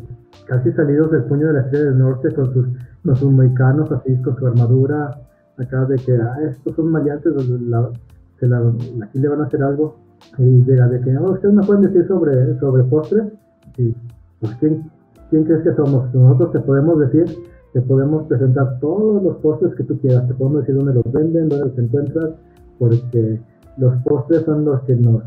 casi 0.47 0.71
salidos 0.71 1.11
del 1.11 1.23
puño 1.23 1.47
de 1.47 1.53
la 1.53 1.61
estrella 1.61 1.85
del 1.85 1.99
norte 1.99 2.33
con 2.33 2.53
sus, 2.53 2.67
con 3.03 3.15
sus 3.15 3.31
mohicanos, 3.31 3.91
así 3.91 4.15
con 4.21 4.35
su 4.37 4.47
armadura, 4.47 5.11
acá 5.57 5.85
de 5.85 5.95
que, 5.95 6.15
ah, 6.15 6.37
estos 6.49 6.75
son 6.75 6.89
maleantes, 6.91 7.33
la- 7.61 7.91
se 8.39 8.47
la, 8.47 8.59
aquí 9.03 9.19
le 9.19 9.27
van 9.27 9.41
a 9.41 9.45
hacer 9.45 9.63
algo. 9.63 9.95
Y 10.37 10.63
llega 10.63 10.87
de 10.87 11.01
que, 11.01 11.11
no, 11.11 11.31
ustedes 11.31 11.53
me 11.53 11.63
pueden 11.63 11.83
decir 11.83 12.07
sobre, 12.07 12.57
sobre 12.59 12.83
postres. 12.83 13.25
Y, 13.77 13.93
pues, 14.39 14.55
¿quién, 14.59 14.89
¿quién 15.29 15.43
crees 15.43 15.63
que 15.63 15.73
somos? 15.75 16.13
Nosotros 16.13 16.51
te 16.53 16.59
podemos 16.59 16.99
decir, 16.99 17.25
te 17.73 17.81
podemos 17.81 18.27
presentar 18.27 18.79
todos 18.79 19.21
los 19.23 19.37
postres 19.37 19.73
que 19.75 19.83
tú 19.83 19.97
quieras, 19.99 20.27
te 20.27 20.33
podemos 20.33 20.61
decir 20.61 20.75
dónde 20.75 20.93
los 20.93 21.11
venden, 21.11 21.49
dónde 21.49 21.65
los 21.65 21.77
encuentras, 21.77 22.29
porque 22.79 23.39
los 23.77 23.95
postres 24.03 24.43
son 24.43 24.65
los 24.65 24.81
que 24.81 24.95
nos, 24.95 25.23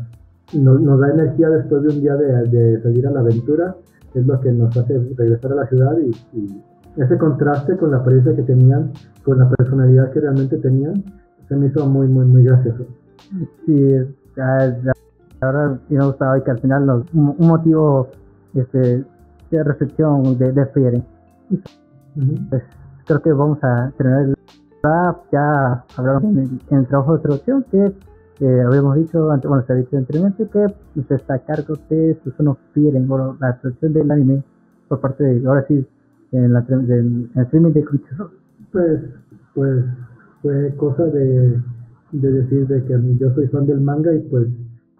nos, 0.53 0.99
da 0.99 1.09
energía 1.09 1.49
después 1.49 1.83
de 1.83 1.89
un 1.89 2.01
día 2.01 2.15
de, 2.15 2.47
de 2.49 2.81
salir 2.81 3.05
a 3.07 3.11
la 3.11 3.19
aventura, 3.19 3.75
es 4.13 4.25
lo 4.25 4.39
que 4.39 4.51
nos 4.51 4.75
hace 4.77 4.97
regresar 5.17 5.51
a 5.51 5.55
la 5.55 5.67
ciudad 5.67 5.97
y 5.99 6.61
ese 6.97 7.17
contraste 7.17 7.77
con 7.77 7.91
la 7.91 7.97
apariencia 7.97 8.35
que 8.35 8.43
tenían, 8.43 8.91
con 9.23 9.37
la 9.39 9.49
personalidad 9.49 10.11
que 10.11 10.19
realmente 10.19 10.57
tenían, 10.57 11.03
se 11.47 11.55
me 11.55 11.67
hizo 11.67 11.85
muy, 11.87 12.07
muy, 12.07 12.25
muy 12.25 12.43
gracioso. 12.43 12.85
Sí, 13.65 13.95
ahora 15.41 15.79
sí 15.87 15.95
me 15.95 16.05
gustaba 16.05 16.43
que 16.43 16.51
al 16.51 16.59
final 16.59 16.85
nos, 16.85 17.13
un, 17.13 17.35
motivo 17.39 18.09
este, 18.53 19.03
de 19.51 19.63
reflexión 19.63 20.37
de, 20.37 20.51
de 20.51 20.65
Frieden. 20.67 21.03
Ujú. 21.49 22.35
pues 22.49 22.63
creo 23.05 23.21
que 23.21 23.31
vamos 23.31 23.63
a 23.63 23.91
terminar 23.97 24.23
el 24.23 24.35
rap. 24.81 25.17
Ya 25.31 25.83
hablaron 25.95 26.25
en 26.25 26.37
el, 26.39 26.61
en 26.69 26.77
el 26.79 26.87
trabajo 26.87 27.17
de 27.17 27.23
traducción 27.23 27.65
que 27.71 27.93
eh, 28.39 28.61
habíamos 28.61 28.95
dicho, 28.95 29.31
antes, 29.31 29.47
bueno, 29.49 29.63
se 29.65 29.73
ha 29.73 29.75
dicho 29.75 29.97
anteriormente 29.97 30.47
que 30.47 30.67
pues, 30.93 31.11
está 31.11 31.35
a 31.35 31.39
cargo 31.39 31.75
de 31.89 32.17
Fieren, 32.73 33.07
bueno, 33.07 33.35
la 33.39 33.57
traducción 33.57 33.93
del 33.93 34.11
anime 34.11 34.43
por 34.87 34.99
parte 34.99 35.23
de, 35.23 35.47
ahora 35.47 35.65
sí, 35.67 35.85
en, 36.31 36.53
la, 36.53 36.61
del, 36.61 37.29
streaming 37.35 37.71
de 37.73 37.83
Crunchyroll. 37.83 38.29
Pues, 38.71 39.01
pues 39.53 39.85
fue 40.41 40.73
cosa 40.77 41.05
de, 41.05 41.59
de 42.11 42.31
decir 42.31 42.67
de 42.67 42.83
que 42.83 43.17
yo 43.19 43.33
soy 43.33 43.47
fan 43.47 43.65
del 43.65 43.81
manga 43.81 44.13
y 44.13 44.19
pues 44.29 44.47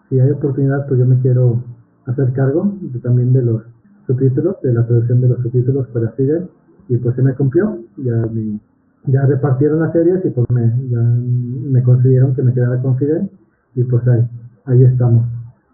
si 0.09 0.19
hay 0.19 0.32
oportunidad 0.32 0.88
pues 0.88 0.99
yo 0.99 1.05
me 1.05 1.19
quiero 1.19 1.63
hacer 2.05 2.32
cargo 2.34 2.73
de- 2.82 2.99
también 2.99 3.34
de 3.34 3.41
los 3.43 3.61
subtítulos, 4.07 4.55
de 4.63 4.73
la 4.73 4.86
traducción 4.88 5.21
de 5.21 5.30
los 5.30 5.39
subtítulos 5.41 5.88
para 5.88 6.11
Fidel 6.11 6.47
y 6.89 6.97
pues 6.97 7.15
se 7.15 7.21
me 7.21 7.34
cumplió, 7.36 7.78
ya 7.97 8.15
mi, 8.32 8.59
ya 9.07 9.25
repartieron 9.25 9.82
las 9.82 9.91
series 9.91 10.23
y 10.25 10.30
pues 10.30 10.49
me, 10.49 10.61
ya 10.89 10.99
me 11.01 11.84
concedieron 11.84 12.34
que 12.34 12.41
me 12.43 12.53
quedara 12.53 12.82
con 12.82 12.97
Fidel 12.97 13.30
y 13.75 13.84
pues 13.84 14.07
ahí, 14.07 14.28
ahí 14.65 14.84
estamos. 14.84 15.25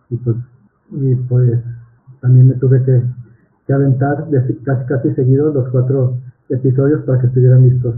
Y 0.10 0.18
pues, 0.18 0.36
y 0.92 1.16
pues 1.16 1.60
también 2.22 2.48
me 2.48 2.56
tuve 2.56 2.84
que, 2.84 3.02
que 3.66 3.74
aventar 3.74 4.28
de- 4.30 4.58
casi 4.64 4.86
casi 4.86 5.14
seguidos 5.14 5.54
los 5.54 5.70
cuatro 5.70 6.18
episodios 6.50 7.02
para 7.04 7.20
que 7.22 7.28
estuvieran 7.28 7.62
listos 7.64 7.96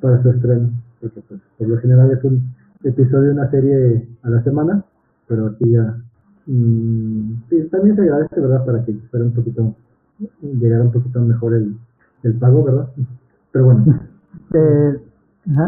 para 0.00 0.22
su 0.22 0.30
estreno. 0.30 0.70
Porque 1.00 1.20
pues, 1.28 1.40
por 1.58 1.68
lo 1.68 1.78
general 1.78 2.10
es 2.12 2.24
un 2.24 2.42
episodio 2.82 3.28
de 3.28 3.32
una 3.32 3.50
serie 3.50 4.08
a 4.22 4.30
la 4.30 4.42
semana, 4.42 4.84
pero 5.28 5.46
aquí 5.46 5.70
ya 5.70 5.96
mm, 6.46 7.32
sí, 7.48 7.68
también 7.70 7.96
se 7.96 8.02
agradece, 8.02 8.40
¿verdad? 8.40 8.64
Para 8.64 8.84
que 8.84 8.92
fuera 9.10 9.24
un 9.26 9.32
poquito, 9.32 9.74
llegara 10.42 10.82
un 10.84 10.92
poquito 10.92 11.20
mejor 11.20 11.54
el, 11.54 11.76
el 12.22 12.34
pago, 12.34 12.64
¿verdad? 12.64 12.88
Pero 13.52 13.64
bueno, 13.66 13.84
Eh, 14.52 15.00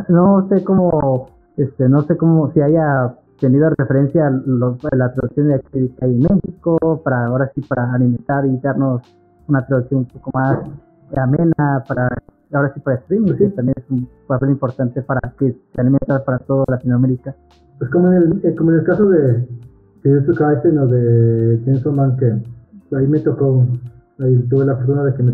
no 0.09 0.49
sé 0.49 0.65
cómo, 0.65 1.29
este, 1.57 1.89
no 1.89 2.03
sé 2.03 2.17
cómo, 2.17 2.53
si 2.53 2.61
haya 2.61 3.15
tenido 3.41 3.69
referencia 3.77 4.27
a 4.27 4.29
a 4.29 4.97
la 4.97 5.13
traducción 5.13 5.49
de 5.49 5.55
aquí 5.57 5.93
en 6.01 6.21
México, 6.21 6.79
para 7.05 7.27
ahora 7.27 7.51
sí, 7.55 7.61
para 7.63 7.93
alimentar 7.93 8.47
y 8.47 8.57
darnos 8.59 9.03
una 9.49 9.67
traducción 9.67 10.01
un 10.01 10.07
poco 10.07 10.31
más 10.35 10.59
amena, 11.15 11.85
para 11.87 12.09
ahora 12.53 12.73
sí 12.75 12.81
para 12.81 12.97
streaming, 12.97 13.35
que 13.35 13.49
también 13.49 13.75
es 13.77 13.91
un 13.91 14.09
papel 14.27 14.51
importante 14.51 15.03
para 15.03 15.21
que 15.39 15.57
se 15.75 15.81
alimenta 15.81 16.25
para 16.25 16.39
toda 16.39 16.65
Latinoamérica. 16.69 17.35
pues 17.79 17.91
como 17.91 18.13
en 18.13 18.15
el, 18.15 18.41
eh, 18.45 18.55
como 18.55 18.73
en 18.73 18.79
el 18.79 18.85
caso 18.85 19.09
de 19.09 19.47
Jujutsu 20.03 20.35
Kaisen 20.35 20.79
o 20.79 20.87
de 20.87 21.61
Chainsaw 21.65 21.93
Man, 21.93 22.17
que 22.17 22.33
ahí 22.97 23.07
me 23.07 23.19
tocó, 23.21 23.67
ahí 24.21 24.37
tuve 24.49 24.65
la 24.65 24.77
fortuna 24.77 25.05
de 25.05 25.15
que 25.15 25.23
me, 25.23 25.33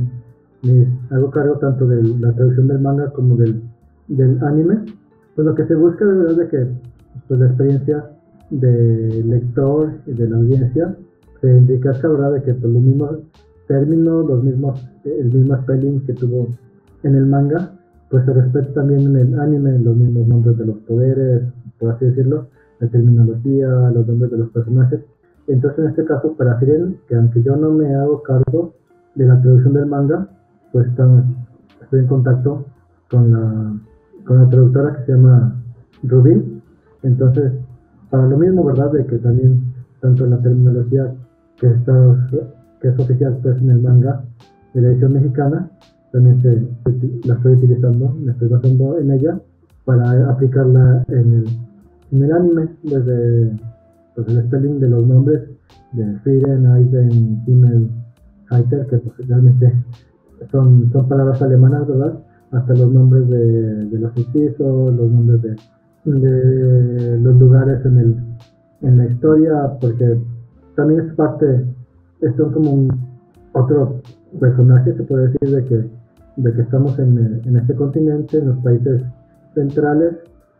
me 0.62 0.88
hago 1.10 1.30
cargo 1.30 1.58
tanto 1.58 1.86
de 1.86 2.02
la 2.18 2.32
traducción 2.32 2.68
del 2.68 2.80
manga 2.80 3.10
como 3.10 3.36
del, 3.36 3.62
del 4.08 4.42
anime, 4.42 4.84
pues 5.34 5.46
lo 5.46 5.54
que 5.54 5.66
se 5.66 5.74
busca 5.74 6.04
de 6.04 6.14
verdad 6.14 6.32
es 6.32 6.38
de 6.38 6.48
que 6.48 6.72
pues 7.28 7.40
la 7.40 7.46
experiencia 7.46 8.10
del 8.50 9.30
lector 9.30 9.92
y 10.06 10.12
de 10.12 10.28
la 10.28 10.36
audiencia 10.36 10.96
se 11.40 11.58
enriquezca, 11.58 12.08
¿verdad? 12.08 12.32
De 12.32 12.42
que 12.42 12.54
pues, 12.54 12.72
los 12.72 12.82
mismos 12.82 13.18
términos, 13.72 14.26
los 14.26 14.42
mismos, 14.42 14.86
el 15.04 15.32
mismo 15.32 15.56
spelling 15.62 16.00
que 16.04 16.12
tuvo 16.12 16.48
en 17.02 17.14
el 17.14 17.26
manga, 17.26 17.72
pues 18.10 18.24
se 18.26 18.32
respeta 18.32 18.72
también 18.74 19.00
en 19.00 19.16
el 19.16 19.40
anime, 19.40 19.78
los 19.78 19.96
mismos 19.96 20.26
nombres 20.28 20.58
de 20.58 20.66
los 20.66 20.76
poderes, 20.80 21.42
por 21.78 21.92
así 21.92 22.04
decirlo, 22.04 22.48
la 22.80 22.88
terminología, 22.88 23.68
los 23.94 24.06
nombres 24.06 24.30
de 24.30 24.38
los 24.38 24.50
personajes. 24.50 25.00
Entonces, 25.46 25.78
en 25.78 25.90
este 25.90 26.04
caso, 26.04 26.34
para 26.34 26.58
Frieren, 26.58 26.98
que 27.08 27.14
aunque 27.16 27.42
yo 27.42 27.56
no 27.56 27.70
me 27.70 27.94
hago 27.94 28.22
cargo 28.22 28.74
de 29.14 29.26
la 29.26 29.40
traducción 29.40 29.72
del 29.74 29.86
manga, 29.86 30.28
pues 30.72 30.86
estoy 30.86 32.00
en 32.00 32.06
contacto 32.06 32.66
con 33.10 33.32
la 33.32 33.72
con 34.24 34.38
la 34.38 34.48
traductora 34.48 34.96
que 34.96 35.06
se 35.06 35.12
llama 35.12 35.54
Rubí. 36.02 36.60
Entonces, 37.02 37.52
para 38.10 38.26
lo 38.26 38.36
mismo, 38.36 38.64
¿verdad? 38.64 38.92
De 38.92 39.06
que 39.06 39.18
también, 39.18 39.72
tanto 40.00 40.26
la 40.26 40.40
terminología 40.40 41.12
que, 41.58 41.68
está, 41.68 41.92
que 42.82 42.88
es 42.88 42.98
oficial 42.98 43.38
pues, 43.42 43.56
en 43.62 43.70
el 43.70 43.80
manga 43.80 44.24
de 44.74 44.82
la 44.82 44.88
edición 44.88 45.12
mexicana, 45.14 45.70
también 46.12 46.42
se, 46.42 46.60
la 47.26 47.34
estoy 47.34 47.52
utilizando, 47.52 48.14
me 48.20 48.32
estoy 48.32 48.48
basando 48.48 48.98
en 48.98 49.12
ella 49.12 49.40
para 49.84 50.28
aplicarla 50.28 51.04
en 51.08 51.44
el, 52.12 52.32
anime, 52.32 52.68
desde 52.82 53.56
pues, 54.14 54.28
el 54.28 54.42
spelling 54.46 54.80
de 54.80 54.88
los 54.88 55.06
nombres 55.06 55.42
de 55.92 56.18
Frieden, 56.18 56.66
Eisen, 56.66 57.42
Himmel, 57.46 57.90
Heiter, 58.50 58.86
que 58.88 58.98
pues, 58.98 59.28
realmente 59.28 59.72
son, 60.50 60.90
son 60.92 61.08
palabras 61.08 61.40
alemanas, 61.40 61.86
¿verdad? 61.86 62.18
Hasta 62.50 62.74
los 62.74 62.92
nombres 62.92 63.28
de, 63.28 63.98
los 63.98 64.12
edificios, 64.16 64.94
los 64.94 65.10
nombres 65.10 65.40
de, 65.42 65.56
de 66.04 67.20
los 67.20 67.36
lugares 67.36 67.84
en, 67.86 67.98
el, 67.98 68.16
en 68.82 68.98
la 68.98 69.06
historia, 69.06 69.78
porque 69.80 70.20
también 70.74 71.00
es 71.00 71.14
parte, 71.14 71.64
son 72.36 72.52
como 72.52 72.72
un 72.72 72.88
otro 73.52 74.00
personaje, 74.40 74.94
se 74.94 75.02
puede 75.02 75.28
decir, 75.28 75.50
de 75.50 75.64
que, 75.64 75.90
de 76.36 76.52
que 76.52 76.62
estamos 76.62 76.98
en, 76.98 77.40
en 77.44 77.56
este 77.56 77.74
continente, 77.74 78.38
en 78.38 78.48
los 78.48 78.58
países 78.58 79.02
centrales, 79.54 80.14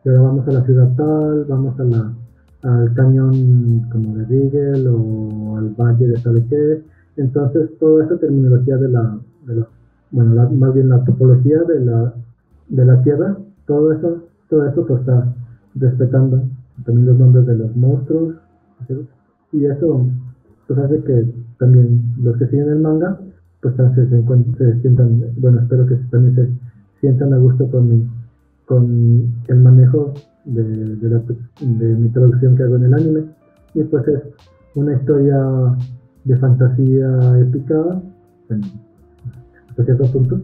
y 0.05 0.09
ahora 0.09 0.23
vamos 0.23 0.49
a 0.49 0.53
la 0.53 0.65
ciudad 0.65 0.91
tal, 0.97 1.45
vamos 1.45 1.79
a 1.79 1.85
la, 1.85 2.13
al 2.63 2.95
cañón 2.95 3.89
como 3.91 4.17
de 4.17 4.25
Rigel 4.25 4.87
o 4.89 5.57
al 5.57 5.71
valle 5.71 6.09
de 6.09 6.17
sabe 6.19 6.45
qué. 6.49 6.83
Entonces, 7.17 7.71
toda 7.79 8.05
esa 8.05 8.19
terminología 8.19 8.77
de 8.77 8.89
la, 8.89 9.19
de 9.47 9.57
la 9.57 9.69
bueno, 10.11 10.51
más 10.51 10.75
bien 10.75 10.89
la 10.91 11.03
topología 11.05 11.63
de 11.63 11.81
la, 11.81 12.15
de 12.69 12.85
la 12.85 13.03
Tierra, 13.03 13.37
todo 13.67 13.93
eso, 13.93 14.25
todo 14.49 14.67
eso 14.67 14.87
se 14.87 14.95
está 14.95 15.35
respetando. 15.75 16.43
También 16.85 17.07
los 17.07 17.19
nombres 17.19 17.47
de 17.47 17.57
los 17.57 17.75
monstruos, 17.77 18.35
y 19.53 19.65
eso 19.65 20.07
pues 20.67 20.79
hace 20.79 21.03
que 21.03 21.33
también 21.63 22.03
los 22.21 22.37
que 22.39 22.49
siguen 22.49 22.71
el 22.71 22.81
manga, 22.81 23.17
pues 23.61 23.77
se, 23.77 24.09
se, 24.09 24.81
sientan, 24.81 25.23
bueno, 25.37 25.61
espero 25.61 25.87
que 25.87 25.95
también 26.11 26.35
se 26.35 26.49
sientan 27.01 27.33
a 27.33 27.39
gusto 27.39 27.71
con 27.71 27.89
mi, 27.89 28.11
con 28.67 29.33
el 29.47 29.61
manejo 29.61 30.13
de, 30.45 30.65
de, 30.97 31.09
la, 31.09 31.23
de 31.61 31.95
mi 31.95 32.09
traducción 32.09 32.57
que 32.57 32.65
hago 32.65 32.75
en 32.77 32.85
el 32.85 32.95
anime. 32.95 33.23
Y 33.75 33.85
pues 33.85 34.09
es 34.09 34.23
una 34.75 34.95
historia 34.95 35.39
de 36.25 36.37
fantasía 36.37 37.39
épica, 37.39 38.03
hasta 39.71 39.85
cierto 39.85 40.05
punto, 40.07 40.41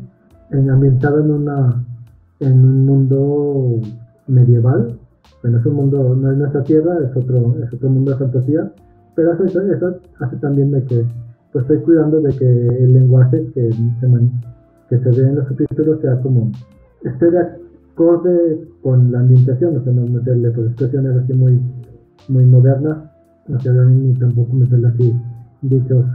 ambientada 0.53 1.21
en 1.21 1.33
una 1.33 1.85
en 2.39 2.53
un 2.65 2.87
mundo 2.87 3.81
medieval. 4.29 4.97
Bueno, 5.43 5.59
es 5.59 5.67
un 5.67 5.75
mundo, 5.75 6.15
no 6.15 6.31
es 6.31 6.39
nuestra 6.39 6.63
tierra, 6.63 6.97
es 7.05 7.17
otro, 7.17 7.57
es 7.61 7.73
otro 7.73 7.91
mundo 7.91 8.13
de 8.13 8.19
fantasía, 8.19 8.73
pero 9.19 9.33
eso, 9.33 9.61
eso 9.61 9.97
hace 10.21 10.37
también 10.37 10.71
de 10.71 10.81
que 10.85 11.05
pues 11.53 11.63
estoy 11.65 11.79
cuidando 11.79 12.21
de 12.21 12.33
que 12.37 12.47
el 12.47 12.93
lenguaje 12.93 13.51
que 13.53 13.73
se, 13.73 14.31
que 14.89 14.99
se 14.99 15.11
ve 15.11 15.29
en 15.29 15.35
los 15.35 15.49
subtítulos 15.49 16.01
sea 16.01 16.21
como 16.21 16.53
esté 17.03 17.29
de 17.29 17.41
acorde 17.41 18.69
con 18.81 19.11
la 19.11 19.19
ambientación, 19.19 19.77
o 19.77 19.83
sea, 19.83 19.93
no 19.93 20.03
meterle 20.07 20.53
pues, 20.53 20.69
expresiones 20.69 21.17
así 21.17 21.33
muy, 21.33 21.61
muy 22.29 22.45
modernas, 22.45 22.97
no 23.49 23.59
se 23.59 23.73
ni 23.73 24.15
tampoco 24.15 24.53
meterle 24.53 24.87
así 24.87 25.13
dichos 25.63 26.07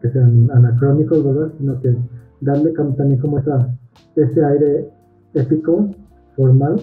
que 0.00 0.08
sean 0.10 0.48
anacrónicos, 0.50 1.22
¿verdad? 1.22 1.52
Sino 1.58 1.78
que 1.82 1.94
darle 2.40 2.72
también 2.72 3.20
como 3.20 3.40
esa, 3.40 3.68
ese 4.16 4.42
aire 4.42 4.88
épico, 5.34 5.90
formal, 6.34 6.76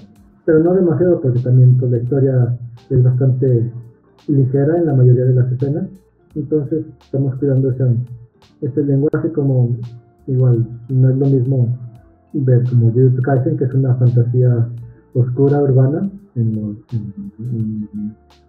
pero 0.45 0.59
no 0.59 0.76
demasiado 0.76 1.20
porque 1.22 1.39
también 1.39 1.76
pues, 1.80 1.89
la 1.89 1.97
historia 1.97 2.55
es 2.88 3.03
bastante 3.03 3.72
ligera 4.28 4.78
en 4.78 4.86
la 4.86 4.93
mayoría 4.93 5.26
de 5.26 5.36
las 5.36 5.51
escenas, 5.51 5.86
entonces 6.36 6.86
estamos 7.01 7.36
cuidando 7.36 7.72
ese, 7.72 7.86
ese 8.61 8.84
lenguaje 8.84 9.32
como 9.32 9.76
igual, 10.28 10.68
no 10.89 11.09
es 11.09 11.18
lo 11.18 11.26
mismo 11.28 11.78
ver 12.34 12.63
como 12.70 12.91
Jujutsu 12.91 13.22
Kaisen, 13.22 13.57
que 13.57 13.66
es 13.66 13.74
una 13.74 13.95
fantasía 13.95 14.68
oscura 15.13 15.61
urbana 15.61 16.09
en, 16.36 16.78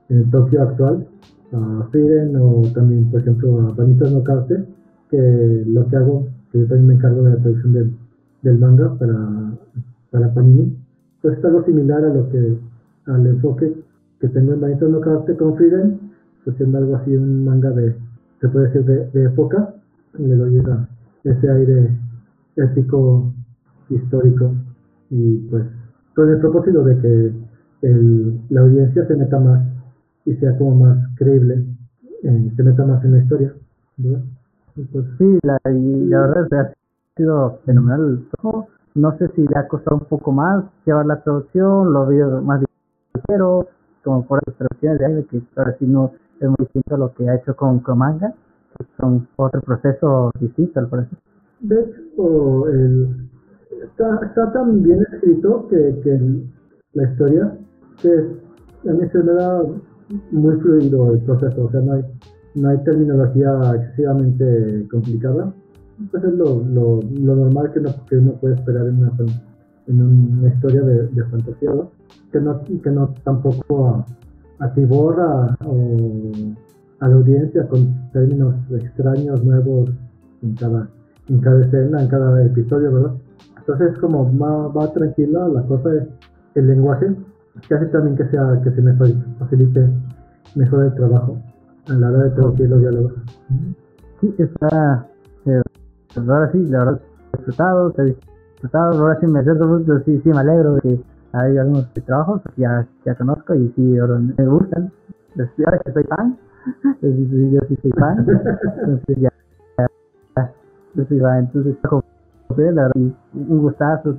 el 0.09 0.31
Tokio 0.31 0.63
actual, 0.63 1.07
a 1.53 1.89
Firen 1.93 2.37
o 2.37 2.63
también, 2.75 3.11
por 3.11 3.21
ejemplo, 3.21 3.61
a 3.61 3.73
Vanitas 3.73 4.13
no 4.13 4.23
que 5.11 5.65
lo 5.67 5.87
que 5.89 5.97
hago, 5.97 6.27
que 6.51 6.59
yo 6.59 6.67
también 6.67 6.89
me 6.89 6.95
encargo 6.95 7.23
de 7.23 7.31
la 7.31 7.37
traducción 7.37 7.73
del, 7.73 7.93
del 8.43 8.59
manga 8.59 8.95
para, 8.95 9.53
para 10.11 10.35
Panini, 10.35 10.77
pues 11.23 11.39
es 11.39 11.45
algo 11.45 11.65
similar 11.65 12.05
a 12.05 12.15
lo 12.15 12.29
que, 12.29 12.57
al 13.07 13.27
enfoque 13.27 13.73
que 14.21 14.29
tengo 14.29 14.55
en 14.55 14.61
Vanitas 14.61 14.89
no 14.89 15.01
con 15.01 15.57
Firen, 15.57 16.01
pues 16.45 16.57
siendo 16.57 16.79
algo 16.79 16.97
así, 16.97 17.17
un 17.17 17.45
manga 17.45 17.71
de, 17.71 17.97
se 18.41 18.49
puede 18.49 18.69
decir, 18.69 18.85
de, 19.13 19.25
época, 19.25 19.75
le 20.19 20.35
doy 20.35 20.63
ese 21.25 21.51
aire 21.51 21.91
épico 22.57 23.33
histórico 23.91 24.55
y 25.11 25.39
pues 25.51 25.65
con 26.15 26.31
el 26.31 26.41
propósito 26.41 26.83
de 26.83 26.99
que 26.99 27.33
el, 27.83 28.41
la 28.49 28.63
audiencia 28.63 29.07
se 29.07 29.17
meta 29.17 29.39
más 29.39 29.63
y 30.25 30.35
sea 30.37 30.57
como 30.57 30.87
más 30.87 30.99
creíble, 31.17 31.65
eh, 32.23 32.53
se 32.57 32.63
meta 32.63 32.85
más 32.85 33.05
en 33.05 33.13
la 33.13 33.19
historia. 33.19 33.53
Pues, 33.97 35.07
sí, 35.19 35.39
la, 35.43 35.59
y 35.71 36.07
la 36.07 36.21
verdad 36.21 36.61
ha 36.61 36.73
sido 37.17 37.61
fenomenal. 37.65 38.25
No 38.95 39.19
sé 39.19 39.29
si 39.35 39.43
le 39.43 39.59
ha 39.59 39.69
costado 39.69 39.99
un 39.99 40.05
poco 40.05 40.33
más 40.33 40.65
llevar 40.85 41.07
la 41.07 41.23
traducción, 41.23 41.93
lo 41.93 42.07
veo 42.07 42.41
más 42.43 42.63
ligero, 43.15 43.69
como 44.07 44.25
por 44.25 44.41
las 44.47 44.57
traducciones 44.57 45.01
de 45.01 45.07
aire, 45.07 45.27
que 45.29 45.43
ahora 45.57 45.75
sí 45.81 45.85
no 45.85 46.13
es 46.41 46.49
muy 46.49 46.57
distinto 46.61 46.95
a 46.95 46.99
lo 46.99 47.13
que 47.13 47.29
ha 47.29 47.35
hecho 47.35 47.57
con 47.57 47.81
Comanga, 47.81 48.33
que 48.79 48.85
son 49.01 49.27
otro 49.35 49.61
proceso 49.63 50.31
distinto 50.39 50.79
al 50.79 50.89
parecer. 50.89 51.19
De 51.59 51.81
hecho, 51.81 52.69
está, 53.83 54.21
está 54.25 54.53
tan 54.53 54.81
bien 54.85 55.05
escrito 55.11 55.67
que, 55.69 56.01
que 56.05 56.21
la 56.93 57.11
historia 57.11 57.59
que 58.01 58.11
a 58.89 58.93
mí 58.93 59.09
se 59.11 59.19
me 59.19 59.33
da 59.33 59.65
muy 60.31 60.57
fluido 60.61 61.13
el 61.13 61.19
proceso, 61.23 61.65
o 61.65 61.71
sea, 61.73 61.81
no 61.81 61.95
hay, 61.95 62.05
no 62.55 62.69
hay 62.69 62.79
terminología 62.85 63.59
excesivamente 63.75 64.87
complicada. 64.89 65.53
Pues 66.13 66.23
es 66.23 66.35
lo, 66.35 66.63
lo, 66.63 67.01
lo 67.03 67.35
normal 67.35 67.73
que 67.73 67.81
uno, 67.81 67.89
que 68.09 68.19
uno 68.19 68.33
puede 68.35 68.55
esperar 68.55 68.87
en 68.87 68.99
una, 68.99 69.13
en 69.87 70.03
una 70.03 70.49
historia 70.49 70.83
de, 70.83 71.25
fantasía, 71.25 71.71
que 72.33 72.41
no, 72.41 72.61
que 72.63 72.91
no 72.91 73.15
tampoco 73.25 74.05
atiborra 74.59 75.57
o 75.65 75.97
a 77.01 77.09
la 77.09 77.15
audiencia 77.15 77.69
con 77.69 78.11
términos 78.13 78.55
extraños, 78.71 79.45
nuevos 79.45 79.91
en 80.43 80.55
cada, 80.55 80.89
en 81.29 81.41
cada 81.41 81.65
escena, 81.65 82.03
en 82.03 82.09
cada 82.09 82.45
episodio, 82.45 82.93
¿verdad? 82.93 83.13
Entonces 83.59 83.99
como 83.99 84.31
va, 84.39 84.93
tranquila, 84.93 85.49
la 85.49 85.63
cosa 85.63 85.95
es 85.95 86.09
el 86.55 86.69
lenguaje, 86.69 87.15
que 87.69 87.75
hace 87.75 87.87
también 87.87 88.17
que, 88.17 88.27
sea, 88.29 88.61
que 88.63 88.71
se 88.71 88.83
me 88.83 88.95
facilite 89.39 89.89
mejor 90.55 90.85
el 90.85 90.95
trabajo 90.95 91.37
a 91.89 91.93
la 91.95 92.09
hora 92.11 92.25
de 92.25 92.31
traducir 92.31 92.69
los 92.69 92.81
diálogos. 92.81 93.13
Sí, 94.21 94.35
está, 94.39 95.07
eh, 95.47 95.63
pues 96.15 96.29
ahora 96.29 96.51
sí, 96.53 96.65
la 96.67 96.79
verdad, 96.79 97.01
disfrutado, 97.35 97.93
se 97.93 98.17
disfrutado, 98.57 99.01
ahora 99.01 99.21
sí 99.21 99.27
me 99.27 99.43
siento, 99.43 100.03
sí, 100.05 100.21
sí 100.23 100.29
me 100.31 100.39
alegro 100.39 100.75
de 100.75 100.81
que 100.81 101.01
hay 101.33 101.59
algunos 101.59 101.93
trabajos 101.93 102.43
que 102.43 102.63
ya, 102.63 102.87
ya 103.05 103.15
conozco 103.15 103.55
y 103.55 103.69
sí, 103.77 103.83
me 103.83 104.47
gustan. 104.47 104.91
ahora 105.39 105.79
que 105.85 105.93
soy 105.93 106.05
fan, 106.05 106.37
yo 107.03 107.61
sí 107.69 107.79
soy 107.83 107.91
fan, 107.93 108.19
entonces 108.19 109.17
ya, 109.19 109.33
ya, 109.79 110.53
soy 110.95 111.21
fan, 111.21 111.39
entonces 111.39 111.77
la 112.75 112.91
un 112.95 113.59
gustazo, 113.59 114.15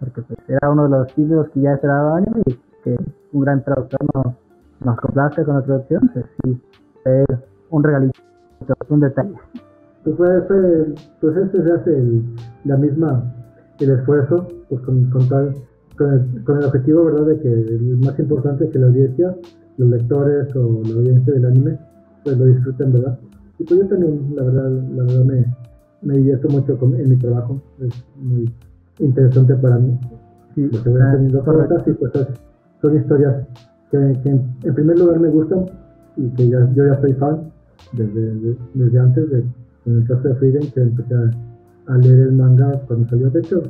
porque 0.00 0.22
pues, 0.22 0.38
era 0.48 0.70
uno 0.70 0.84
de 0.84 0.88
los 0.90 1.14
títulos 1.14 1.48
que 1.50 1.60
ya 1.60 1.74
esperaba 1.74 2.16
anime 2.16 2.42
y 2.46 2.58
que 2.82 2.96
un 3.32 3.40
gran 3.42 3.62
traductor 3.62 4.00
nos, 4.14 4.34
nos 4.84 5.00
complazca 5.00 5.44
con 5.44 5.56
la 5.56 5.62
traducción, 5.62 6.10
pues 6.12 6.24
sí, 6.42 6.60
es 7.04 7.26
un 7.70 7.84
regalito, 7.84 8.20
un 8.88 9.00
detalle. 9.00 9.34
Pues, 10.04 10.16
pues, 10.16 11.08
pues 11.20 11.36
este 11.36 11.62
se 11.62 11.72
hace 11.72 11.96
el, 11.96 12.24
la 12.64 12.76
misma, 12.76 13.22
el 13.80 13.90
esfuerzo, 13.90 14.48
pues 14.68 14.80
con, 14.82 15.10
con, 15.10 15.28
tal, 15.28 15.54
con, 15.96 16.12
el, 16.12 16.44
con 16.44 16.58
el 16.58 16.64
objetivo, 16.64 17.04
¿verdad?, 17.04 17.26
de 17.26 17.38
que 17.40 17.52
el 17.52 17.96
más 17.98 18.18
importante 18.18 18.64
es 18.64 18.70
que 18.70 18.78
la 18.78 18.86
audiencia, 18.86 19.36
los 19.76 19.88
lectores 19.88 20.54
o 20.56 20.82
la 20.84 20.94
audiencia 20.94 21.32
del 21.34 21.46
anime, 21.46 21.78
pues 22.24 22.38
lo 22.38 22.46
disfruten, 22.46 22.92
¿verdad? 22.92 23.18
Y 23.58 23.64
pues 23.64 23.80
yo 23.80 23.86
también, 23.86 24.34
la 24.34 24.42
verdad, 24.44 24.70
la 24.70 25.02
verdad 25.04 25.24
me, 25.24 25.54
me 26.02 26.16
divierto 26.16 26.48
mucho 26.48 26.78
con, 26.78 26.94
en 26.94 27.08
mi 27.08 27.16
trabajo, 27.16 27.60
es 27.80 28.04
muy 28.16 28.52
interesante 28.98 29.54
para 29.56 29.78
mí. 29.78 29.98
Sí, 30.54 30.68
porque 30.72 30.88
voy 30.88 31.00
teniendo 31.12 31.44
cosas 31.44 31.82
y 31.86 31.92
pues 31.92 32.12
son 32.82 32.96
historias 32.96 33.46
que, 33.90 33.98
que, 34.22 34.30
en 34.30 34.74
primer 34.74 34.98
lugar 34.98 35.20
me 35.20 35.28
gustan 35.28 35.66
y 36.16 36.28
que 36.30 36.48
ya, 36.48 36.68
yo 36.74 36.86
ya 36.86 37.00
soy 37.00 37.12
fan 37.14 37.50
desde, 37.92 38.56
desde 38.74 38.98
antes, 38.98 39.30
de, 39.30 39.44
en 39.86 39.96
el 39.98 40.06
caso 40.06 40.28
de 40.28 40.34
Freedom, 40.34 40.70
que 40.72 40.80
empecé 40.80 41.14
a, 41.14 41.30
leer 41.96 42.18
el 42.20 42.32
manga 42.32 42.80
cuando 42.86 43.08
salió 43.08 43.30
de 43.30 43.40
hecho. 43.40 43.62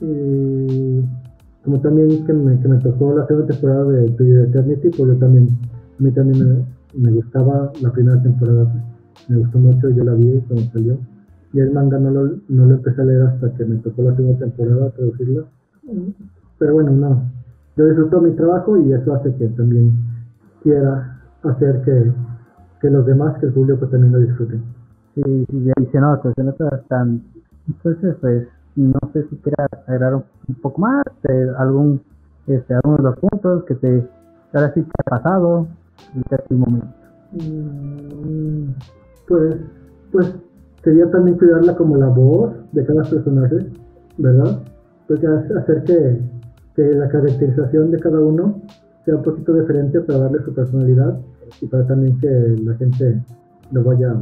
Y 0.00 1.00
como 1.64 1.80
también 1.80 2.26
que 2.26 2.32
me, 2.32 2.60
que 2.60 2.68
me 2.68 2.78
tocó 2.78 3.16
la 3.16 3.26
segunda 3.26 3.52
temporada 3.52 3.84
de, 3.84 4.08
de 4.08 4.44
Eternity, 4.44 4.90
pues 4.90 5.08
yo 5.12 5.16
también, 5.16 5.48
a 5.98 6.02
mí 6.02 6.10
también 6.10 6.66
me, 6.94 7.10
gustaba 7.12 7.72
la 7.80 7.92
primera 7.92 8.20
temporada, 8.20 8.72
me 9.28 9.38
gustó 9.38 9.58
mucho, 9.58 9.90
yo 9.90 10.04
la 10.04 10.14
vi 10.14 10.40
cuando 10.48 10.70
salió. 10.72 10.98
Y 11.52 11.60
el 11.60 11.72
manga 11.72 11.98
no 11.98 12.10
lo, 12.10 12.36
no 12.48 12.64
lo 12.66 12.74
empecé 12.74 13.02
a 13.02 13.04
leer 13.04 13.22
hasta 13.22 13.52
que 13.54 13.64
me 13.64 13.76
tocó 13.76 14.02
la 14.02 14.16
segunda 14.16 14.38
temporada 14.38 14.90
traducirla. 14.90 15.44
Pero 16.58 16.74
bueno, 16.74 16.90
no. 16.92 17.22
Yo 17.76 17.86
disfruto 17.86 18.20
mi 18.20 18.32
trabajo 18.32 18.76
y 18.78 18.92
eso 18.92 19.14
hace 19.14 19.34
que 19.36 19.48
también 19.48 19.92
quiera 20.62 21.20
hacer 21.42 21.82
que, 21.82 22.12
que 22.80 22.90
los 22.90 23.06
demás, 23.06 23.38
que 23.38 23.46
el 23.46 23.52
público 23.52 23.86
también 23.86 24.12
lo 24.12 24.20
disfruten. 24.20 24.62
Sí, 25.14 25.22
sí, 25.50 25.70
y 25.80 25.86
se 25.86 26.00
nota, 26.00 26.32
se 26.34 26.42
nota 26.42 26.64
bastante. 26.64 27.41
Entonces, 27.68 28.16
pues, 28.20 28.48
no 28.76 28.98
sé 29.12 29.24
si 29.28 29.36
quieras 29.36 29.68
agregar 29.86 30.14
un, 30.14 30.54
poco 30.60 30.80
más 30.80 31.04
de 31.22 31.50
algún, 31.58 32.00
este, 32.46 32.74
algunos 32.74 32.98
de 32.98 33.04
los 33.04 33.18
puntos 33.18 33.64
que 33.64 33.74
te, 33.76 34.08
ahora 34.52 34.72
sí 34.74 34.82
que 34.82 34.90
ha 34.98 35.10
pasado 35.10 35.66
en 36.14 36.24
este 36.30 36.54
momento. 36.54 36.86
Mm, 37.32 38.72
pues, 39.28 39.56
pues, 40.10 40.34
sería 40.82 41.10
también 41.10 41.38
cuidarla 41.38 41.76
como 41.76 41.96
la 41.96 42.08
voz 42.08 42.54
de 42.72 42.84
cada 42.84 43.02
personaje, 43.02 43.70
¿verdad? 44.18 44.60
Porque 45.06 45.26
hacer 45.26 45.84
que, 45.84 46.20
que 46.74 46.82
la 46.94 47.08
caracterización 47.08 47.90
de 47.90 47.98
cada 47.98 48.20
uno 48.20 48.60
sea 49.04 49.16
un 49.16 49.22
poquito 49.22 49.54
diferente 49.54 50.00
para 50.00 50.20
darle 50.20 50.42
su 50.44 50.54
personalidad 50.54 51.18
y 51.60 51.66
para 51.66 51.86
también 51.86 52.18
que 52.18 52.56
la 52.64 52.74
gente 52.74 53.22
lo 53.70 53.84
vaya 53.84 54.14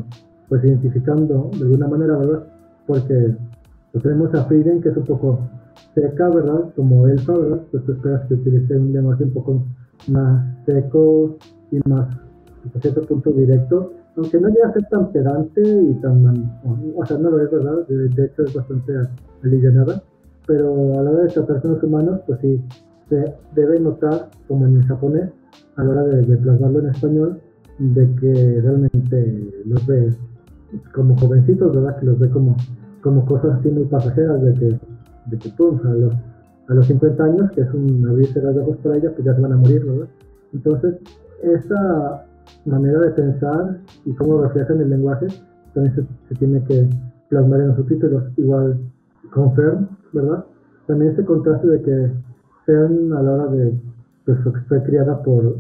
pues 0.49 0.65
identificando 0.65 1.51
de 1.57 1.65
alguna 1.65 1.89
manera, 1.89 2.17
¿verdad? 2.17 2.43
Porque 2.91 3.37
pues 3.93 4.03
tenemos 4.03 4.35
a 4.35 4.45
Frieden 4.47 4.81
que 4.81 4.89
es 4.89 4.97
un 4.97 5.05
poco 5.05 5.39
seca, 5.95 6.29
¿verdad? 6.29 6.73
Como 6.75 7.07
Elfa, 7.07 7.35
¿verdad? 7.39 7.61
Pues 7.71 7.89
esperas 7.89 8.27
que 8.27 8.35
utilice 8.35 8.77
un 8.77 8.93
lenguaje 8.93 9.23
un 9.23 9.33
poco 9.33 9.65
más 10.09 10.45
seco 10.67 11.37
y 11.71 11.79
más, 11.89 12.09
a 12.75 12.81
cierto 12.81 13.03
punto, 13.03 13.31
directo. 13.31 13.93
Aunque 14.17 14.41
no 14.41 14.49
llega 14.49 14.71
a 14.71 14.73
ser 14.73 14.89
tan 14.91 15.13
pedante 15.13 15.63
y 15.63 15.95
tan, 16.01 16.51
o 16.97 17.07
sea, 17.07 17.17
no 17.19 17.31
lo 17.31 17.41
es, 17.41 17.51
¿verdad? 17.53 17.87
De, 17.87 18.25
hecho 18.25 18.43
es 18.43 18.55
bastante 18.55 18.93
alivianada. 19.45 20.03
Pero 20.49 20.99
a 20.99 21.03
la 21.05 21.11
hora 21.13 21.23
de 21.23 21.29
tratar 21.29 21.63
con 21.63 21.75
los 21.75 21.83
humanos, 21.85 22.21
pues 22.27 22.41
sí, 22.41 22.61
se 23.09 23.35
debe 23.55 23.79
notar, 23.79 24.31
como 24.49 24.67
en 24.67 24.79
el 24.79 24.83
japonés, 24.83 25.31
a 25.77 25.85
la 25.85 25.91
hora 25.91 26.03
de, 26.07 26.23
de 26.23 26.37
plasmarlo 26.39 26.81
en 26.81 26.89
español, 26.89 27.41
de 27.79 28.15
que 28.17 28.61
realmente 28.63 29.63
los 29.65 29.87
ve 29.87 30.13
como 30.93 31.17
jovencitos, 31.17 31.75
¿verdad? 31.75 31.99
Que 31.99 32.07
los 32.07 32.19
ve 32.19 32.31
como, 32.31 32.57
como 33.03 33.25
cosas 33.25 33.59
así 33.59 33.71
muy 33.71 33.85
pasajeras, 33.85 34.43
de 34.43 34.55
que, 34.55 34.81
de 35.27 35.39
que 35.39 35.49
pum, 35.51 35.81
a 35.85 35.95
los, 35.95 36.15
a 36.69 36.75
los 36.75 36.87
50 36.87 37.25
años, 37.25 37.51
que 37.53 37.63
es 37.63 37.75
un 37.75 38.07
abrir 38.09 38.33
de 38.33 38.61
ojos 38.61 38.77
para 38.79 38.97
ella, 38.97 39.11
pues 39.13 39.25
ya 39.25 39.35
se 39.35 39.41
van 39.41 39.53
a 39.53 39.57
morir, 39.57 39.85
¿verdad? 39.85 40.09
Entonces, 40.53 40.97
esa 41.43 42.27
manera 42.65 43.01
de 43.01 43.11
pensar 43.11 43.79
y 44.05 44.13
cómo 44.15 44.43
reflejan 44.43 44.81
el 44.81 44.91
lenguaje 44.91 45.27
también 45.75 45.95
se, 46.29 46.35
tiene 46.35 46.63
que 46.65 46.89
plasmar 47.29 47.61
en 47.61 47.69
los 47.69 47.77
subtítulos. 47.77 48.25
Igual 48.37 48.79
con 49.33 49.55
Fern, 49.55 49.89
¿verdad? 50.13 50.45
También 50.87 51.13
ese 51.13 51.25
contraste 51.25 51.67
de 51.69 51.83
que 51.83 52.13
Fern 52.67 53.13
a 53.13 53.23
la 53.23 53.33
hora 53.33 53.47
de, 53.53 53.75
pues 54.25 54.39
fue 54.69 54.83
criada 54.83 55.23
por 55.23 55.57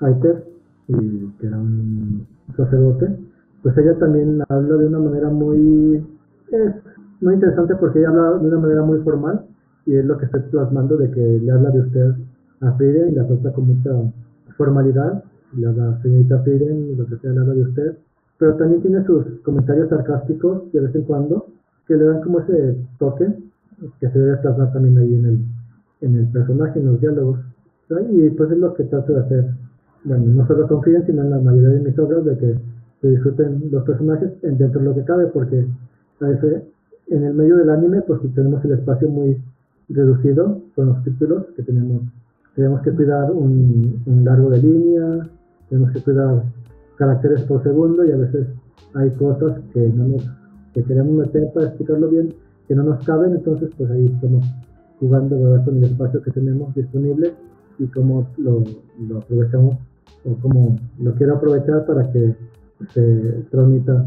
Heiter, 0.00 0.44
y 0.88 1.28
que 1.38 1.46
era 1.46 1.58
un 1.58 2.26
sacerdote, 2.56 3.16
pues 3.62 3.76
ella 3.78 3.96
también 3.98 4.42
habla 4.48 4.76
de 4.76 4.86
una 4.86 4.98
manera 4.98 5.28
muy, 5.28 6.04
es 6.52 6.74
muy 7.20 7.34
interesante 7.34 7.74
porque 7.76 7.98
ella 7.98 8.08
habla 8.08 8.38
de 8.38 8.48
una 8.48 8.58
manera 8.58 8.82
muy 8.82 8.98
formal 9.00 9.46
y 9.86 9.94
es 9.94 10.04
lo 10.04 10.18
que 10.18 10.26
estoy 10.26 10.42
plasmando 10.50 10.96
de 10.96 11.10
que 11.10 11.20
le 11.20 11.50
habla 11.50 11.70
de 11.70 11.80
usted 11.80 12.14
a 12.60 12.72
Frieden 12.72 13.10
y 13.10 13.14
la 13.14 13.26
trata 13.26 13.52
con 13.52 13.66
mucha 13.66 13.90
formalidad, 14.56 15.24
le 15.56 15.66
habla 15.66 15.98
señorita 16.02 16.38
Frieden 16.40 16.90
y 16.90 16.96
lo 16.96 17.06
que 17.06 17.16
sea 17.16 17.32
le 17.32 17.40
habla 17.40 17.54
de 17.54 17.62
usted, 17.62 17.96
pero 18.38 18.54
también 18.56 18.82
tiene 18.82 19.04
sus 19.04 19.24
comentarios 19.42 19.88
sarcásticos 19.88 20.72
de 20.72 20.80
vez 20.80 20.94
en 20.94 21.02
cuando 21.02 21.46
que 21.86 21.96
le 21.96 22.04
dan 22.04 22.22
como 22.22 22.40
ese 22.40 22.76
toque 22.98 23.26
que 23.98 24.10
se 24.10 24.18
debe 24.18 24.36
plasmar 24.38 24.72
también 24.72 24.98
ahí 24.98 25.14
en 25.14 25.26
el, 25.26 25.44
en 26.02 26.16
el 26.16 26.26
personaje, 26.28 26.78
en 26.78 26.86
los 26.86 27.00
diálogos. 27.00 27.40
Y 28.10 28.30
pues 28.30 28.50
es 28.52 28.58
lo 28.58 28.74
que 28.74 28.84
trato 28.84 29.12
de 29.12 29.20
hacer, 29.20 29.46
bueno, 30.04 30.26
no 30.26 30.46
solo 30.46 30.68
con 30.68 30.82
Frieden, 30.82 31.06
sino 31.06 31.22
en 31.22 31.30
la 31.30 31.40
mayoría 31.40 31.70
de 31.70 31.80
mis 31.80 31.98
obras, 31.98 32.24
de 32.24 32.36
que 32.38 32.54
se 33.00 33.08
disfruten 33.08 33.68
los 33.70 33.82
personajes 33.84 34.30
dentro 34.42 34.80
de 34.80 34.86
lo 34.86 34.94
que 34.94 35.04
cabe, 35.04 35.26
porque 35.26 35.66
en 36.20 37.24
el 37.24 37.34
medio 37.34 37.56
del 37.56 37.70
anime 37.70 38.02
pues 38.02 38.20
tenemos 38.34 38.64
el 38.64 38.72
espacio 38.72 39.08
muy 39.08 39.36
reducido 39.88 40.60
con 40.74 40.86
los 40.86 41.04
títulos 41.04 41.46
que 41.56 41.62
tenemos. 41.62 42.02
Tenemos 42.54 42.82
que 42.82 42.92
cuidar 42.92 43.30
un, 43.30 44.00
largo 44.24 44.50
de 44.50 44.62
línea, 44.62 45.28
tenemos 45.68 45.92
que 45.92 46.02
cuidar 46.02 46.44
caracteres 46.96 47.42
por 47.42 47.62
segundo 47.62 48.04
y 48.04 48.12
a 48.12 48.16
veces 48.16 48.46
hay 48.94 49.10
cosas 49.10 49.60
que 49.72 49.88
no 49.88 50.08
nos 50.08 50.30
que 50.74 50.84
queremos 50.84 51.12
meter 51.12 51.52
para 51.52 51.66
explicarlo 51.66 52.08
bien 52.08 52.32
que 52.68 52.76
no 52.76 52.84
nos 52.84 53.04
caben, 53.04 53.32
entonces 53.32 53.70
pues 53.76 53.90
ahí 53.90 54.06
estamos 54.06 54.44
jugando 55.00 55.36
con 55.64 55.76
el 55.76 55.84
espacio 55.84 56.22
que 56.22 56.30
tenemos 56.30 56.72
disponible 56.74 57.32
y 57.80 57.86
cómo 57.86 58.28
lo, 58.36 58.62
lo 59.08 59.18
aprovechamos 59.18 59.76
o 60.24 60.34
cómo 60.40 60.76
lo 61.00 61.14
quiero 61.14 61.36
aprovechar 61.36 61.84
para 61.86 62.12
que 62.12 62.36
se 62.94 63.44
transmita 63.50 64.06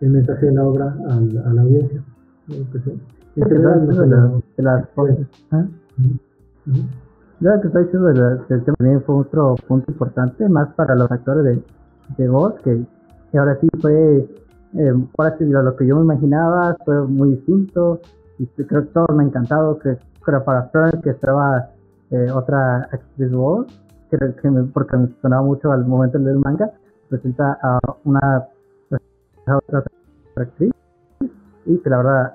el 0.00 0.10
mensaje 0.10 0.46
de 0.46 0.52
la 0.52 0.64
obra 0.64 0.96
a 1.08 1.52
la 1.52 1.62
audiencia. 1.62 2.02
Pues, 2.46 2.86
en 3.36 3.48
general, 3.48 3.86
de, 3.86 4.42
de 4.56 4.62
las 4.62 4.84
¿Ah? 5.52 5.66
que 7.40 7.66
estoy 7.68 7.84
diciendo 7.84 8.08
del, 8.08 8.46
tema 8.48 8.76
también 8.78 9.02
fue 9.02 9.16
otro 9.16 9.54
punto 9.66 9.90
importante, 9.92 10.48
más 10.48 10.72
para 10.74 10.94
los 10.94 11.10
actores 11.10 11.44
de, 11.44 11.62
de 12.16 12.28
voz, 12.28 12.54
que, 12.62 12.84
ahora 13.38 13.56
sí 13.60 13.68
fue, 13.80 14.28
eh, 14.74 14.94
ahora 15.16 15.36
sí 15.38 15.44
lo, 15.44 15.76
que 15.76 15.86
yo 15.86 15.96
me 15.96 16.02
imaginaba 16.02 16.76
fue 16.84 17.06
muy 17.06 17.30
distinto, 17.30 18.00
y 18.38 18.46
creo 18.46 18.82
que 18.82 18.92
todo 18.92 19.06
me 19.14 19.24
ha 19.24 19.26
encantado, 19.26 19.78
que, 19.78 19.98
creo 20.20 20.44
para 20.44 20.64
Fern 20.70 21.00
que 21.00 21.10
estaba 21.10 21.70
eh, 22.10 22.26
otra 22.34 22.88
actriz 22.90 23.30
voz, 23.30 23.66
que, 24.10 24.18
que 24.40 24.50
me, 24.50 24.64
porque 24.64 24.96
me 24.96 25.08
sonaba 25.22 25.42
mucho 25.42 25.70
al 25.70 25.86
momento 25.86 26.18
del 26.18 26.38
manga, 26.38 26.72
presenta 27.08 27.58
a 27.62 27.78
una 28.04 28.48
otra 29.56 29.82
actriz 30.36 30.72
y 31.66 31.78
que 31.78 31.90
la 31.90 31.98
verdad 31.98 32.34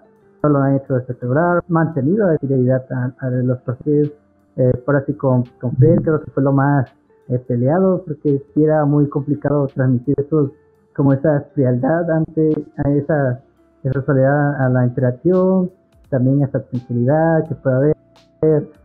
lo 0.50 0.60
han 0.60 0.76
hecho 0.76 0.98
espectacular, 0.98 1.64
mantenido 1.68 2.28
la 2.32 2.38
fidelidad 2.38 2.86
a, 2.92 3.30
los 3.30 3.60
personajes, 3.62 4.12
eh, 4.58 4.72
por 4.86 4.96
así 4.96 5.14
con, 5.14 5.44
con 5.60 5.72
creo 5.72 6.22
que 6.22 6.32
fue 6.32 6.44
lo 6.44 6.52
más 6.52 6.88
eh, 7.30 7.40
peleado, 7.40 8.04
porque 8.06 8.44
era 8.56 8.86
muy 8.86 9.08
complicado 9.08 9.68
transmitir 9.68 10.16
eso, 10.18 10.52
como 10.96 11.14
esa 11.14 11.46
frialdad 11.54 12.12
ante 12.12 12.66
a 12.78 12.90
esa, 12.92 13.42
esa 13.84 14.06
soledad 14.06 14.62
a 14.62 14.70
la 14.70 14.86
interacción, 14.86 15.72
también 16.10 16.44
esa 16.44 16.60
tranquilidad 16.60 17.48
que 17.48 17.56
puede 17.56 17.76
haber, 17.76 17.96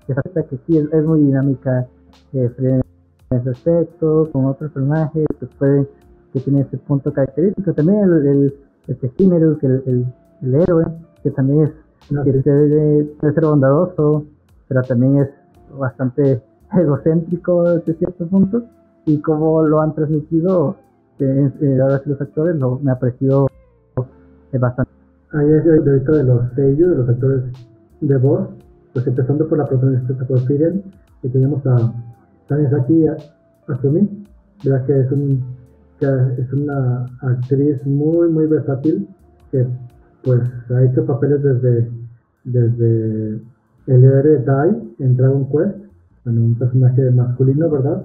esa 0.07 0.23
que 0.49 0.59
sí 0.67 0.79
es, 0.79 1.05
muy 1.05 1.21
dinámica, 1.21 1.87
eh, 2.33 2.51
en 2.59 2.83
ese 3.31 3.51
aspecto, 3.51 4.29
con 4.33 4.47
otros 4.47 4.71
personajes 4.73 5.27
que 5.39 5.47
pueden, 5.59 5.89
que 6.33 6.41
tienen 6.41 6.63
ese 6.63 6.79
punto 6.79 7.13
característico. 7.13 7.73
También 7.73 8.01
el, 8.01 8.27
el, 8.27 8.55
este 8.87 9.11
que 9.11 9.25
el, 9.25 10.07
el, 10.43 10.55
héroe, 10.55 10.85
que 11.23 11.31
también 11.31 11.65
es, 11.65 11.71
que 12.25 12.33
debe, 12.33 13.11
ser 13.21 13.45
bondadoso, 13.45 14.25
pero 14.69 14.83
también 14.83 15.19
es 15.19 15.29
bastante 15.79 16.43
egocéntrico 16.73 17.65
de 17.65 17.95
ciertos 17.95 18.29
puntos. 18.29 18.65
Y 19.07 19.21
como 19.21 19.63
lo 19.63 19.81
han 19.81 19.95
transmitido, 19.95 20.77
eh, 21.19 21.79
ahora 21.81 21.99
sí 21.99 22.11
los 22.11 22.21
actores, 22.21 22.57
lo, 22.57 22.79
me 22.79 22.91
ha 22.93 22.99
parecido 22.99 23.49
bastante. 24.53 24.91
Ahí 25.33 25.51
es 25.51 25.67
ahorita 25.67 26.13
de 26.13 26.25
los 26.25 26.53
sellos, 26.55 26.91
de 26.91 26.97
los 26.97 27.09
actores 27.09 27.43
de 28.01 28.17
voz, 28.17 28.49
pues 28.93 29.07
empezando 29.07 29.47
por 29.49 29.59
la 29.59 29.67
protagonista 29.67 30.15
por 30.27 30.41
Fiden, 30.41 30.83
que 31.21 31.29
tenemos 31.29 31.67
a 31.67 31.93
también 32.47 32.75
aquí 32.75 33.05
Asumi, 33.67 34.25
¿verdad? 34.65 34.87
que 34.87 35.01
es 35.01 35.13
un 35.13 35.58
que 35.99 36.07
es 36.39 36.53
una 36.53 37.07
actriz 37.21 37.85
muy 37.87 38.29
muy 38.31 38.47
versátil 38.47 39.09
que 39.51 39.67
pues 40.23 40.41
ha 40.71 40.83
hecho 40.85 41.05
papeles 41.07 41.43
desde 41.43 41.89
desde 42.45 43.41
el 43.87 44.05
héroe 44.05 44.43
Dai 44.45 44.95
en 44.99 45.17
Dragon 45.17 45.47
Quest, 45.47 45.79
bueno, 46.25 46.41
un 46.43 46.55
personaje 46.55 47.11
masculino, 47.11 47.71
¿verdad? 47.71 48.05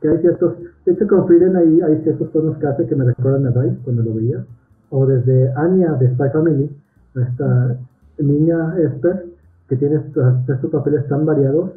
que 0.00 0.08
hay 0.08 0.18
ciertos, 0.18 0.56
de 0.84 0.92
hecho 0.92 1.06
con 1.06 1.26
Frieden 1.26 1.56
hay 1.56 2.00
ciertos 2.02 2.30
tonos 2.32 2.58
que 2.58 2.66
hace 2.66 2.86
que 2.86 2.94
me 2.94 3.04
recuerdan 3.04 3.46
a 3.46 3.50
Dai 3.50 3.76
cuando 3.84 4.02
lo 4.02 4.14
veía, 4.14 4.44
o 4.90 5.06
desde 5.06 5.52
Anya 5.54 5.92
de 5.94 6.12
Spy 6.14 6.30
Family, 6.30 6.70
esta 7.14 7.78
niña 8.18 8.74
Esper, 8.78 9.26
que 9.68 9.76
tiene 9.76 9.96
estos 9.96 10.70
papeles 10.70 11.06
tan 11.08 11.24
variados 11.24 11.70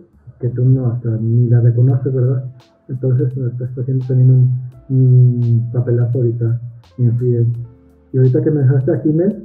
que 0.44 0.50
tú 0.50 0.66
no 0.66 0.88
hasta 0.88 1.10
ni 1.22 1.48
la 1.48 1.62
reconoces, 1.62 2.14
¿verdad? 2.14 2.44
Entonces 2.90 3.32
está 3.62 3.82
haciendo 3.82 4.06
también 4.06 4.30
un, 4.30 4.52
un 4.90 5.70
papelazo 5.72 6.18
ahorita 6.18 6.60
en. 6.98 7.54
Y 8.12 8.18
ahorita 8.18 8.44
que 8.44 8.52
me 8.52 8.62
dejaste 8.62 8.92
a 8.92 9.00
Jiménez, 9.00 9.38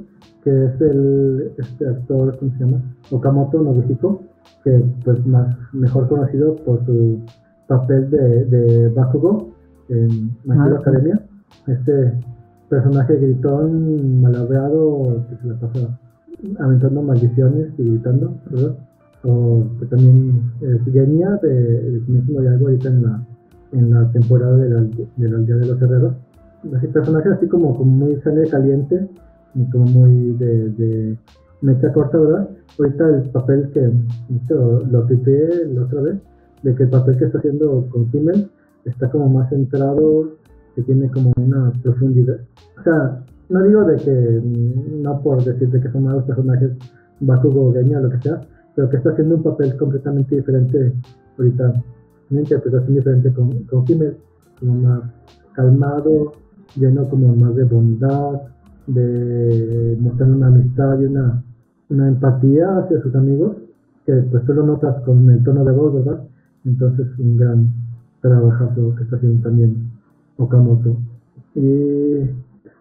que 0.43 0.65
es 0.65 0.81
el 0.81 1.53
este 1.57 1.87
actor, 1.87 2.37
¿cómo 2.37 2.51
se 2.51 2.65
llama? 2.65 2.81
Okamoto 3.11 3.63
Nobuhiko, 3.63 4.21
que 4.65 4.83
pues 5.05 5.25
más 5.25 5.55
mejor 5.71 6.09
conocido 6.09 6.55
por 6.57 6.85
su 6.85 7.21
papel 7.67 8.11
de, 8.11 8.45
de 8.45 8.89
Bakugo 8.89 9.51
en 9.87 10.35
My 10.43 10.55
Hero 10.55 10.75
Ah, 10.75 10.79
Academia. 10.79 11.21
Este 11.65 12.13
personaje 12.67 13.15
gritón, 13.15 14.21
malabrado, 14.21 15.25
que 15.29 15.37
se 15.37 15.47
la 15.47 15.55
pasa 15.55 15.97
aventando 16.59 17.01
maldiciones 17.01 17.71
y 17.77 17.83
gritando, 17.83 18.35
¿verdad? 18.51 18.75
O 19.23 19.65
que 19.79 19.85
también 19.87 20.41
es 20.61 20.93
Genia 20.93 21.37
de, 21.41 21.91
de 21.91 21.99
Kimetsu 22.05 22.33
no 22.33 22.49
ahorita 22.49 22.89
en 22.89 23.03
la, 23.03 23.27
en 23.73 23.93
la 23.93 24.11
temporada 24.11 24.57
de 24.57 24.69
la, 24.69 24.81
de 24.81 25.29
la 25.29 25.37
aldea 25.37 25.57
de 25.57 25.65
los 25.65 25.81
herreros. 25.81 26.13
Así, 26.75 26.87
personajes 26.87 27.33
así 27.33 27.47
como, 27.47 27.77
como 27.77 27.91
muy 27.91 28.15
sangre 28.21 28.49
caliente 28.49 29.07
y 29.55 29.69
como 29.69 29.85
muy 29.85 30.33
de, 30.33 30.69
de 30.69 31.17
mecha 31.61 31.91
corta, 31.91 32.17
¿verdad? 32.17 32.49
Ahorita 32.77 33.09
el 33.09 33.29
papel 33.31 33.69
que 33.73 33.91
esto 34.35 34.83
lo 34.89 35.03
tuiteé 35.05 35.65
la 35.73 35.83
otra 35.83 36.01
vez, 36.01 36.15
de 36.63 36.75
que 36.75 36.83
el 36.83 36.89
papel 36.89 37.17
que 37.17 37.25
está 37.25 37.39
haciendo 37.39 37.87
con 37.89 38.09
Kimmel 38.11 38.49
está 38.85 39.09
como 39.09 39.29
más 39.29 39.49
centrado, 39.49 40.29
que 40.75 40.81
tiene 40.83 41.09
como 41.11 41.33
una 41.37 41.71
profundidad. 41.83 42.39
O 42.79 42.83
sea, 42.83 43.23
no 43.49 43.63
digo 43.63 43.83
de 43.83 43.95
que, 43.97 44.11
mm, 44.11 45.01
no 45.01 45.21
por 45.21 45.43
decirte 45.43 45.81
que 45.81 45.91
son 45.91 46.03
malos 46.03 46.23
personajes, 46.23 46.71
Bakugo 47.19 47.73
Genya 47.73 47.99
lo 47.99 48.09
que 48.09 48.21
sea, 48.21 48.41
pero 48.75 48.89
que 48.89 48.97
está 48.97 49.11
haciendo 49.11 49.35
un 49.35 49.43
papel 49.43 49.75
completamente 49.77 50.35
diferente 50.35 50.93
ahorita, 51.37 51.73
una 52.29 52.41
interpretación 52.41 52.95
diferente 52.95 53.33
con, 53.33 53.63
con 53.63 53.85
como 53.85 54.73
más 54.73 55.01
calmado, 55.53 56.33
lleno 56.75 57.09
como 57.09 57.35
más 57.35 57.55
de 57.55 57.63
bondad, 57.63 58.41
de 58.87 59.97
mostrar 59.99 60.29
una 60.29 60.47
amistad 60.47 60.99
y 60.99 61.05
una, 61.05 61.43
una 61.89 62.07
empatía 62.07 62.77
hacia 62.79 63.01
sus 63.01 63.15
amigos, 63.15 63.57
que 64.05 64.13
pues 64.13 64.45
tú 64.45 64.53
lo 64.53 64.65
notas 64.65 65.01
con 65.03 65.29
el 65.29 65.43
tono 65.43 65.63
de 65.63 65.71
voz, 65.71 65.93
¿verdad? 65.93 66.23
Entonces 66.65 67.07
un 67.17 67.37
gran 67.37 67.73
trabajazo 68.21 68.95
que 68.95 69.03
está 69.03 69.15
haciendo 69.15 69.41
también 69.41 69.91
Okamoto. 70.37 70.97
Y 71.55 72.21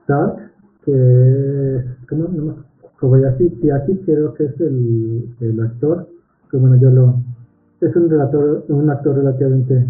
Stark, 0.02 0.50
que 0.84 1.76
es, 1.76 1.84
¿cómo? 2.08 2.28
No, 2.28 2.67
Kobayashi 3.00 3.50
creo 4.04 4.34
que 4.34 4.44
es 4.46 4.60
el, 4.60 5.28
el 5.40 5.60
actor, 5.60 6.08
que 6.50 6.56
bueno, 6.56 6.76
yo 6.76 6.90
lo... 6.90 7.14
Es 7.80 7.94
un, 7.94 8.10
relator, 8.10 8.64
un 8.68 8.90
actor 8.90 9.16
relativamente 9.16 9.86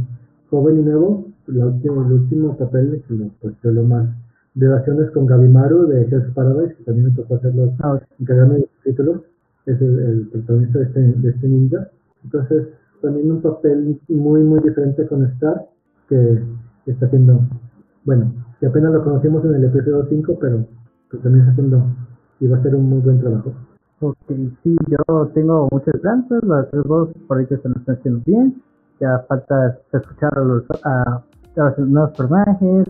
joven 0.50 0.80
y 0.80 0.82
nuevo, 0.82 1.26
la 1.46 1.66
última- 1.66 2.06
el 2.06 2.12
último 2.12 2.56
papel 2.56 3.02
que 3.08 3.14
lo, 3.14 3.28
pues, 3.40 3.54
yo 3.62 3.70
lo 3.70 3.82
más 3.84 4.08
de 4.54 4.66
relaciones 4.68 5.10
con 5.12 5.26
Gabimaru 5.26 5.86
de 5.86 6.02
Hell's 6.02 6.32
Paradise, 6.34 6.74
que 6.76 6.84
también 6.84 7.06
me 7.08 7.12
tocó 7.14 7.36
hacerlo 7.36 7.72
Ah, 7.80 7.98
encargarme 8.18 8.54
de 8.54 8.60
los 8.60 8.70
títulos, 8.84 9.20
es 9.66 9.80
el, 9.80 9.98
el 10.00 10.28
protagonista 10.32 10.78
de 10.80 10.84
este, 10.86 11.00
de 11.00 11.28
este 11.30 11.48
ninja. 11.48 11.88
Entonces, 12.24 12.68
también 13.00 13.30
un 13.30 13.40
papel 13.40 13.98
muy, 14.08 14.42
muy 14.42 14.60
diferente 14.60 15.06
con 15.06 15.24
Star, 15.26 15.64
que 16.08 16.42
está 16.86 17.06
haciendo, 17.06 17.40
bueno, 18.04 18.32
que 18.60 18.66
apenas 18.66 18.92
lo 18.92 19.04
conocimos 19.04 19.44
en 19.44 19.54
el 19.54 19.64
episodio 19.64 20.04
5, 20.08 20.38
pero 20.40 20.66
que 21.10 21.18
también 21.18 21.42
está 21.42 21.52
haciendo 21.52 21.84
y 22.40 22.46
va 22.46 22.58
a 22.58 22.62
ser 22.62 22.74
un 22.74 22.88
muy 22.88 23.00
buen 23.00 23.20
trabajo. 23.20 23.52
Ok, 24.00 24.16
sí, 24.62 24.76
yo 24.86 25.26
tengo 25.34 25.68
muchas 25.72 25.94
esperanzas, 25.94 26.42
las 26.44 26.70
tres 26.70 26.84
dos 26.84 27.08
por 27.26 27.36
ahorita 27.36 27.56
se 27.58 27.68
nos 27.68 27.78
están 27.78 27.96
haciendo 27.96 28.20
bien, 28.24 28.62
ya 29.00 29.18
falta 29.28 29.78
escuchar 29.92 30.38
a 30.38 30.42
los, 30.42 30.64
a, 30.84 31.22
a 31.56 31.74
los 31.76 31.78
nuevos 31.78 32.16
personajes 32.16 32.86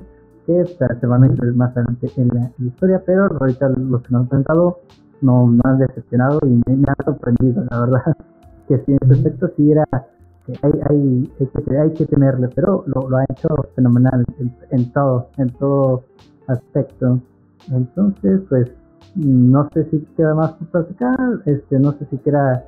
que 0.47 0.65
se 0.67 1.07
van 1.07 1.25
a 1.25 1.27
incluir 1.27 1.55
más 1.55 1.77
adelante 1.77 2.11
en 2.17 2.29
la, 2.29 2.51
historia, 2.59 3.03
pero 3.05 3.29
ahorita 3.41 3.69
los 3.69 4.03
que 4.03 4.09
nos 4.11 4.23
han 4.23 4.29
presentado 4.29 4.81
no 5.21 5.47
me 5.47 5.61
han 5.65 5.79
decepcionado 5.79 6.41
y 6.45 6.63
me, 6.67 6.77
me 6.77 6.85
han 6.89 7.05
sorprendido, 7.05 7.65
la 7.71 7.81
verdad, 7.81 8.17
que 8.69 8.79
sí, 8.79 8.93
en 8.93 8.99
ese 9.11 9.15
aspecto 9.15 9.51
sí 9.57 9.73
era 9.73 9.85
que 10.47 10.53
hay, 10.63 10.73
hay, 10.89 11.33
hay, 11.41 11.47
que, 11.47 11.79
hay 11.79 11.93
que 11.93 12.07
tenerle, 12.07 12.49
pero 12.55 12.85
lo, 12.87 13.09
lo 13.09 13.17
ha 13.17 13.25
hecho 13.31 13.49
fenomenal 13.75 14.25
en, 14.39 14.55
en 14.71 14.93
todo, 14.93 15.29
en 15.37 15.51
todo 15.51 16.05
aspecto. 16.47 17.19
Entonces, 17.71 18.41
pues, 18.49 18.71
no 19.15 19.69
sé 19.73 19.85
si 19.91 20.01
queda 20.17 20.35
más 20.35 20.53
por 20.53 20.69
platicar, 20.69 21.19
este, 21.47 21.79
no 21.79 21.93
sé 21.93 22.07
si 22.11 22.19
queda, 22.19 22.65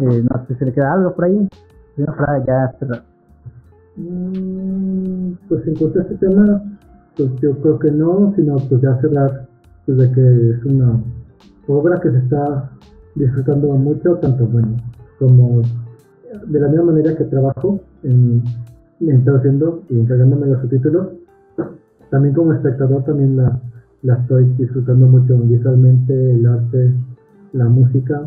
eh, 0.00 0.22
no 0.22 0.46
sé 0.46 0.54
si 0.56 0.64
le 0.64 0.72
queda 0.72 0.92
algo 0.92 1.14
por 1.14 1.24
ahí, 1.24 1.48
ya 1.96 2.74
cerrar. 2.78 3.04
Mm, 3.96 5.32
Pues 5.48 5.66
en 5.66 5.74
cuanto 5.76 6.00
a 6.00 6.02
este 6.02 6.16
tema, 6.16 6.62
pues 7.16 7.30
yo 7.40 7.56
creo 7.60 7.78
que 7.78 7.90
no, 7.90 8.32
sino 8.36 8.56
pues 8.56 8.80
ya 8.82 9.00
cerrar 9.00 9.46
pues 9.86 9.98
de 9.98 10.12
que 10.12 10.50
es 10.50 10.64
una 10.64 11.00
obra 11.68 12.00
que 12.00 12.10
se 12.10 12.18
está 12.18 12.70
disfrutando 13.14 13.68
mucho, 13.74 14.16
tanto 14.16 14.46
bueno 14.46 14.76
como 15.18 15.62
de 16.46 16.60
la 16.60 16.68
misma 16.68 16.86
manera 16.86 17.16
que 17.16 17.24
trabajo 17.24 17.80
en, 18.02 18.42
en 19.00 19.24
traduciendo 19.24 19.82
y 19.88 20.00
encargándome 20.00 20.48
los 20.48 20.60
subtítulos, 20.62 21.08
también 22.10 22.34
como 22.34 22.52
espectador 22.52 23.04
también 23.04 23.36
la, 23.36 23.60
la 24.04 24.14
estoy 24.14 24.44
disfrutando 24.58 25.06
mucho 25.06 25.36
visualmente, 25.38 26.32
el 26.32 26.46
arte, 26.46 26.92
la 27.52 27.64
música. 27.64 28.22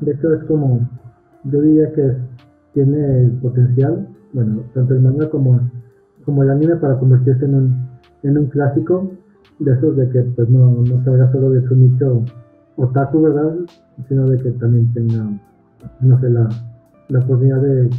De 0.00 0.12
hecho 0.12 0.32
es 0.32 0.44
como, 0.44 0.88
yo 1.44 1.60
diría 1.60 1.92
que 1.92 2.16
tiene 2.72 3.22
el 3.22 3.30
potencial, 3.32 4.08
bueno, 4.32 4.62
tanto 4.72 4.94
el 4.94 5.00
manga 5.00 5.28
como, 5.28 5.60
como 6.24 6.42
el 6.42 6.50
anime 6.50 6.76
para 6.76 6.98
convertirse 6.98 7.44
en 7.44 7.54
un, 7.54 7.88
en 8.22 8.38
un 8.38 8.46
clásico 8.46 9.10
de 9.58 9.72
esos 9.72 9.96
de 9.96 10.08
que 10.10 10.22
pues 10.22 10.48
no, 10.48 10.82
no 10.82 11.04
salga 11.04 11.30
solo 11.32 11.50
de 11.50 11.66
su 11.66 11.74
nicho 11.74 12.24
otaku, 12.76 13.22
¿verdad? 13.22 13.56
Sino 14.08 14.28
de 14.28 14.38
que 14.38 14.50
también 14.52 14.92
tenga, 14.92 15.28
no 16.00 16.20
sé, 16.20 16.30
la, 16.30 16.48
la 17.08 17.18
oportunidad 17.18 17.62
de, 17.62 17.90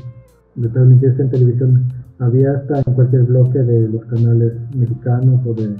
de 0.55 0.69
transmitirse 0.69 1.21
en 1.21 1.30
televisión 1.30 1.88
abierta 2.19 2.82
en 2.86 2.93
cualquier 2.93 3.23
bloque 3.23 3.59
de 3.59 3.89
los 3.89 4.05
canales 4.05 4.53
mexicanos 4.75 5.45
o 5.45 5.53
de, 5.53 5.75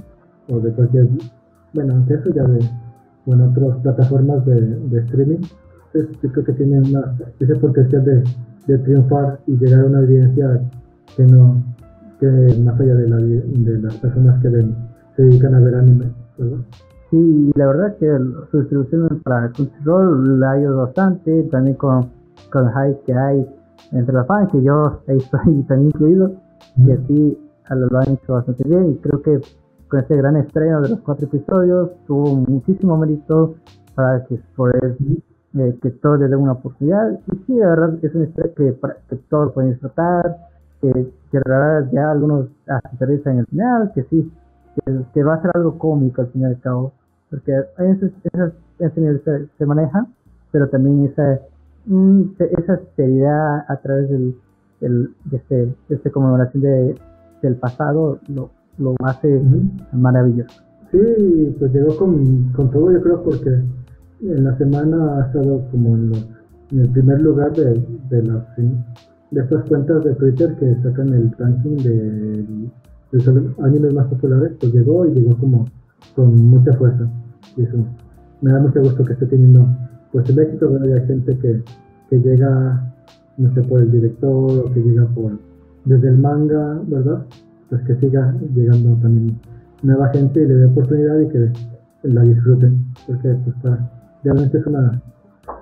o 0.48 0.60
de 0.60 0.72
cualquier, 0.72 1.08
bueno, 1.74 1.94
aunque 1.94 2.14
eso 2.14 2.30
ya 2.34 2.44
de, 2.44 2.60
bueno, 3.26 3.50
otras 3.50 3.78
plataformas 3.82 4.44
de, 4.46 4.60
de 4.60 5.00
streaming. 5.00 5.40
Entonces 5.92 6.22
yo 6.22 6.32
creo 6.32 6.44
que 6.44 6.52
tiene 6.52 6.80
una, 6.80 7.14
ese 7.38 7.56
potencial 7.56 8.04
de, 8.04 8.24
de 8.66 8.78
triunfar 8.78 9.40
y 9.46 9.56
llegar 9.56 9.80
a 9.80 9.86
una 9.86 9.98
audiencia 9.98 10.60
que 11.16 11.24
no, 11.24 11.62
que 12.20 12.26
más 12.62 12.78
allá 12.80 12.94
de, 12.94 13.08
la, 13.08 13.16
de 13.16 13.82
las 13.82 13.96
personas 13.96 14.40
que 14.42 14.48
ven, 14.48 14.74
se 15.16 15.22
dedican 15.22 15.54
a 15.54 15.60
ver 15.60 15.74
anime, 15.74 16.12
¿verdad? 16.36 16.58
Sí, 17.10 17.52
la 17.56 17.66
verdad 17.68 17.96
que 17.96 18.18
su 18.50 18.60
distribución 18.60 19.20
para 19.24 19.50
Crunchyroll 19.50 20.40
le 20.40 20.46
ha 20.46 20.60
ido 20.60 20.76
bastante, 20.76 21.42
también 21.44 21.76
con, 21.76 22.10
con 22.52 22.66
el 22.66 22.72
hype 22.72 23.00
que 23.06 23.14
hay 23.14 23.46
entre 23.92 24.14
los 24.14 24.26
fans, 24.26 24.50
que 24.52 24.62
yo 24.62 25.00
ahí 25.08 25.16
estoy 25.16 25.62
también 25.68 25.88
incluido, 25.88 26.32
y 26.76 26.90
así 26.90 27.38
lo 27.70 27.98
han 27.98 28.12
hecho 28.12 28.34
bastante 28.34 28.64
bien, 28.64 28.90
y 28.90 28.96
creo 28.96 29.22
que 29.22 29.40
con 29.88 30.00
este 30.00 30.16
gran 30.16 30.36
estreno 30.36 30.80
de 30.82 30.90
los 30.90 31.00
cuatro 31.00 31.26
episodios 31.26 31.90
tuvo 32.06 32.36
muchísimo 32.36 32.96
mérito 32.96 33.54
para 33.94 34.24
que 34.26 34.38
poder 34.54 34.96
eh, 35.58 35.78
que 35.82 35.90
todos 35.90 36.20
le 36.20 36.28
den 36.28 36.38
una 36.40 36.52
oportunidad, 36.52 37.18
y 37.26 37.36
sí, 37.46 37.56
la 37.56 37.68
verdad 37.70 37.94
es 38.02 38.14
una 38.14 38.24
historia 38.24 38.52
que, 38.54 38.76
que 39.08 39.16
todos 39.28 39.52
pueden 39.52 39.70
disfrutar, 39.72 40.36
que, 40.80 40.92
que 41.32 41.40
ya 41.92 42.10
algunos 42.10 42.46
realizan 43.00 43.34
en 43.34 43.38
el 43.40 43.46
final, 43.46 43.92
que 43.94 44.02
sí, 44.04 44.30
que, 44.84 45.00
que 45.14 45.22
va 45.24 45.34
a 45.34 45.42
ser 45.42 45.50
algo 45.54 45.78
cómico 45.78 46.20
al 46.20 46.28
fin 46.28 46.42
y 46.42 46.44
al 46.44 46.60
cabo, 46.60 46.92
porque 47.30 47.52
ese, 47.78 48.12
ese, 48.78 49.00
nivel 49.00 49.22
se, 49.24 49.46
se 49.58 49.66
maneja, 49.66 50.06
pero 50.52 50.68
también 50.68 51.06
esa, 51.06 51.40
mm, 51.86 52.22
esa 52.38 52.78
seriedad 52.94 53.64
a 53.68 53.76
través 53.78 54.08
del, 54.10 54.36
del- 54.80 55.14
de, 55.24 55.36
este, 55.38 55.56
de 55.56 55.94
esta 55.96 56.10
conmemoración 56.10 56.62
de, 56.62 56.94
del 57.42 57.56
pasado 57.56 58.18
lo, 58.28 58.50
lo 58.78 58.94
hace 59.04 59.40
maravilloso. 59.92 60.62
Sí, 60.90 61.54
pues 61.58 61.72
llegó 61.72 61.96
con, 61.96 62.52
con 62.52 62.70
todo, 62.70 62.90
yo 62.92 63.00
creo, 63.02 63.22
porque 63.22 63.50
en 64.22 64.44
la 64.44 64.56
semana 64.56 65.18
ha 65.18 65.26
estado 65.26 65.62
como 65.70 65.94
en, 65.96 66.10
los- 66.10 66.28
en 66.72 66.80
el 66.80 66.88
primer 66.90 67.20
lugar 67.20 67.52
de, 67.54 67.74
de 68.10 68.22
las 68.22 68.42
de 69.30 69.40
estas 69.42 69.64
cuentas 69.68 70.02
de 70.04 70.14
Twitter 70.14 70.54
que 70.58 70.74
sacan 70.82 71.08
el 71.12 71.30
ranking 71.38 71.76
de, 71.78 72.42
de 73.12 73.24
los 73.24 73.58
animes 73.60 73.92
más 73.94 74.06
populares, 74.06 74.52
pues 74.58 74.72
llegó 74.72 75.06
y 75.06 75.12
llegó 75.12 75.36
como 75.36 75.66
con 76.16 76.34
mucha 76.46 76.72
fuerza. 76.74 77.06
Y 77.56 77.62
eso 77.62 77.76
me 78.40 78.52
da 78.52 78.60
mucho 78.60 78.80
gusto 78.80 79.04
que 79.04 79.12
esté 79.12 79.26
teniendo 79.26 79.66
pues 80.12 80.28
el 80.30 80.38
éxito. 80.38 80.70
Y 80.86 80.92
hay 80.92 81.06
gente 81.06 81.36
que, 81.38 81.62
que 82.08 82.18
llega, 82.20 82.90
no 83.36 83.52
sé, 83.54 83.60
por 83.62 83.80
el 83.80 83.90
director 83.90 84.64
o 84.66 84.72
que 84.72 84.80
llega 84.80 85.04
por 85.08 85.32
desde 85.84 86.08
el 86.08 86.18
manga, 86.18 86.80
¿verdad? 86.86 87.24
Pues 87.70 87.82
que 87.82 87.94
siga 87.96 88.34
llegando 88.54 88.94
también 89.02 89.38
nueva 89.82 90.08
gente 90.08 90.42
y 90.42 90.46
le 90.46 90.54
dé 90.54 90.66
oportunidad 90.66 91.20
y 91.20 91.28
que 91.28 91.52
la 92.04 92.22
disfruten 92.22 92.84
porque 93.06 93.34
pues, 93.44 93.56
está- 93.56 93.90
realmente 94.24 94.58
es 94.58 94.66
una 94.66 95.02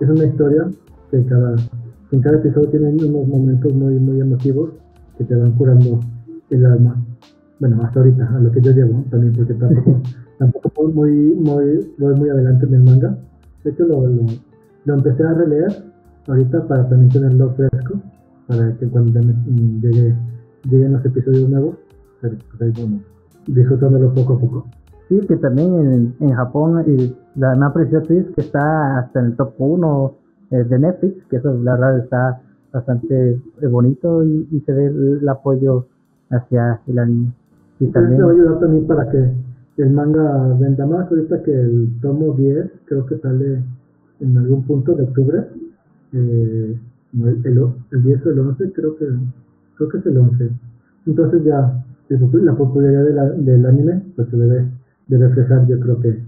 es 0.01 0.09
una 0.09 0.25
historia 0.25 0.67
que 1.11 1.25
cada 1.27 1.57
en 2.13 2.21
cada 2.21 2.37
episodio 2.37 2.69
tiene 2.71 2.89
unos 2.93 3.27
momentos 3.29 3.75
muy 3.75 3.95
muy 3.99 4.21
emotivos 4.21 4.71
que 5.19 5.25
te 5.25 5.35
van 5.35 5.53
curando 5.53 6.01
el 6.51 6.65
alma. 6.67 6.97
Bueno 7.59 7.83
hasta 7.83 8.01
ahorita 8.01 8.29
a 8.37 8.39
lo 8.39 8.51
que 8.53 8.61
yo 8.61 8.71
llevo 8.73 9.05
también 9.11 9.33
porque 9.35 9.55
tampoco 9.55 10.01
tampoco 10.39 10.71
voy 10.77 10.93
muy 10.93 11.35
muy 11.35 11.91
voy 11.99 12.15
muy 12.15 12.29
adelante 12.31 12.67
en 12.67 12.75
el 12.75 12.83
manga. 12.85 13.19
De 13.65 13.71
hecho 13.71 13.85
lo, 13.85 14.07
lo, 14.07 14.23
lo 14.85 14.95
empecé 14.95 15.25
a 15.25 15.35
releer 15.35 15.73
ahorita 16.29 16.67
para 16.69 16.89
también 16.89 17.11
tenerlo 17.11 17.51
fresco, 17.55 18.01
para 18.47 18.73
que 18.77 18.87
cuando 18.89 19.21
llegue, 19.81 20.15
lleguen 20.71 20.93
los 20.93 21.05
episodios 21.05 21.49
nuevos, 21.49 21.77
ahí 22.61 22.73
vamos 22.77 23.03
disfrutándolo 23.47 24.13
poco 24.13 24.35
a 24.35 24.41
poco. 24.41 24.67
Sí, 25.09 25.21
que 25.27 25.37
también 25.37 25.75
en, 25.75 26.15
en 26.21 26.35
Japón 26.35 26.85
y 26.87 27.15
la 27.37 27.55
me 27.55 27.67
apreció 27.67 28.03
que 28.03 28.25
está 28.37 28.99
hasta 28.99 29.21
en 29.21 29.27
el 29.27 29.37
top 29.37 29.55
1 29.59 30.15
eh, 30.51 30.65
de 30.65 30.79
Netflix, 30.79 31.25
que 31.31 31.37
eso 31.37 31.55
la 31.63 31.73
verdad 31.73 31.99
está 31.99 32.41
bastante 32.73 33.33
eh, 33.33 33.67
bonito 33.69 34.25
y, 34.25 34.49
y 34.51 34.61
se 34.61 34.73
ve 34.73 34.87
el, 34.87 35.29
apoyo 35.29 35.87
hacia 36.31 36.81
el 36.87 36.99
anime. 36.99 37.33
Y 37.79 37.87
también 37.87 38.21
va 38.23 38.31
a 38.31 38.33
ayudar 38.33 38.61
también 38.61 38.87
para 38.87 39.09
que 39.11 39.33
el 39.77 39.91
manga 39.91 40.55
venda 40.59 40.87
más. 40.87 41.09
Ahorita 41.11 41.43
que 41.43 41.53
el 41.53 41.91
tomo 42.01 42.33
10 42.33 42.71
creo 42.87 43.07
que 43.07 43.19
sale 43.19 43.63
en 44.21 44.39
algún 44.39 44.65
punto 44.65 44.95
de 44.95 45.05
octubre. 45.05 45.45
Eh, 46.13 46.79
el, 47.13 47.73
el, 47.93 48.03
10 48.03 48.27
o 48.27 48.31
el 48.31 48.39
11 48.41 48.73
creo 48.73 48.97
que 48.97 49.07
creo 49.77 49.89
que 49.89 49.99
es 49.99 50.07
el 50.07 50.19
11. 50.19 50.51
Entonces 51.07 51.45
ya 51.45 51.85
la 52.09 52.55
popularidad 52.55 53.05
de 53.05 53.13
la, 53.13 53.25
del 53.25 53.67
anime 53.67 54.03
pues 54.15 54.29
se 54.29 54.37
debe 54.37 54.69
de 55.09 55.19
reflejar 55.19 55.67
yo 55.67 55.79
creo 55.81 56.01
que 56.01 56.23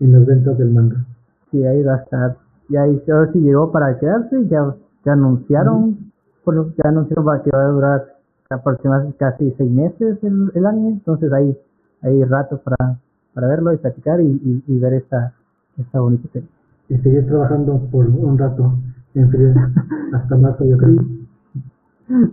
en 0.00 0.12
las 0.12 0.26
ventas 0.26 0.58
del 0.58 0.70
manga. 0.70 1.04
Sí, 1.50 1.64
ahí 1.64 1.82
va 1.82 1.94
a 1.94 1.98
estar. 1.98 2.36
Y 2.68 2.76
ahí 2.76 3.02
a 3.10 3.14
ver 3.14 3.32
si 3.32 3.40
llegó 3.40 3.70
para 3.70 3.98
quedarse, 3.98 4.46
ya, 4.48 4.74
ya 5.04 5.12
anunciaron, 5.12 5.98
bueno, 6.44 6.72
ya 6.82 6.88
anunciaron 6.88 7.42
que 7.42 7.50
va 7.50 7.64
a 7.64 7.68
durar 7.68 8.14
aproximadamente 8.50 9.16
casi 9.18 9.54
seis 9.56 9.70
meses 9.70 10.18
el, 10.22 10.50
el 10.54 10.66
anime, 10.66 10.90
entonces 10.90 11.32
hay, 11.32 11.56
hay 12.02 12.24
rato 12.24 12.58
para, 12.58 12.98
para 13.32 13.48
verlo 13.48 13.72
y 13.72 13.76
platicar 13.78 14.20
y, 14.20 14.62
y, 14.66 14.78
ver 14.78 14.94
esta, 14.94 15.32
esta 15.78 16.00
bonita 16.00 16.28
serie. 16.32 16.48
Y 16.88 16.98
seguir 16.98 17.26
trabajando 17.26 17.78
por 17.90 18.06
un 18.06 18.38
rato 18.38 18.74
en 19.14 19.30
frío 19.30 19.54
hasta 20.12 20.36
marzo 20.36 20.64
yo 20.64 20.78
creo. 20.78 21.04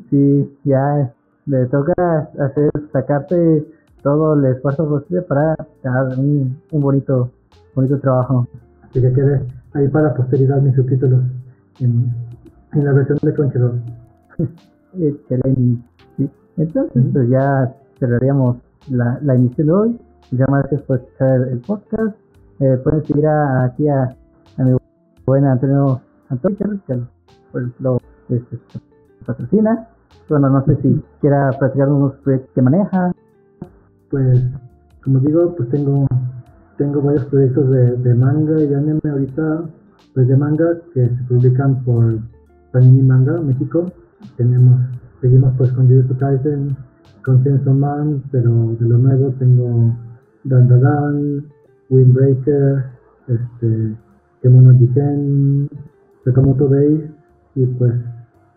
Sí, 0.09 0.57
ya 0.63 1.13
le 1.45 1.65
toca 1.67 2.29
hacer 2.39 2.71
sacarte 2.91 3.65
todo 4.03 4.33
el 4.33 4.45
esfuerzo 4.45 4.87
posible 4.87 5.21
para 5.23 5.55
dar 5.83 6.17
un, 6.17 6.59
un 6.71 6.81
bonito 6.81 7.31
bonito 7.75 7.99
trabajo. 7.99 8.47
Y 8.93 9.01
que 9.01 9.13
quede 9.13 9.41
ahí 9.73 9.87
para 9.87 10.13
posteridad 10.13 10.61
mis 10.61 10.75
subtítulos 10.75 11.23
en, 11.79 12.13
en 12.73 12.85
la 12.85 12.93
versión 12.93 13.17
de 13.21 13.33
Crunchyroll. 13.33 13.81
Excelente. 14.99 15.83
Entonces, 16.57 17.03
pues 17.13 17.29
ya 17.29 17.73
cerraríamos 17.99 18.57
la, 18.89 19.17
la 19.21 19.35
emisión 19.35 19.67
de 19.67 19.73
hoy. 19.73 19.99
Muchas 20.31 20.47
gracias 20.47 20.81
por 20.83 20.97
escuchar 20.97 21.47
el 21.47 21.59
podcast. 21.59 22.15
Eh, 22.59 22.79
pueden 22.83 23.05
seguir 23.05 23.27
a, 23.27 23.63
aquí 23.63 23.87
a, 23.87 24.15
a 24.57 24.63
mi 24.63 24.75
buen 25.25 25.45
Antonio 25.45 26.01
Antonio 26.29 26.79
que 26.87 26.99
pues, 27.51 27.65
lo 27.79 27.97
este, 28.29 28.59
patrocina. 29.25 29.87
Bueno, 30.29 30.49
no 30.49 30.63
sé 30.65 30.75
si 30.81 31.01
quiera 31.19 31.51
platicar 31.59 31.89
unos 31.89 32.13
proyectos 32.23 32.51
que 32.53 32.61
maneja. 32.61 33.11
Pues, 34.09 34.43
como 35.03 35.19
digo, 35.19 35.55
pues 35.55 35.69
tengo 35.69 36.07
tengo 36.81 36.99
varios 36.99 37.25
proyectos 37.25 37.69
de, 37.69 38.15
manga 38.15 38.59
y 38.59 38.73
anime 38.73 38.99
ahorita, 39.07 39.65
pues 40.15 40.27
de 40.27 40.35
manga 40.35 40.65
que 40.95 41.09
se 41.09 41.23
publican 41.27 41.83
por 41.83 42.17
Panini 42.71 43.03
Manga 43.03 43.39
México. 43.39 43.85
Tenemos, 44.35 44.81
seguimos 45.21 45.53
pues 45.59 45.71
con 45.73 45.87
Jujutsu 45.87 46.17
Kaisen, 46.17 46.75
con 47.23 47.43
Chainsaw 47.43 47.75
Man, 47.75 48.23
pero 48.31 48.75
de 48.79 48.87
lo 48.87 48.97
nuevo 48.97 49.29
tengo 49.37 49.95
Dan 50.43 50.67
Dan, 50.67 51.45
Windbreaker, 51.91 52.83
este, 53.27 53.95
Kemono 54.41 54.73
Jiken, 54.73 55.69
Sakamoto 56.25 56.67
Day 56.67 57.13
y 57.53 57.65
pues 57.67 57.93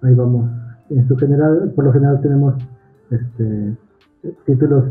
ahí 0.01 0.15
vamos. 0.15 0.64
En 0.91 1.07
su 1.09 1.17
general, 1.17 1.73
por 1.75 1.85
lo 1.85 1.93
general 1.93 2.21
tenemos 2.21 2.55
este 3.11 3.77
títulos 4.47 4.85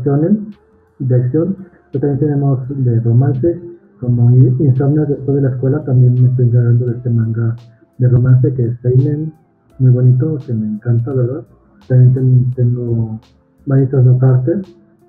de 0.98 1.14
acción 1.14 1.56
también 1.98 2.18
tenemos 2.18 2.60
de 2.68 3.00
romance, 3.00 3.60
como 4.00 4.30
Insomnio 4.30 5.06
después 5.06 5.36
de 5.36 5.42
la 5.42 5.50
escuela, 5.50 5.84
también 5.84 6.14
me 6.20 6.28
estoy 6.28 6.46
encargando 6.46 6.86
de 6.86 6.96
este 6.96 7.10
manga 7.10 7.56
de 7.98 8.08
romance 8.08 8.52
que 8.54 8.66
es 8.66 8.80
Seinen, 8.80 9.32
muy 9.78 9.90
bonito, 9.90 10.38
que 10.44 10.52
me 10.52 10.66
encanta, 10.66 11.12
¿verdad? 11.12 11.44
También 11.86 12.50
tengo 12.54 13.20
Manitos 13.66 14.04
No 14.04 14.18
Carter, 14.18 14.62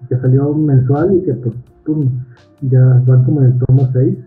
que 0.08 0.18
salió 0.18 0.54
mensual 0.54 1.16
y 1.16 1.22
que 1.24 1.34
pues, 1.34 1.56
pum, 1.86 2.10
ya 2.62 3.02
van 3.06 3.24
como 3.24 3.42
en 3.42 3.48
el 3.48 3.60
tomo 3.60 3.90
6, 3.92 4.18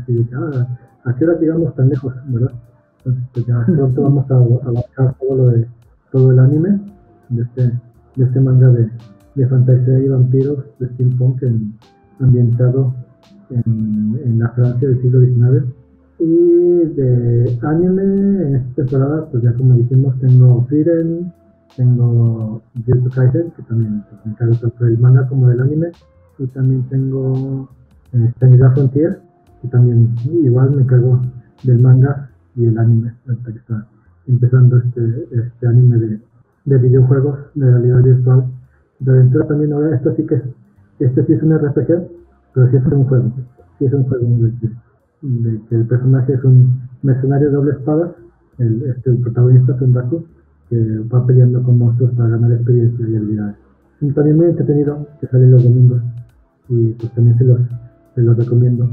así 0.00 0.14
de 0.14 0.26
que, 0.26 0.34
ah, 0.34 0.78
¿a 1.04 1.14
qué 1.14 1.24
hora 1.24 1.38
llegamos 1.38 1.74
tan 1.76 1.88
lejos, 1.88 2.14
verdad? 2.26 2.52
Entonces, 2.98 3.24
pues 3.32 3.46
ya 3.46 3.64
pronto 3.64 4.02
vamos 4.02 4.30
a 4.30 4.34
abarcar 4.34 5.14
todo 5.20 5.36
lo 5.36 5.50
de 5.50 5.68
todo 6.12 6.32
el 6.32 6.38
anime 6.38 6.80
de 7.28 7.42
este, 7.42 7.62
de 8.16 8.24
este 8.24 8.40
manga 8.40 8.68
de, 8.68 8.90
de 9.34 9.46
fantasía 9.46 9.98
y 9.98 10.08
vampiros 10.08 10.64
de 10.78 10.88
steampunk 10.88 11.42
en, 11.42 11.74
ambientado 12.20 12.94
en, 13.50 14.20
en, 14.24 14.38
la 14.38 14.48
Francia 14.50 14.88
del 14.88 15.00
siglo 15.00 15.20
XIX. 15.20 15.66
Y 16.20 16.94
de 16.96 17.58
anime, 17.62 18.02
en 18.42 18.56
esta 18.56 18.74
temporada, 18.82 19.28
pues 19.30 19.42
ya 19.42 19.52
como 19.54 19.74
dijimos, 19.74 20.18
tengo 20.18 20.64
Frieren, 20.66 21.32
tengo 21.76 22.60
Jujutsu 22.74 23.10
Kaisen, 23.10 23.50
que 23.52 23.62
también 23.62 24.04
pues, 24.10 24.20
me 24.24 24.32
encargo 24.32 24.54
tanto 24.56 24.84
del 24.84 24.98
manga 24.98 25.28
como 25.28 25.48
del 25.48 25.60
anime, 25.60 25.92
y 26.38 26.46
también 26.48 26.82
tengo 26.88 27.68
eh, 28.12 28.32
Frontier, 28.74 29.20
que 29.62 29.68
también 29.68 30.14
igual 30.42 30.70
me 30.74 30.82
encargo 30.82 31.20
del 31.62 31.80
manga 31.80 32.30
y 32.56 32.64
el 32.64 32.78
anime, 32.78 33.14
hasta 33.28 33.52
que 33.52 33.58
empezando 34.28 34.78
este, 34.78 35.28
este 35.32 35.66
anime 35.66 35.96
de, 35.96 36.20
de 36.64 36.78
videojuegos 36.78 37.38
de 37.54 37.70
realidad 37.70 38.02
virtual. 38.02 38.44
De 39.00 39.10
aventura 39.10 39.46
también 39.46 39.72
ahora, 39.72 39.96
esto 39.96 40.14
sí 40.16 40.24
que 40.24 40.42
este 40.98 41.24
sí 41.26 41.32
es 41.32 41.42
un 41.42 41.56
RPG, 41.56 42.08
pero 42.54 42.70
sí 42.70 42.76
es 42.76 42.84
un 42.86 43.04
juego. 43.04 43.32
Sí 43.78 43.84
es 43.86 43.92
un 43.92 44.04
juego 44.04 44.26
de 44.36 44.52
que, 45.68 45.74
el 45.74 45.86
personaje 45.86 46.34
es 46.34 46.44
un 46.44 46.80
mercenario 47.02 47.48
de 47.48 47.54
doble 47.54 47.72
espada. 47.72 48.14
El, 48.58 48.82
este, 48.84 49.10
el 49.10 49.18
protagonista 49.18 49.74
es 49.74 49.80
un 49.80 49.92
Baku 49.92 50.24
que 50.68 50.98
va 51.12 51.26
peleando 51.26 51.62
con 51.62 51.78
monstruos 51.78 52.12
para 52.12 52.30
ganar 52.30 52.52
experiencia 52.52 53.08
y 53.08 53.16
habilidades. 53.16 53.56
Un 54.00 54.12
también 54.12 54.36
muy 54.36 54.46
entretenido 54.46 55.06
que 55.20 55.26
sale 55.26 55.46
los 55.48 55.62
domingos 55.62 56.02
y 56.68 56.92
pues 56.92 57.12
también 57.12 57.38
se 57.38 57.44
los, 57.44 57.60
se 58.14 58.22
los 58.22 58.36
recomiendo. 58.36 58.88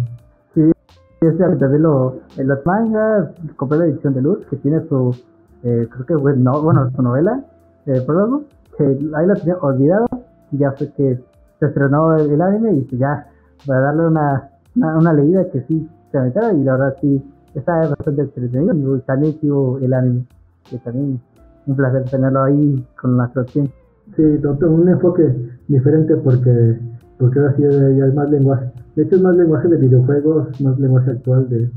Sí, 1.25 1.31
es 1.31 1.59
también 1.59 1.81
lo, 1.81 2.19
en 2.37 2.47
las 2.47 2.63
mangas, 2.67 3.29
compré 3.55 3.79
la 3.79 3.85
edición 3.85 4.13
de 4.13 4.21
Luz 4.21 4.45
que 4.47 4.57
tiene 4.57 4.81
su, 4.87 5.15
eh, 5.63 5.87
creo 5.89 6.05
que 6.05 6.15
bueno, 6.15 6.61
bueno, 6.61 6.91
su 6.95 7.01
novela, 7.01 7.43
eh, 7.87 7.99
prólogo, 8.05 8.43
que 8.77 8.83
ahí 8.83 9.25
la 9.25 9.33
tenía 9.33 9.57
olvidado 9.57 10.05
y 10.51 10.57
ya 10.59 10.71
fue 10.73 10.91
que 10.91 11.19
se 11.59 11.65
estrenó 11.65 12.15
el, 12.15 12.39
anime 12.39 12.73
y 12.73 12.81
pues 12.81 12.99
ya 12.99 13.27
para 13.65 13.79
darle 13.79 14.07
una, 14.07 14.49
una, 14.75 15.13
leída 15.13 15.49
que 15.49 15.61
sí 15.61 15.89
se 16.11 16.17
aventara 16.19 16.53
y 16.53 16.63
la 16.63 16.73
verdad 16.73 16.95
sí 17.01 17.23
está 17.55 17.87
bastante 17.87 18.21
entretenido 18.21 18.97
y 18.97 18.99
también 19.01 19.39
sigo 19.39 19.79
el 19.79 19.93
anime 19.93 20.25
que 20.69 20.77
también 20.79 21.19
un 21.65 21.75
placer 21.75 22.03
tenerlo 22.03 22.43
ahí 22.43 22.85
con 23.01 23.17
la 23.17 23.29
traducción 23.29 23.71
sí 24.15 24.21
un 24.21 24.89
enfoque 24.89 25.33
diferente 25.67 26.17
porque 26.17 26.79
porque 27.17 27.39
ahora 27.39 27.55
sí 27.55 27.63
es 27.63 28.13
más 28.13 28.29
lenguaje 28.29 28.71
de 28.95 29.03
hecho 29.03 29.15
es 29.15 29.21
más 29.21 29.35
lenguaje 29.35 29.67
de 29.67 29.77
videojuegos 29.77 30.61
más 30.61 30.79
lenguaje 30.79 31.11
actual 31.11 31.49
de 31.49 31.69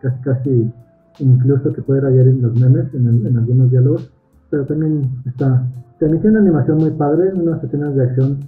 casi 0.00 0.22
casi 0.22 0.72
incluso 1.20 1.72
que 1.72 1.82
puede 1.82 2.00
rayar 2.00 2.26
en 2.26 2.42
los 2.42 2.58
memes 2.58 2.92
en, 2.94 3.26
en 3.26 3.36
algunos 3.36 3.70
diálogos 3.70 4.10
pero 4.50 4.64
también 4.64 5.02
está 5.26 5.66
también 5.98 6.20
tiene 6.20 6.38
una 6.38 6.46
animación 6.46 6.78
muy 6.78 6.90
padre 6.90 7.32
unas 7.34 7.62
escenas 7.62 7.94
de 7.94 8.02
acción 8.02 8.38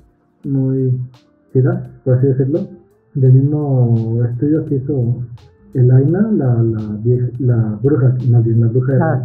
muy 0.46 0.98
chidas, 1.52 1.82
por 2.04 2.14
así 2.14 2.26
decirlo, 2.26 2.60
del 3.14 3.32
mismo 3.32 4.22
estudio 4.24 4.64
que 4.66 4.76
hizo 4.76 5.16
el 5.74 5.90
Aina, 5.90 6.30
la, 6.32 6.62
la, 6.62 7.00
la 7.38 7.78
bruja, 7.82 8.14
más 8.30 8.44
bien 8.44 8.60
la 8.60 8.68
bruja 8.68 8.94
de 8.94 9.02
ah, 9.02 9.22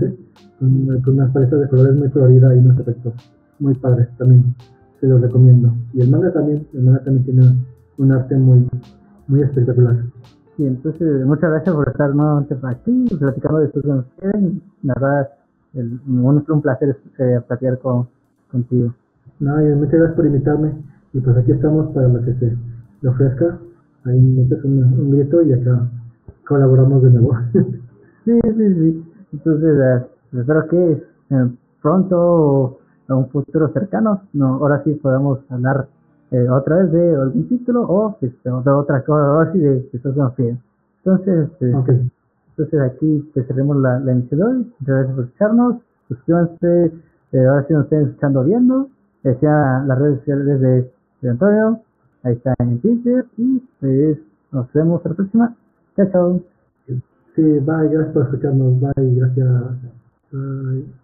con, 0.60 1.02
con, 1.02 1.14
unas 1.16 1.32
paletas 1.32 1.62
de 1.62 1.68
colores 1.70 1.96
muy 1.96 2.10
coloridas 2.10 2.56
y 2.56 2.60
unos 2.60 2.80
efectos 2.80 3.14
muy 3.60 3.74
padres 3.76 4.08
también, 4.18 4.56
se 5.00 5.08
los 5.08 5.22
recomiendo. 5.22 5.74
Y 5.94 6.02
el 6.02 6.10
manga 6.10 6.32
también, 6.32 6.68
el 6.74 6.82
manga 6.84 7.04
también 7.04 7.26
tiene 7.26 7.42
un 8.02 8.12
arte 8.12 8.36
muy, 8.36 8.68
muy 9.28 9.42
espectacular. 9.44 9.98
Y 10.58 10.66
entonces 10.66 11.26
muchas 11.26 11.52
gracias 11.52 11.76
por 11.76 11.88
estar 11.88 12.14
nuevamente 12.16 12.58
aquí, 12.64 13.06
platicando 13.18 13.60
de 13.60 13.66
estos 13.68 13.84
que 14.20 14.28
La 14.84 14.94
verdad, 14.96 15.30
el, 15.74 16.00
un, 16.08 16.44
un 16.48 16.62
placer 16.62 16.98
eh, 17.20 17.40
platicar 17.48 17.78
con, 17.80 18.08
contigo. 18.52 18.94
No, 19.40 19.56
muchas 19.58 19.94
gracias 19.94 20.16
por 20.16 20.26
invitarme. 20.26 20.74
Y 21.14 21.20
pues 21.20 21.38
aquí 21.38 21.52
estamos 21.52 21.94
para 21.94 22.08
lo 22.08 22.24
que 22.24 22.34
se 22.36 22.58
le 23.02 23.10
ofrezca. 23.10 23.58
Ahí 24.06 24.20
metes 24.20 24.64
un, 24.64 24.84
un 24.84 25.12
grito 25.12 25.42
y 25.44 25.54
acá 25.54 25.88
colaboramos 26.48 27.04
de 27.04 27.10
nuevo. 27.12 27.38
sí, 28.26 28.40
sí, 28.44 28.74
sí. 28.74 29.06
Entonces, 29.34 29.80
eh, 29.80 30.06
espero 30.40 30.68
que 30.68 31.04
eh, 31.30 31.50
pronto 31.82 32.18
o 32.20 32.80
en 33.10 33.16
un 33.16 33.30
futuro 33.30 33.72
cercano, 33.74 34.24
no, 34.34 34.56
ahora 34.56 34.84
sí 34.84 34.94
podamos 34.96 35.40
hablar 35.50 35.88
eh, 36.32 36.50
otra 36.50 36.78
vez 36.78 36.92
de 36.94 37.16
algún 37.16 37.48
título 37.50 37.82
o 37.84 38.18
de 38.22 38.72
otra 38.72 39.04
cosa, 39.04 39.42
así 39.42 39.60
de, 39.60 39.90
de 39.92 40.58
Entonces, 41.04 41.50
este, 41.52 41.72
Entonces 41.72 42.80
aquí 42.82 43.30
pues, 43.34 43.48
cerremos 43.48 43.78
la, 43.78 44.00
la 44.00 44.12
emisión 44.14 44.40
de 44.40 44.46
hoy. 44.46 44.58
Muchas 44.80 44.88
gracias 44.88 45.16
por 45.16 45.24
escucharnos. 45.26 45.76
Suscríbanse. 46.08 46.92
Eh, 47.34 47.46
ahora 47.46 47.66
sí 47.68 47.74
nos 47.74 47.84
estén 47.84 48.02
escuchando 48.08 48.44
viendo. 48.44 48.88
Decía 49.24 49.84
las 49.86 50.00
redes 50.00 50.20
sociales 50.20 50.62
de, 50.62 50.92
de 51.22 51.30
Antonio. 51.30 51.80
Ahí 52.24 52.34
está 52.34 52.54
en 52.60 52.80
Twitter. 52.80 53.26
Y 53.38 53.62
pues 53.80 54.18
nos 54.52 54.72
vemos 54.74 55.02
la 55.04 55.14
próxima. 55.14 55.56
Chao, 55.98 56.08
chao. 56.12 56.42
Sí, 57.36 57.42
bye, 57.42 57.90
gracias 57.90 58.14
por 58.14 58.24
escucharnos. 58.24 58.80
Bye, 58.80 59.16
gracias. 59.16 59.48
Bye. 60.32 61.01